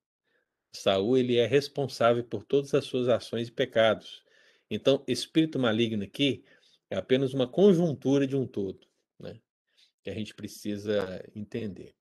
Saul 0.73 1.17
ele 1.17 1.37
é 1.37 1.47
responsável 1.47 2.25
por 2.25 2.45
todas 2.45 2.75
as 2.75 2.85
suas 2.85 3.09
ações 3.09 3.49
e 3.49 3.53
pecados. 3.53 4.23
Então, 4.71 5.03
espírito 5.07 5.59
maligno 5.59 6.03
aqui 6.03 6.45
é 6.91 6.97
apenas 6.97 7.33
uma 7.33 7.47
conjuntura 7.47 8.27
de 8.27 8.37
um 8.37 8.47
todo, 8.47 8.87
né? 9.19 9.41
Que 10.03 10.11
a 10.11 10.15
gente 10.15 10.35
precisa 10.35 11.25
entender. 11.35 11.95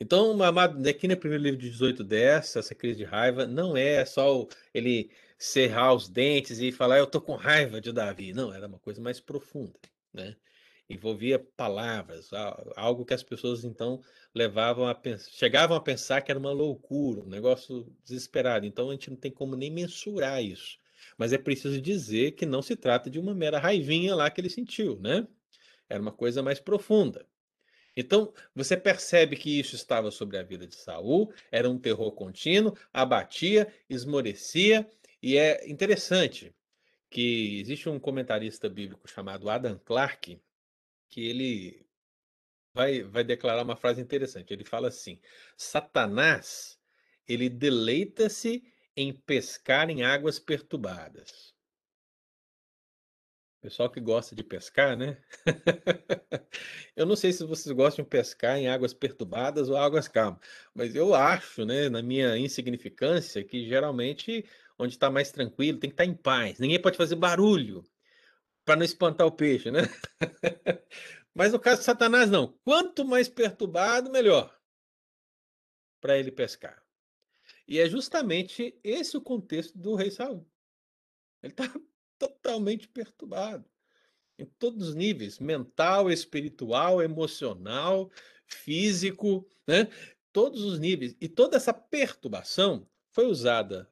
Então, 0.00 0.42
amado, 0.42 0.86
aqui 0.88 1.06
no 1.06 1.16
primeiro 1.16 1.44
livro 1.44 1.60
de 1.60 1.66
1810, 1.66 2.56
essa 2.56 2.74
crise 2.74 2.98
de 2.98 3.04
raiva, 3.04 3.46
não 3.46 3.76
é 3.76 4.04
só 4.04 4.46
ele 4.72 5.10
cerrar 5.38 5.94
os 5.94 6.08
dentes 6.08 6.58
e 6.58 6.72
falar, 6.72 6.98
eu 6.98 7.06
tô 7.06 7.20
com 7.20 7.36
raiva 7.36 7.80
de 7.80 7.92
Davi. 7.92 8.32
Não, 8.32 8.52
era 8.52 8.66
uma 8.66 8.78
coisa 8.78 9.00
mais 9.00 9.20
profunda, 9.20 9.78
né? 10.12 10.36
Envolvia 10.88 11.38
palavras, 11.38 12.30
algo 12.76 13.04
que 13.04 13.14
as 13.14 13.22
pessoas 13.22 13.64
então 13.64 14.02
levavam 14.34 14.86
a 14.86 14.94
pensar, 14.94 15.30
chegavam 15.30 15.76
a 15.76 15.80
pensar 15.80 16.20
que 16.20 16.30
era 16.30 16.38
uma 16.38 16.52
loucura, 16.52 17.22
um 17.22 17.28
negócio 17.28 17.90
desesperado. 18.04 18.66
Então 18.66 18.90
a 18.90 18.92
gente 18.92 19.10
não 19.10 19.16
tem 19.16 19.30
como 19.30 19.56
nem 19.56 19.70
mensurar 19.70 20.42
isso. 20.42 20.78
Mas 21.16 21.32
é 21.32 21.38
preciso 21.38 21.80
dizer 21.80 22.32
que 22.32 22.44
não 22.44 22.60
se 22.62 22.76
trata 22.76 23.08
de 23.08 23.18
uma 23.18 23.34
mera 23.34 23.58
raivinha 23.58 24.14
lá 24.14 24.30
que 24.30 24.40
ele 24.40 24.50
sentiu, 24.50 24.98
né? 25.00 25.26
Era 25.88 26.02
uma 26.02 26.12
coisa 26.12 26.42
mais 26.42 26.60
profunda. 26.60 27.26
Então, 27.96 28.32
você 28.54 28.76
percebe 28.76 29.36
que 29.36 29.60
isso 29.60 29.76
estava 29.76 30.10
sobre 30.10 30.36
a 30.36 30.42
vida 30.42 30.66
de 30.66 30.74
Saul, 30.74 31.32
era 31.50 31.70
um 31.70 31.78
terror 31.78 32.10
contínuo, 32.12 32.76
abatia, 32.92 33.72
esmorecia, 33.88 34.88
e 35.22 35.36
é 35.36 35.70
interessante 35.70 36.52
que 37.08 37.60
existe 37.60 37.88
um 37.88 38.00
comentarista 38.00 38.68
bíblico 38.68 39.08
chamado 39.08 39.48
Adam 39.48 39.78
Clarke, 39.84 40.40
que 41.08 41.26
ele 41.26 41.86
vai, 42.74 43.02
vai 43.02 43.24
declarar 43.24 43.62
uma 43.62 43.76
frase 43.76 44.00
interessante. 44.00 44.52
Ele 44.52 44.64
fala 44.64 44.88
assim: 44.88 45.20
Satanás, 45.56 46.78
ele 47.26 47.48
deleita-se 47.48 48.62
em 48.96 49.12
pescar 49.12 49.90
em 49.90 50.02
águas 50.02 50.38
perturbadas. 50.38 51.54
Pessoal 53.60 53.90
que 53.90 53.98
gosta 53.98 54.34
de 54.34 54.44
pescar, 54.44 54.94
né? 54.94 55.16
Eu 56.94 57.06
não 57.06 57.16
sei 57.16 57.32
se 57.32 57.44
vocês 57.44 57.74
gostam 57.74 58.04
de 58.04 58.10
pescar 58.10 58.58
em 58.58 58.68
águas 58.68 58.92
perturbadas 58.92 59.70
ou 59.70 59.76
águas 59.76 60.06
calmas, 60.06 60.40
mas 60.74 60.94
eu 60.94 61.14
acho, 61.14 61.64
né, 61.64 61.88
na 61.88 62.02
minha 62.02 62.36
insignificância, 62.36 63.42
que 63.42 63.66
geralmente 63.66 64.44
onde 64.78 64.92
está 64.92 65.10
mais 65.10 65.32
tranquilo 65.32 65.78
tem 65.78 65.88
que 65.88 65.94
estar 65.94 66.04
em 66.04 66.14
paz. 66.14 66.58
Ninguém 66.58 66.80
pode 66.80 66.96
fazer 66.98 67.16
barulho 67.16 67.84
para 68.64 68.76
não 68.76 68.84
espantar 68.84 69.26
o 69.26 69.32
peixe, 69.32 69.70
né? 69.70 69.82
Mas 71.34 71.52
no 71.52 71.58
caso 71.58 71.80
de 71.80 71.84
Satanás, 71.84 72.30
não. 72.30 72.56
Quanto 72.64 73.04
mais 73.04 73.28
perturbado, 73.28 74.10
melhor 74.10 74.56
para 76.00 76.18
ele 76.18 76.30
pescar. 76.30 76.82
E 77.66 77.78
é 77.78 77.88
justamente 77.88 78.78
esse 78.84 79.16
o 79.16 79.20
contexto 79.20 79.76
do 79.76 79.94
rei 79.94 80.10
Saul. 80.10 80.46
Ele 81.42 81.52
está 81.52 81.64
totalmente 82.18 82.86
perturbado 82.88 83.68
em 84.38 84.44
todos 84.44 84.88
os 84.88 84.94
níveis, 84.94 85.38
mental, 85.38 86.10
espiritual, 86.10 87.02
emocional, 87.02 88.10
físico, 88.46 89.48
né? 89.66 89.88
Todos 90.32 90.62
os 90.62 90.78
níveis. 90.78 91.16
E 91.20 91.28
toda 91.28 91.56
essa 91.56 91.72
perturbação 91.72 92.88
foi 93.10 93.26
usada 93.26 93.90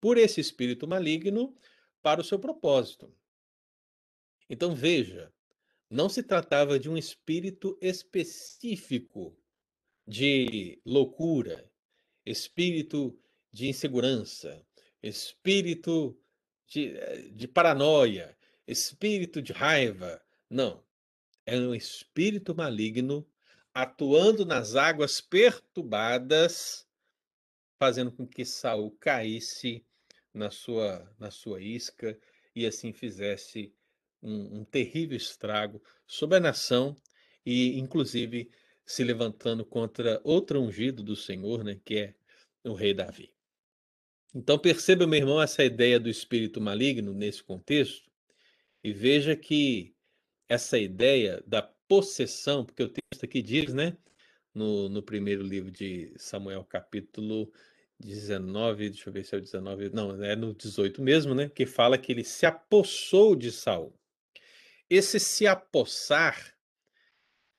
por 0.00 0.16
esse 0.16 0.40
espírito 0.40 0.86
maligno 0.88 1.54
para 2.02 2.20
o 2.20 2.24
seu 2.24 2.38
propósito. 2.38 3.12
Então 4.48 4.74
veja, 4.74 5.32
não 5.90 6.08
se 6.08 6.22
tratava 6.22 6.78
de 6.78 6.88
um 6.88 6.96
espírito 6.96 7.78
específico 7.80 9.36
de 10.06 10.80
loucura, 10.84 11.70
espírito 12.24 13.18
de 13.50 13.68
insegurança, 13.68 14.64
espírito 15.02 16.18
de, 16.66 16.96
eh, 16.96 17.28
de 17.30 17.48
paranoia, 17.48 18.36
espírito 18.66 19.40
de 19.40 19.52
raiva. 19.52 20.22
Não. 20.48 20.84
É 21.46 21.56
um 21.56 21.74
espírito 21.74 22.54
maligno 22.54 23.26
atuando 23.72 24.44
nas 24.44 24.74
águas 24.74 25.20
perturbadas, 25.20 26.86
fazendo 27.78 28.12
com 28.12 28.26
que 28.26 28.44
Saul 28.44 28.90
caísse 28.98 29.86
na 30.34 30.50
sua, 30.50 31.14
na 31.18 31.30
sua 31.30 31.62
isca 31.62 32.18
e 32.54 32.66
assim 32.66 32.92
fizesse 32.92 33.74
um, 34.22 34.60
um 34.60 34.64
terrível 34.64 35.16
estrago 35.16 35.82
sobre 36.06 36.36
a 36.36 36.40
nação 36.40 36.96
e, 37.44 37.78
inclusive, 37.78 38.50
se 38.84 39.04
levantando 39.04 39.64
contra 39.64 40.20
outro 40.24 40.60
ungido 40.60 41.02
do 41.02 41.14
Senhor, 41.14 41.62
né, 41.62 41.80
que 41.84 41.96
é 41.96 42.14
o 42.64 42.74
rei 42.74 42.94
Davi. 42.94 43.32
Então 44.34 44.58
perceba, 44.58 45.06
meu 45.06 45.18
irmão, 45.18 45.40
essa 45.40 45.64
ideia 45.64 45.98
do 45.98 46.08
espírito 46.08 46.60
maligno 46.60 47.14
nesse 47.14 47.42
contexto 47.42 48.10
e 48.82 48.92
veja 48.92 49.34
que 49.34 49.94
essa 50.48 50.78
ideia 50.78 51.42
da 51.46 51.62
possessão, 51.62 52.64
porque 52.64 52.82
o 52.82 52.88
texto 52.88 53.24
aqui 53.24 53.42
diz, 53.42 53.72
né, 53.72 53.96
no, 54.54 54.88
no 54.88 55.02
primeiro 55.02 55.42
livro 55.42 55.70
de 55.70 56.12
Samuel, 56.16 56.64
capítulo 56.64 57.50
19, 57.98 58.90
deixa 58.90 59.08
eu 59.08 59.12
ver 59.12 59.24
se 59.24 59.34
é 59.34 59.38
o 59.38 59.40
19, 59.40 59.90
não, 59.90 60.22
é 60.22 60.36
no 60.36 60.54
18 60.54 61.02
mesmo, 61.02 61.34
né, 61.34 61.48
que 61.48 61.66
fala 61.66 61.98
que 61.98 62.12
ele 62.12 62.24
se 62.24 62.46
apossou 62.46 63.34
de 63.34 63.50
Saul. 63.50 63.97
Esse 64.90 65.20
se 65.20 65.46
apossar 65.46 66.56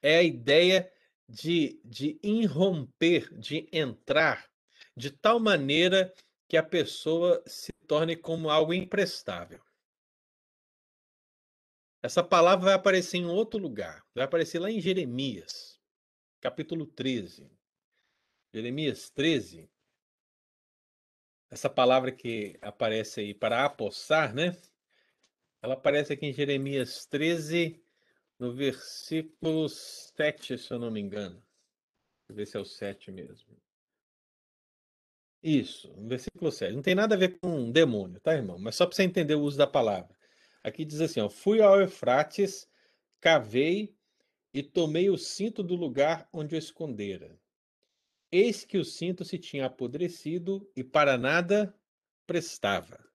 é 0.02 0.18
a 0.18 0.24
ideia 0.24 0.92
de, 1.28 1.80
de 1.86 2.20
irromper, 2.24 3.38
de 3.38 3.70
entrar, 3.72 4.50
de 4.96 5.12
tal 5.12 5.40
maneira 5.40 6.14
que 6.48 6.58
a 6.58 6.64
pessoa 6.64 7.44
se 7.46 7.72
torne 7.88 8.16
como 8.16 8.50
algo 8.50 8.74
imprestável. 8.74 9.64
Essa 12.02 12.24
palavra 12.24 12.66
vai 12.66 12.74
aparecer 12.74 13.18
em 13.18 13.26
outro 13.26 13.60
lugar, 13.60 14.04
vai 14.16 14.24
aparecer 14.24 14.58
lá 14.58 14.72
em 14.72 14.80
Jeremias, 14.80 15.80
capítulo 16.40 16.88
13. 16.88 17.52
Jeremias 18.54 19.10
13. 19.12 19.70
Essa 21.52 21.70
palavra 21.70 22.12
que 22.12 22.58
aparece 22.62 23.20
aí 23.20 23.34
para 23.34 23.66
apossar, 23.66 24.34
né? 24.34 24.56
Ela 25.62 25.74
aparece 25.74 26.14
aqui 26.14 26.26
em 26.26 26.34
Jeremias 26.34 27.06
13, 27.06 27.82
no 28.40 28.54
versículo 28.54 29.68
7, 29.68 30.58
se 30.58 30.72
eu 30.72 30.80
não 30.80 30.90
me 30.90 31.02
engano. 31.02 31.36
Deixa 31.36 32.30
eu 32.30 32.36
ver 32.36 32.46
se 32.46 32.58
é 32.58 32.60
o 32.60 32.66
7 32.66 33.12
mesmo. 33.12 33.58
Isso, 35.42 35.94
no 35.96 36.08
versículo 36.08 36.52
7. 36.52 36.74
Não 36.74 36.82
tem 36.82 36.96
nada 36.96 37.16
a 37.16 37.18
ver 37.18 37.40
com 37.40 37.50
um 37.50 37.72
demônio, 37.72 38.20
tá, 38.20 38.34
irmão? 38.34 38.58
Mas 38.60 38.76
só 38.76 38.86
para 38.86 38.96
você 38.96 39.04
entender 39.04 39.36
o 39.36 39.42
uso 39.42 39.58
da 39.58 39.68
palavra. 39.68 40.16
Aqui 40.64 40.86
diz 40.86 41.02
assim: 41.02 41.22
ó, 41.22 41.30
fui 41.30 41.62
ao 41.62 41.80
Eufrates, 41.80 42.68
cavei 43.20 43.96
e 44.54 44.62
tomei 44.64 45.10
o 45.10 45.18
cinto 45.18 45.64
do 45.64 45.76
lugar 45.76 46.28
onde 46.34 46.56
o 46.56 46.58
escondera. 46.58 47.40
Eis 48.32 48.64
que 48.64 48.78
o 48.78 48.86
cinto 48.86 49.26
se 49.26 49.38
tinha 49.38 49.66
apodrecido 49.66 50.70
e 50.76 50.84
para 50.84 51.18
nada 51.18 51.74
prestava. 52.28 53.09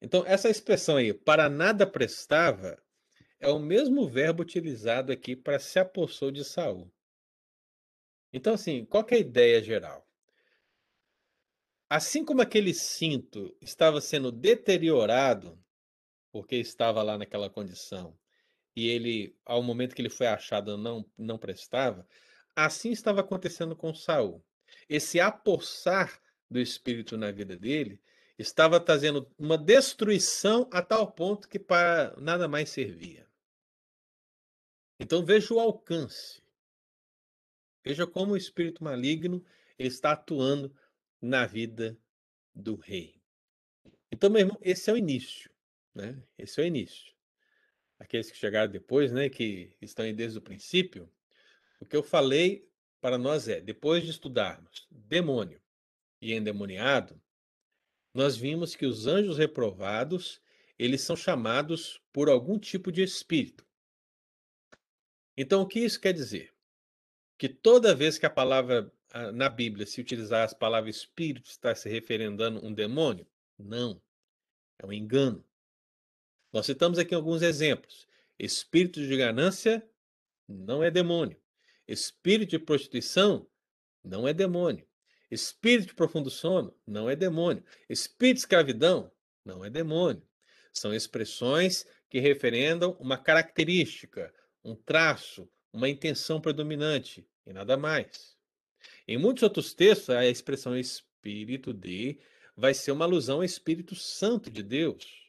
Então, 0.00 0.24
essa 0.26 0.48
expressão 0.48 0.96
aí, 0.96 1.12
para 1.12 1.48
nada 1.48 1.86
prestava, 1.86 2.80
é 3.40 3.48
o 3.48 3.58
mesmo 3.58 4.08
verbo 4.08 4.42
utilizado 4.42 5.12
aqui 5.12 5.34
para 5.34 5.58
se 5.58 5.78
apossou 5.78 6.30
de 6.30 6.44
Saul. 6.44 6.90
Então, 8.32 8.54
assim, 8.54 8.84
qual 8.84 9.06
é 9.10 9.14
a 9.14 9.18
ideia 9.18 9.62
geral? 9.62 10.06
Assim 11.88 12.24
como 12.24 12.42
aquele 12.42 12.74
cinto 12.74 13.56
estava 13.60 14.00
sendo 14.00 14.30
deteriorado, 14.30 15.58
porque 16.30 16.56
estava 16.56 17.02
lá 17.02 17.16
naquela 17.16 17.48
condição, 17.48 18.16
e 18.76 18.86
ele, 18.88 19.36
ao 19.44 19.62
momento 19.62 19.94
que 19.94 20.02
ele 20.02 20.10
foi 20.10 20.26
achado, 20.26 20.76
não, 20.76 21.04
não 21.16 21.38
prestava, 21.38 22.06
assim 22.54 22.90
estava 22.90 23.20
acontecendo 23.20 23.74
com 23.74 23.94
Saul. 23.94 24.44
Esse 24.88 25.18
apossar 25.18 26.20
do 26.50 26.60
espírito 26.60 27.16
na 27.16 27.30
vida 27.30 27.56
dele 27.56 28.00
estava 28.38 28.78
trazendo 28.78 29.28
uma 29.36 29.58
destruição 29.58 30.68
a 30.72 30.80
tal 30.80 31.10
ponto 31.10 31.48
que 31.48 31.58
para 31.58 32.14
nada 32.16 32.46
mais 32.46 32.70
servia. 32.70 33.26
Então 35.00 35.24
veja 35.24 35.52
o 35.52 35.60
alcance. 35.60 36.40
Veja 37.84 38.06
como 38.06 38.32
o 38.32 38.36
espírito 38.36 38.84
maligno 38.84 39.44
está 39.78 40.12
atuando 40.12 40.74
na 41.20 41.46
vida 41.46 41.98
do 42.54 42.76
rei. 42.76 43.20
Então, 44.10 44.30
meu 44.30 44.40
irmão, 44.40 44.58
esse 44.62 44.88
é 44.90 44.92
o 44.92 44.96
início, 44.96 45.50
né? 45.94 46.20
Esse 46.36 46.60
é 46.60 46.64
o 46.64 46.66
início. 46.66 47.14
Aqueles 47.98 48.30
que 48.30 48.36
chegaram 48.36 48.70
depois, 48.70 49.12
né, 49.12 49.28
que 49.28 49.74
estão 49.80 50.04
aí 50.04 50.12
desde 50.12 50.38
o 50.38 50.42
princípio, 50.42 51.10
o 51.80 51.84
que 51.84 51.96
eu 51.96 52.02
falei 52.02 52.68
para 53.00 53.18
nós 53.18 53.48
é, 53.48 53.60
depois 53.60 54.04
de 54.04 54.10
estudarmos 54.10 54.86
demônio 54.90 55.60
e 56.20 56.32
endemoniado, 56.32 57.20
nós 58.18 58.36
vimos 58.36 58.74
que 58.74 58.84
os 58.84 59.06
anjos 59.06 59.38
reprovados, 59.38 60.42
eles 60.76 61.02
são 61.02 61.14
chamados 61.14 62.02
por 62.12 62.28
algum 62.28 62.58
tipo 62.58 62.90
de 62.90 63.00
espírito. 63.00 63.64
Então, 65.36 65.62
o 65.62 65.66
que 65.68 65.78
isso 65.78 66.00
quer 66.00 66.12
dizer? 66.12 66.52
Que 67.38 67.48
toda 67.48 67.94
vez 67.94 68.18
que 68.18 68.26
a 68.26 68.30
palavra 68.30 68.92
na 69.32 69.48
Bíblia 69.48 69.86
se 69.86 70.00
utilizar 70.00 70.44
as 70.44 70.52
palavras 70.52 70.96
espírito 70.96 71.48
está 71.48 71.72
se 71.76 71.88
referendando 71.88 72.58
um 72.66 72.74
demônio? 72.74 73.24
Não. 73.56 74.02
É 74.80 74.84
um 74.84 74.92
engano. 74.92 75.44
Nós 76.52 76.66
citamos 76.66 76.98
aqui 76.98 77.14
alguns 77.14 77.40
exemplos. 77.40 78.08
Espírito 78.36 79.00
de 79.00 79.16
ganância 79.16 79.88
não 80.48 80.82
é 80.82 80.90
demônio. 80.90 81.40
Espírito 81.86 82.50
de 82.50 82.58
prostituição 82.58 83.48
não 84.02 84.26
é 84.26 84.34
demônio. 84.34 84.87
Espírito 85.30 85.88
de 85.88 85.94
profundo 85.94 86.30
sono 86.30 86.74
não 86.86 87.08
é 87.08 87.14
demônio. 87.14 87.64
Espírito 87.88 88.36
de 88.36 88.40
escravidão 88.40 89.10
não 89.44 89.64
é 89.64 89.70
demônio. 89.70 90.22
São 90.72 90.94
expressões 90.94 91.86
que 92.08 92.18
referendam 92.20 92.96
uma 92.98 93.18
característica, 93.18 94.32
um 94.64 94.74
traço, 94.74 95.48
uma 95.72 95.88
intenção 95.88 96.40
predominante 96.40 97.26
e 97.46 97.52
nada 97.52 97.76
mais. 97.76 98.36
Em 99.06 99.18
muitos 99.18 99.42
outros 99.42 99.74
textos, 99.74 100.10
a 100.10 100.26
expressão 100.26 100.76
Espírito 100.76 101.72
de 101.72 102.18
vai 102.56 102.74
ser 102.74 102.92
uma 102.92 103.04
alusão 103.04 103.36
ao 103.36 103.44
Espírito 103.44 103.94
Santo 103.94 104.50
de 104.50 104.62
Deus. 104.62 105.28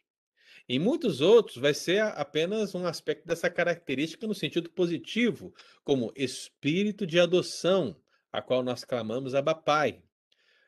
Em 0.67 0.77
muitos 0.77 1.19
outros, 1.19 1.57
vai 1.57 1.73
ser 1.73 1.99
apenas 1.99 2.75
um 2.75 2.85
aspecto 2.85 3.27
dessa 3.27 3.49
característica 3.49 4.27
no 4.27 4.35
sentido 4.35 4.69
positivo, 4.69 5.51
como 5.83 6.13
espírito 6.15 7.07
de 7.07 7.19
adoção, 7.19 7.99
a 8.31 8.41
qual 8.41 8.63
nós 8.63 8.83
clamamos 8.83 9.35
Abba 9.35 9.55
Pai. 9.55 10.03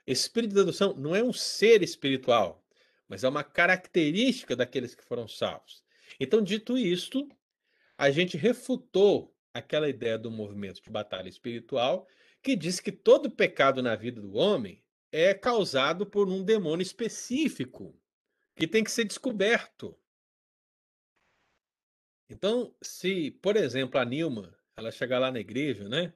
Espírito 0.05 0.53
de 0.53 0.61
adoção 0.61 0.93
não 0.95 1.15
é 1.15 1.23
um 1.23 1.31
ser 1.31 1.81
espiritual, 1.83 2.65
mas 3.07 3.23
é 3.23 3.29
uma 3.29 3.43
característica 3.43 4.55
daqueles 4.55 4.95
que 4.95 5.03
foram 5.03 5.27
salvos. 5.27 5.83
Então, 6.19 6.41
dito 6.41 6.77
isto, 6.77 7.27
a 7.97 8.09
gente 8.09 8.37
refutou 8.37 9.35
aquela 9.53 9.89
ideia 9.89 10.17
do 10.17 10.31
movimento 10.31 10.81
de 10.81 10.89
batalha 10.89 11.29
espiritual 11.29 12.07
que 12.41 12.55
diz 12.55 12.79
que 12.79 12.91
todo 12.91 13.29
pecado 13.29 13.81
na 13.81 13.95
vida 13.95 14.19
do 14.19 14.33
homem 14.35 14.83
é 15.11 15.33
causado 15.33 16.05
por 16.05 16.27
um 16.29 16.43
demônio 16.43 16.81
específico 16.81 17.95
que 18.55 18.67
tem 18.67 18.83
que 18.83 18.91
ser 18.91 19.03
descoberto. 19.03 19.97
Então, 22.29 22.73
se, 22.81 23.31
por 23.31 23.57
exemplo, 23.57 23.99
a 23.99 24.05
Nilma, 24.05 24.57
ela 24.75 24.89
chegar 24.89 25.19
lá 25.19 25.31
na 25.31 25.39
igreja, 25.39 25.89
né, 25.89 26.13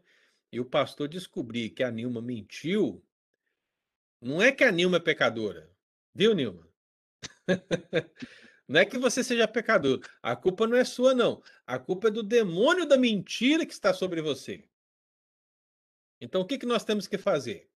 e 0.56 0.60
o 0.62 0.64
pastor 0.64 1.10
descobrir 1.10 1.72
que 1.72 1.84
a 1.84 1.91
Nilma 1.91 2.22
mentiu, 2.22 3.03
não 4.22 4.41
é 4.41 4.53
que 4.53 4.64
a 4.64 4.72
Nilma 4.72 4.95
é 4.95 5.01
pecadora, 5.01 5.70
viu, 6.14 6.34
Nilma? 6.34 6.66
não 8.66 8.80
é 8.80 8.86
que 8.86 8.97
você 8.97 9.22
seja 9.22 9.49
pecador. 9.49 9.99
A 10.24 10.34
culpa 10.34 10.66
não 10.66 10.78
é 10.78 10.86
sua, 10.86 11.14
não. 11.14 11.43
A 11.68 11.78
culpa 11.78 12.08
é 12.08 12.12
do 12.12 12.24
demônio 12.24 12.86
da 12.86 12.97
mentira 12.97 13.66
que 13.66 13.74
está 13.74 13.93
sobre 13.93 14.22
você. 14.22 14.64
Então, 16.22 16.39
o 16.39 16.45
que, 16.45 16.58
que 16.58 16.66
nós 16.66 16.86
temos 16.86 17.06
que 17.06 17.18
fazer? 17.18 17.70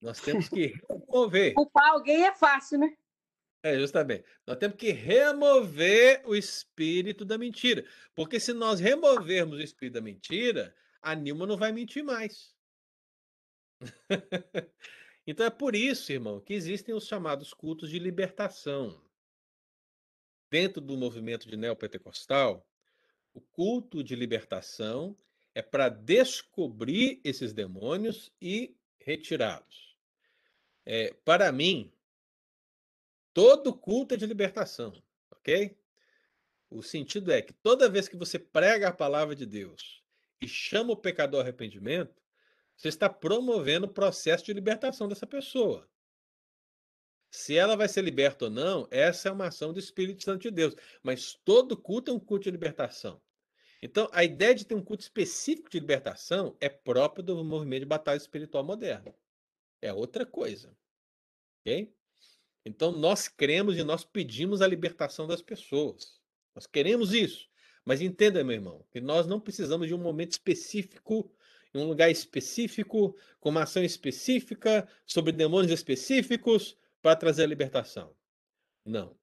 Nós 0.00 0.18
temos 0.18 0.48
que 0.48 0.80
remover. 0.88 1.52
Culpar 1.60 1.90
alguém 1.90 2.24
é 2.24 2.34
fácil, 2.34 2.78
né? 2.78 2.96
É, 3.62 3.78
justamente. 3.78 4.24
Nós 4.46 4.56
temos 4.56 4.78
que 4.78 4.92
remover 4.92 6.22
o 6.24 6.34
espírito 6.34 7.26
da 7.26 7.36
mentira. 7.36 7.84
Porque 8.14 8.40
se 8.40 8.54
nós 8.54 8.80
removermos 8.80 9.58
o 9.58 9.62
espírito 9.62 9.94
da 9.94 10.00
mentira, 10.00 10.74
a 11.02 11.14
Nilma 11.14 11.46
não 11.46 11.56
vai 11.56 11.72
mentir 11.72 12.04
mais. 12.04 12.54
então 15.26 15.46
é 15.46 15.50
por 15.50 15.74
isso, 15.74 16.12
irmão, 16.12 16.40
que 16.40 16.54
existem 16.54 16.94
os 16.94 17.06
chamados 17.06 17.52
cultos 17.52 17.90
de 17.90 17.98
libertação. 17.98 19.00
Dentro 20.50 20.80
do 20.80 20.96
movimento 20.96 21.48
de 21.48 21.56
neopentecostal, 21.56 22.66
o 23.34 23.40
culto 23.40 24.02
de 24.02 24.16
libertação 24.16 25.16
é 25.54 25.62
para 25.62 25.88
descobrir 25.88 27.20
esses 27.22 27.52
demônios 27.52 28.32
e 28.40 28.76
retirá-los. 28.98 29.96
É, 30.86 31.12
para 31.24 31.52
mim, 31.52 31.92
todo 33.34 33.76
culto 33.76 34.14
é 34.14 34.16
de 34.16 34.26
libertação, 34.26 34.92
ok? 35.30 35.78
O 36.70 36.82
sentido 36.82 37.30
é 37.30 37.42
que 37.42 37.52
toda 37.52 37.88
vez 37.88 38.08
que 38.08 38.16
você 38.16 38.38
prega 38.38 38.88
a 38.88 38.92
palavra 38.92 39.34
de 39.34 39.46
Deus 39.46 39.97
e 40.40 40.48
chama 40.48 40.92
o 40.92 40.96
pecador 40.96 41.40
ao 41.40 41.42
arrependimento, 41.42 42.22
você 42.76 42.88
está 42.88 43.08
promovendo 43.08 43.86
o 43.86 43.92
processo 43.92 44.44
de 44.44 44.52
libertação 44.52 45.08
dessa 45.08 45.26
pessoa. 45.26 45.88
Se 47.30 47.56
ela 47.56 47.76
vai 47.76 47.88
ser 47.88 48.02
liberta 48.02 48.46
ou 48.46 48.50
não, 48.50 48.88
essa 48.90 49.28
é 49.28 49.32
uma 49.32 49.48
ação 49.48 49.72
do 49.72 49.78
Espírito 49.78 50.24
Santo 50.24 50.42
de 50.42 50.50
Deus. 50.50 50.74
Mas 51.02 51.34
todo 51.44 51.76
culto 51.76 52.10
é 52.10 52.14
um 52.14 52.20
culto 52.20 52.44
de 52.44 52.50
libertação. 52.50 53.20
Então, 53.82 54.08
a 54.12 54.24
ideia 54.24 54.54
de 54.54 54.64
ter 54.64 54.74
um 54.74 54.82
culto 54.82 55.02
específico 55.02 55.68
de 55.70 55.78
libertação 55.78 56.56
é 56.60 56.68
própria 56.68 57.22
do 57.22 57.44
movimento 57.44 57.80
de 57.80 57.86
batalha 57.86 58.16
espiritual 58.16 58.64
moderno. 58.64 59.14
É 59.80 59.92
outra 59.92 60.24
coisa. 60.24 60.76
Ok? 61.60 61.94
Então, 62.64 62.92
nós 62.92 63.28
cremos 63.28 63.76
e 63.76 63.84
nós 63.84 64.04
pedimos 64.04 64.62
a 64.62 64.66
libertação 64.66 65.26
das 65.26 65.42
pessoas. 65.42 66.20
Nós 66.54 66.66
queremos 66.66 67.12
isso. 67.12 67.47
Mas 67.88 68.02
entenda, 68.02 68.44
meu 68.44 68.54
irmão, 68.54 68.84
que 68.90 69.00
nós 69.00 69.26
não 69.26 69.40
precisamos 69.40 69.88
de 69.88 69.94
um 69.94 69.98
momento 69.98 70.32
específico, 70.32 71.32
em 71.72 71.78
um 71.78 71.88
lugar 71.88 72.10
específico, 72.10 73.16
com 73.40 73.48
uma 73.48 73.62
ação 73.62 73.82
específica, 73.82 74.86
sobre 75.06 75.32
demônios 75.32 75.72
específicos, 75.72 76.76
para 77.00 77.16
trazer 77.16 77.44
a 77.44 77.46
libertação. 77.46 78.14
Não. 78.84 79.16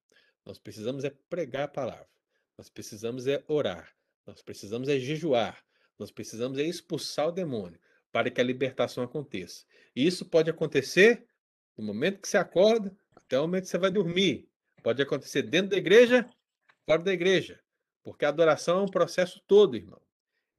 Nós 0.43 0.57
precisamos 0.57 1.03
é 1.03 1.11
pregar 1.30 1.66
a 1.66 1.68
palavra. 1.68 2.09
Nós 2.57 2.68
precisamos 2.68 3.28
é 3.28 3.43
orar. 3.47 3.95
Nós 4.26 4.41
precisamos 4.41 4.89
é 4.89 4.97
jejuar. 4.97 5.63
Nós 5.99 6.09
precisamos 6.09 6.57
é 6.57 6.63
expulsar 6.63 7.28
o 7.28 7.32
demônio 7.32 7.80
para 8.11 8.32
que 8.32 8.41
a 8.41 8.43
libertação 8.43 9.03
aconteça. 9.03 9.63
E 9.95 10.07
isso 10.07 10.26
pode 10.26 10.49
acontecer 10.49 11.28
no 11.78 11.86
momento 11.86 12.20
que 12.20 12.28
você 12.28 12.38
acorda 12.38 12.97
até 13.16 13.38
o 13.38 13.43
momento 13.43 13.66
que 13.66 13.70
você 13.70 13.78
vai 13.78 13.91
dormir. 13.91 14.49
Pode 14.82 15.03
acontecer 15.03 15.43
dentro 15.43 15.70
da 15.70 15.78
igreja, 15.78 16.28
fora 16.84 17.03
da 17.03 17.13
igreja. 17.13 17.63
Porque 18.06 18.24
a 18.24 18.30
adoração 18.30 18.80
é 18.80 18.82
um 18.84 18.88
processo 18.88 19.41
todo, 19.47 19.76
irmão. 19.76 19.99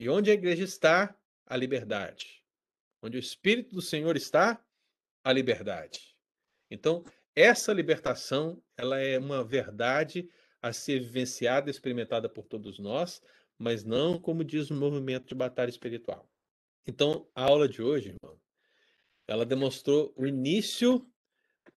E 0.01 0.09
onde 0.09 0.32
a 0.32 0.34
igreja 0.34 0.64
está, 0.64 1.16
a 1.47 1.57
liberdade. 1.57 2.42
Onde 3.01 3.16
o 3.16 3.20
Espírito 3.20 3.72
do 3.72 3.80
Senhor 3.80 4.16
está, 4.16 4.61
a 5.22 5.32
liberdade. 5.32 6.16
Então, 6.68 7.05
essa 7.36 7.72
libertação, 7.72 8.61
ela 8.76 8.99
é 8.99 9.16
uma 9.16 9.44
verdade 9.44 10.28
a 10.61 10.72
ser 10.72 10.99
vivenciada, 10.99 11.70
experimentada 11.70 12.28
por 12.28 12.47
todos 12.47 12.80
nós, 12.80 13.22
mas 13.57 13.84
não 13.84 14.18
como 14.18 14.42
diz 14.42 14.68
o 14.68 14.74
movimento 14.74 15.28
de 15.28 15.34
batalha 15.36 15.70
espiritual. 15.70 16.28
Então, 16.84 17.28
a 17.32 17.44
aula 17.44 17.68
de 17.68 17.80
hoje, 17.80 18.09
irmão, 18.09 18.40
ela 19.28 19.47
demonstrou 19.47 20.12
o 20.16 20.26
início 20.26 21.09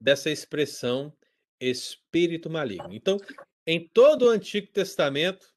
dessa 0.01 0.31
expressão 0.31 1.15
espírito 1.59 2.49
maligno. 2.49 2.91
Então, 2.91 3.19
em 3.67 3.87
todo 3.87 4.25
o 4.25 4.29
Antigo 4.29 4.65
Testamento, 4.71 5.53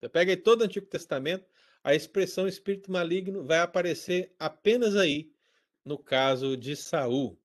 você 0.00 0.08
pega 0.08 0.32
aí 0.32 0.36
todo 0.36 0.60
o 0.60 0.64
Antigo 0.64 0.86
Testamento, 0.86 1.46
a 1.82 1.94
expressão 1.94 2.46
espírito 2.46 2.90
maligno 2.90 3.44
vai 3.44 3.58
aparecer 3.58 4.34
apenas 4.38 4.96
aí 4.96 5.32
no 5.84 5.98
caso 5.98 6.56
de 6.56 6.74
Saul. 6.76 7.40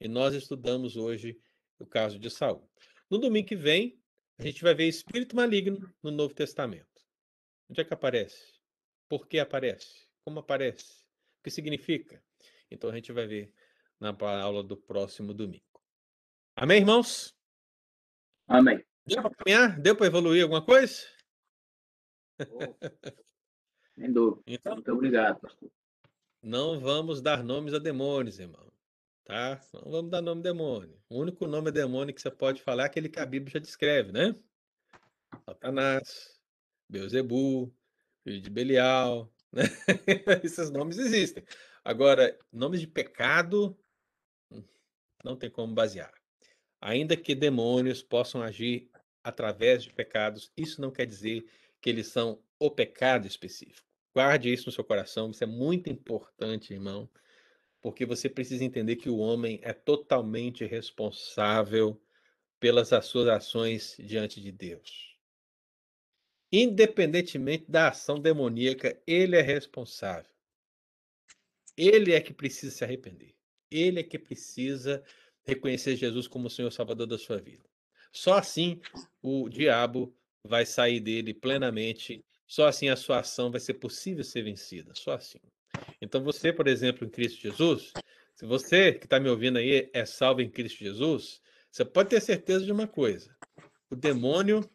E 0.00 0.08
nós 0.08 0.34
estudamos 0.34 0.96
hoje 0.96 1.40
o 1.78 1.86
caso 1.86 2.18
de 2.18 2.28
Saul. 2.28 2.68
No 3.08 3.18
domingo 3.18 3.48
que 3.48 3.56
vem, 3.56 3.98
a 4.38 4.42
gente 4.42 4.62
vai 4.62 4.74
ver 4.74 4.88
espírito 4.88 5.34
maligno 5.36 5.92
no 6.02 6.10
Novo 6.10 6.34
Testamento. 6.34 6.86
Onde 7.70 7.80
é 7.80 7.84
que 7.84 7.94
aparece? 7.94 8.54
Por 9.08 9.26
que 9.26 9.38
aparece? 9.38 10.06
Como 10.24 10.40
aparece? 10.40 11.04
O 11.38 11.44
que 11.44 11.50
significa? 11.50 12.22
Então 12.70 12.90
a 12.90 12.94
gente 12.94 13.12
vai 13.12 13.26
ver 13.26 13.54
na 13.98 14.14
aula 14.42 14.62
do 14.62 14.76
próximo 14.76 15.32
domingo. 15.32 15.64
Amém, 16.54 16.80
irmãos? 16.80 17.34
Amém. 18.48 18.84
Deu 19.06 19.22
para 19.22 19.34
caminhar? 19.34 19.80
Deu 19.80 19.96
para 19.96 20.06
evoluir 20.06 20.42
alguma 20.42 20.64
coisa? 20.64 21.15
Sem 23.94 24.12
dúvida. 24.12 24.42
Então, 24.46 24.74
Muito 24.74 24.92
obrigado, 24.92 25.40
pastor. 25.40 25.70
Não 26.42 26.78
vamos 26.78 27.20
dar 27.20 27.42
nomes 27.42 27.74
a 27.74 27.78
demônios, 27.78 28.38
irmão. 28.38 28.70
Tá? 29.24 29.60
Não 29.74 29.90
vamos 29.90 30.10
dar 30.10 30.22
nome 30.22 30.42
demônio. 30.42 30.96
O 31.08 31.18
único 31.18 31.46
nome 31.46 31.72
demônio 31.72 32.14
que 32.14 32.20
você 32.20 32.30
pode 32.30 32.62
falar 32.62 32.84
é 32.84 32.86
aquele 32.86 33.08
que 33.08 33.18
a 33.18 33.26
Bíblia 33.26 33.54
já 33.54 33.58
descreve, 33.58 34.12
né? 34.12 34.34
Satanás, 35.44 36.40
Beuzebu, 36.88 37.74
filho 38.22 38.40
de 38.40 38.50
Belial, 38.50 39.32
né? 39.52 39.64
Esses 40.44 40.70
nomes 40.70 40.98
existem. 40.98 41.44
Agora, 41.84 42.38
nomes 42.52 42.80
de 42.80 42.86
pecado 42.86 43.76
hum, 44.52 44.62
não 45.24 45.36
tem 45.36 45.50
como 45.50 45.74
basear. 45.74 46.12
Ainda 46.80 47.16
que 47.16 47.34
demônios 47.34 48.02
possam 48.02 48.42
agir 48.42 48.88
através 49.24 49.82
de 49.82 49.92
pecados, 49.92 50.52
isso 50.56 50.80
não 50.80 50.92
quer 50.92 51.06
dizer 51.06 51.44
que 51.86 51.90
eles 51.90 52.08
são 52.08 52.42
o 52.58 52.68
pecado 52.68 53.28
específico. 53.28 53.86
Guarde 54.12 54.52
isso 54.52 54.66
no 54.66 54.72
seu 54.72 54.82
coração, 54.82 55.30
isso 55.30 55.44
é 55.44 55.46
muito 55.46 55.88
importante, 55.88 56.72
irmão 56.72 57.08
porque 57.86 58.04
você 58.04 58.28
precisa 58.28 58.64
entender 58.64 58.96
que 58.96 59.08
o 59.08 59.18
homem 59.18 59.60
é 59.62 59.72
totalmente 59.72 60.64
responsável 60.64 61.96
pelas 62.58 62.88
suas 63.06 63.28
ações 63.28 63.96
diante 64.00 64.40
de 64.40 64.50
Deus. 64.50 65.16
Independentemente 66.50 67.70
da 67.70 67.90
ação 67.90 68.18
demoníaca, 68.18 69.00
ele 69.06 69.36
é 69.36 69.40
responsável. 69.40 70.34
Ele 71.76 72.12
é 72.12 72.20
que 72.20 72.34
precisa 72.34 72.74
se 72.74 72.82
arrepender. 72.82 73.36
Ele 73.70 74.00
é 74.00 74.02
que 74.02 74.18
precisa 74.18 75.04
reconhecer 75.44 75.94
Jesus 75.94 76.26
como 76.26 76.48
o 76.48 76.50
Senhor 76.50 76.72
Salvador 76.72 77.06
da 77.06 77.18
sua 77.18 77.38
vida. 77.38 77.70
Só 78.10 78.34
assim 78.34 78.80
o 79.22 79.48
diabo 79.48 80.12
vai 80.46 80.64
sair 80.64 81.00
dele 81.00 81.34
plenamente. 81.34 82.24
Só 82.46 82.66
assim 82.66 82.88
a 82.88 82.96
sua 82.96 83.20
ação 83.20 83.50
vai 83.50 83.60
ser 83.60 83.74
possível 83.74 84.22
ser 84.24 84.42
vencida. 84.42 84.92
Só 84.94 85.12
assim. 85.12 85.40
Então, 86.00 86.22
você, 86.22 86.52
por 86.52 86.66
exemplo, 86.66 87.06
em 87.06 87.10
Cristo 87.10 87.40
Jesus, 87.40 87.92
se 88.34 88.46
você 88.46 88.92
que 88.92 89.06
está 89.06 89.18
me 89.18 89.28
ouvindo 89.28 89.58
aí 89.58 89.90
é 89.92 90.04
salvo 90.04 90.40
em 90.40 90.50
Cristo 90.50 90.78
Jesus, 90.78 91.40
você 91.70 91.84
pode 91.84 92.10
ter 92.10 92.20
certeza 92.20 92.64
de 92.64 92.72
uma 92.72 92.86
coisa: 92.86 93.34
o 93.90 93.96
demônio 93.96 94.68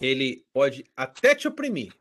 ele 0.00 0.46
pode 0.52 0.84
até 0.96 1.34
te 1.34 1.48
oprimir, 1.48 1.92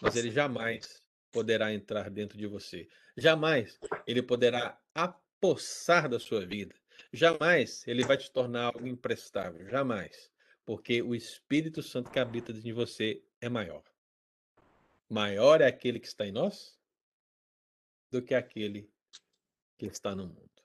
mas 0.00 0.16
ele 0.16 0.30
jamais 0.30 1.02
poderá 1.30 1.72
entrar 1.72 2.10
dentro 2.10 2.36
de 2.36 2.46
você. 2.46 2.88
Jamais 3.16 3.78
ele 4.06 4.22
poderá 4.22 4.78
apossar 4.94 6.08
da 6.08 6.18
sua 6.18 6.44
vida. 6.44 6.74
Jamais 7.12 7.82
ele 7.86 8.04
vai 8.04 8.16
te 8.16 8.30
tornar 8.30 8.64
algo 8.64 8.86
imprestável. 8.86 9.68
Jamais. 9.68 10.30
Porque 10.70 11.02
o 11.02 11.16
Espírito 11.16 11.82
Santo 11.82 12.12
que 12.12 12.20
habita 12.20 12.52
em 12.52 12.72
você 12.72 13.20
é 13.40 13.48
maior. 13.48 13.82
Maior 15.08 15.60
é 15.60 15.66
aquele 15.66 15.98
que 15.98 16.06
está 16.06 16.24
em 16.24 16.30
nós 16.30 16.78
do 18.08 18.22
que 18.22 18.36
aquele 18.36 18.88
que 19.76 19.86
está 19.86 20.14
no 20.14 20.28
mundo. 20.28 20.62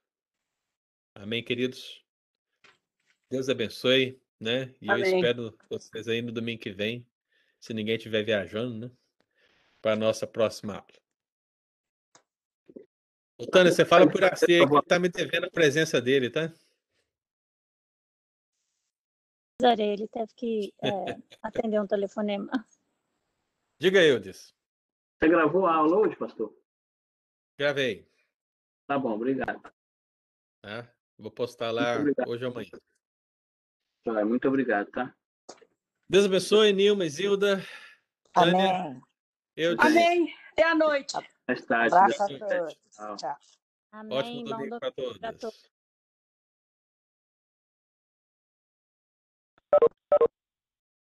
Amém, 1.16 1.44
queridos? 1.44 2.06
Deus 3.32 3.50
abençoe, 3.50 4.22
né? 4.40 4.76
E 4.80 4.92
Amém. 4.92 5.12
eu 5.12 5.16
espero 5.16 5.58
vocês 5.68 6.08
aí 6.08 6.22
no 6.22 6.32
domingo 6.32 6.62
que 6.62 6.72
vem, 6.72 7.04
se 7.60 7.74
ninguém 7.74 7.96
estiver 7.96 8.24
viajando, 8.24 8.78
né? 8.78 8.92
Para 9.82 9.94
a 9.94 9.96
nossa 9.96 10.28
próxima 10.28 10.76
aula. 10.76 10.86
Ô, 13.40 13.48
Tânia, 13.48 13.72
você 13.72 13.84
fala 13.84 14.08
por 14.08 14.24
assim 14.24 14.46
que 14.46 14.78
está 14.78 15.00
me 15.00 15.10
devendo 15.10 15.48
a 15.48 15.50
presença 15.50 16.00
dele, 16.00 16.30
tá? 16.30 16.54
Ele 19.74 20.08
teve 20.08 20.34
que 20.36 20.74
é, 20.82 20.90
atender 21.42 21.82
um 21.82 21.88
telefonema. 21.88 22.52
Diga 23.80 24.00
aí, 24.00 24.08
Eudis. 24.08 24.54
Você 25.20 25.30
gravou 25.30 25.66
a 25.66 25.76
aula 25.76 25.98
hoje, 25.98 26.16
pastor? 26.16 26.56
Gravei. 27.58 28.08
Tá 28.88 29.00
bom, 29.00 29.14
obrigado. 29.14 29.62
Tá? 30.62 30.92
Vou 31.18 31.32
postar 31.32 31.72
lá 31.72 31.98
hoje 32.28 32.46
ou 32.46 32.52
amanhã. 32.52 32.70
Tá, 34.04 34.26
muito 34.26 34.48
obrigado, 34.48 34.92
tá? 34.92 35.16
Deus 36.08 36.26
abençoe, 36.26 36.72
Nilma, 36.74 37.08
Zilda. 37.10 37.64
Amém. 38.34 39.02
Eu 39.56 39.76
Amém. 39.80 40.34
Até 40.52 40.64
a 40.64 40.76
noite. 40.76 41.14
Mais 41.48 41.66
tarde. 41.66 41.96
Abraço 41.96 42.24
a 42.24 42.28
todos. 42.28 42.78
Tchau. 43.18 43.38
Amém. 43.92 44.18
Ótimo 44.18 44.44
domingo 44.44 44.80
para 44.80 44.92
todos. 44.92 45.72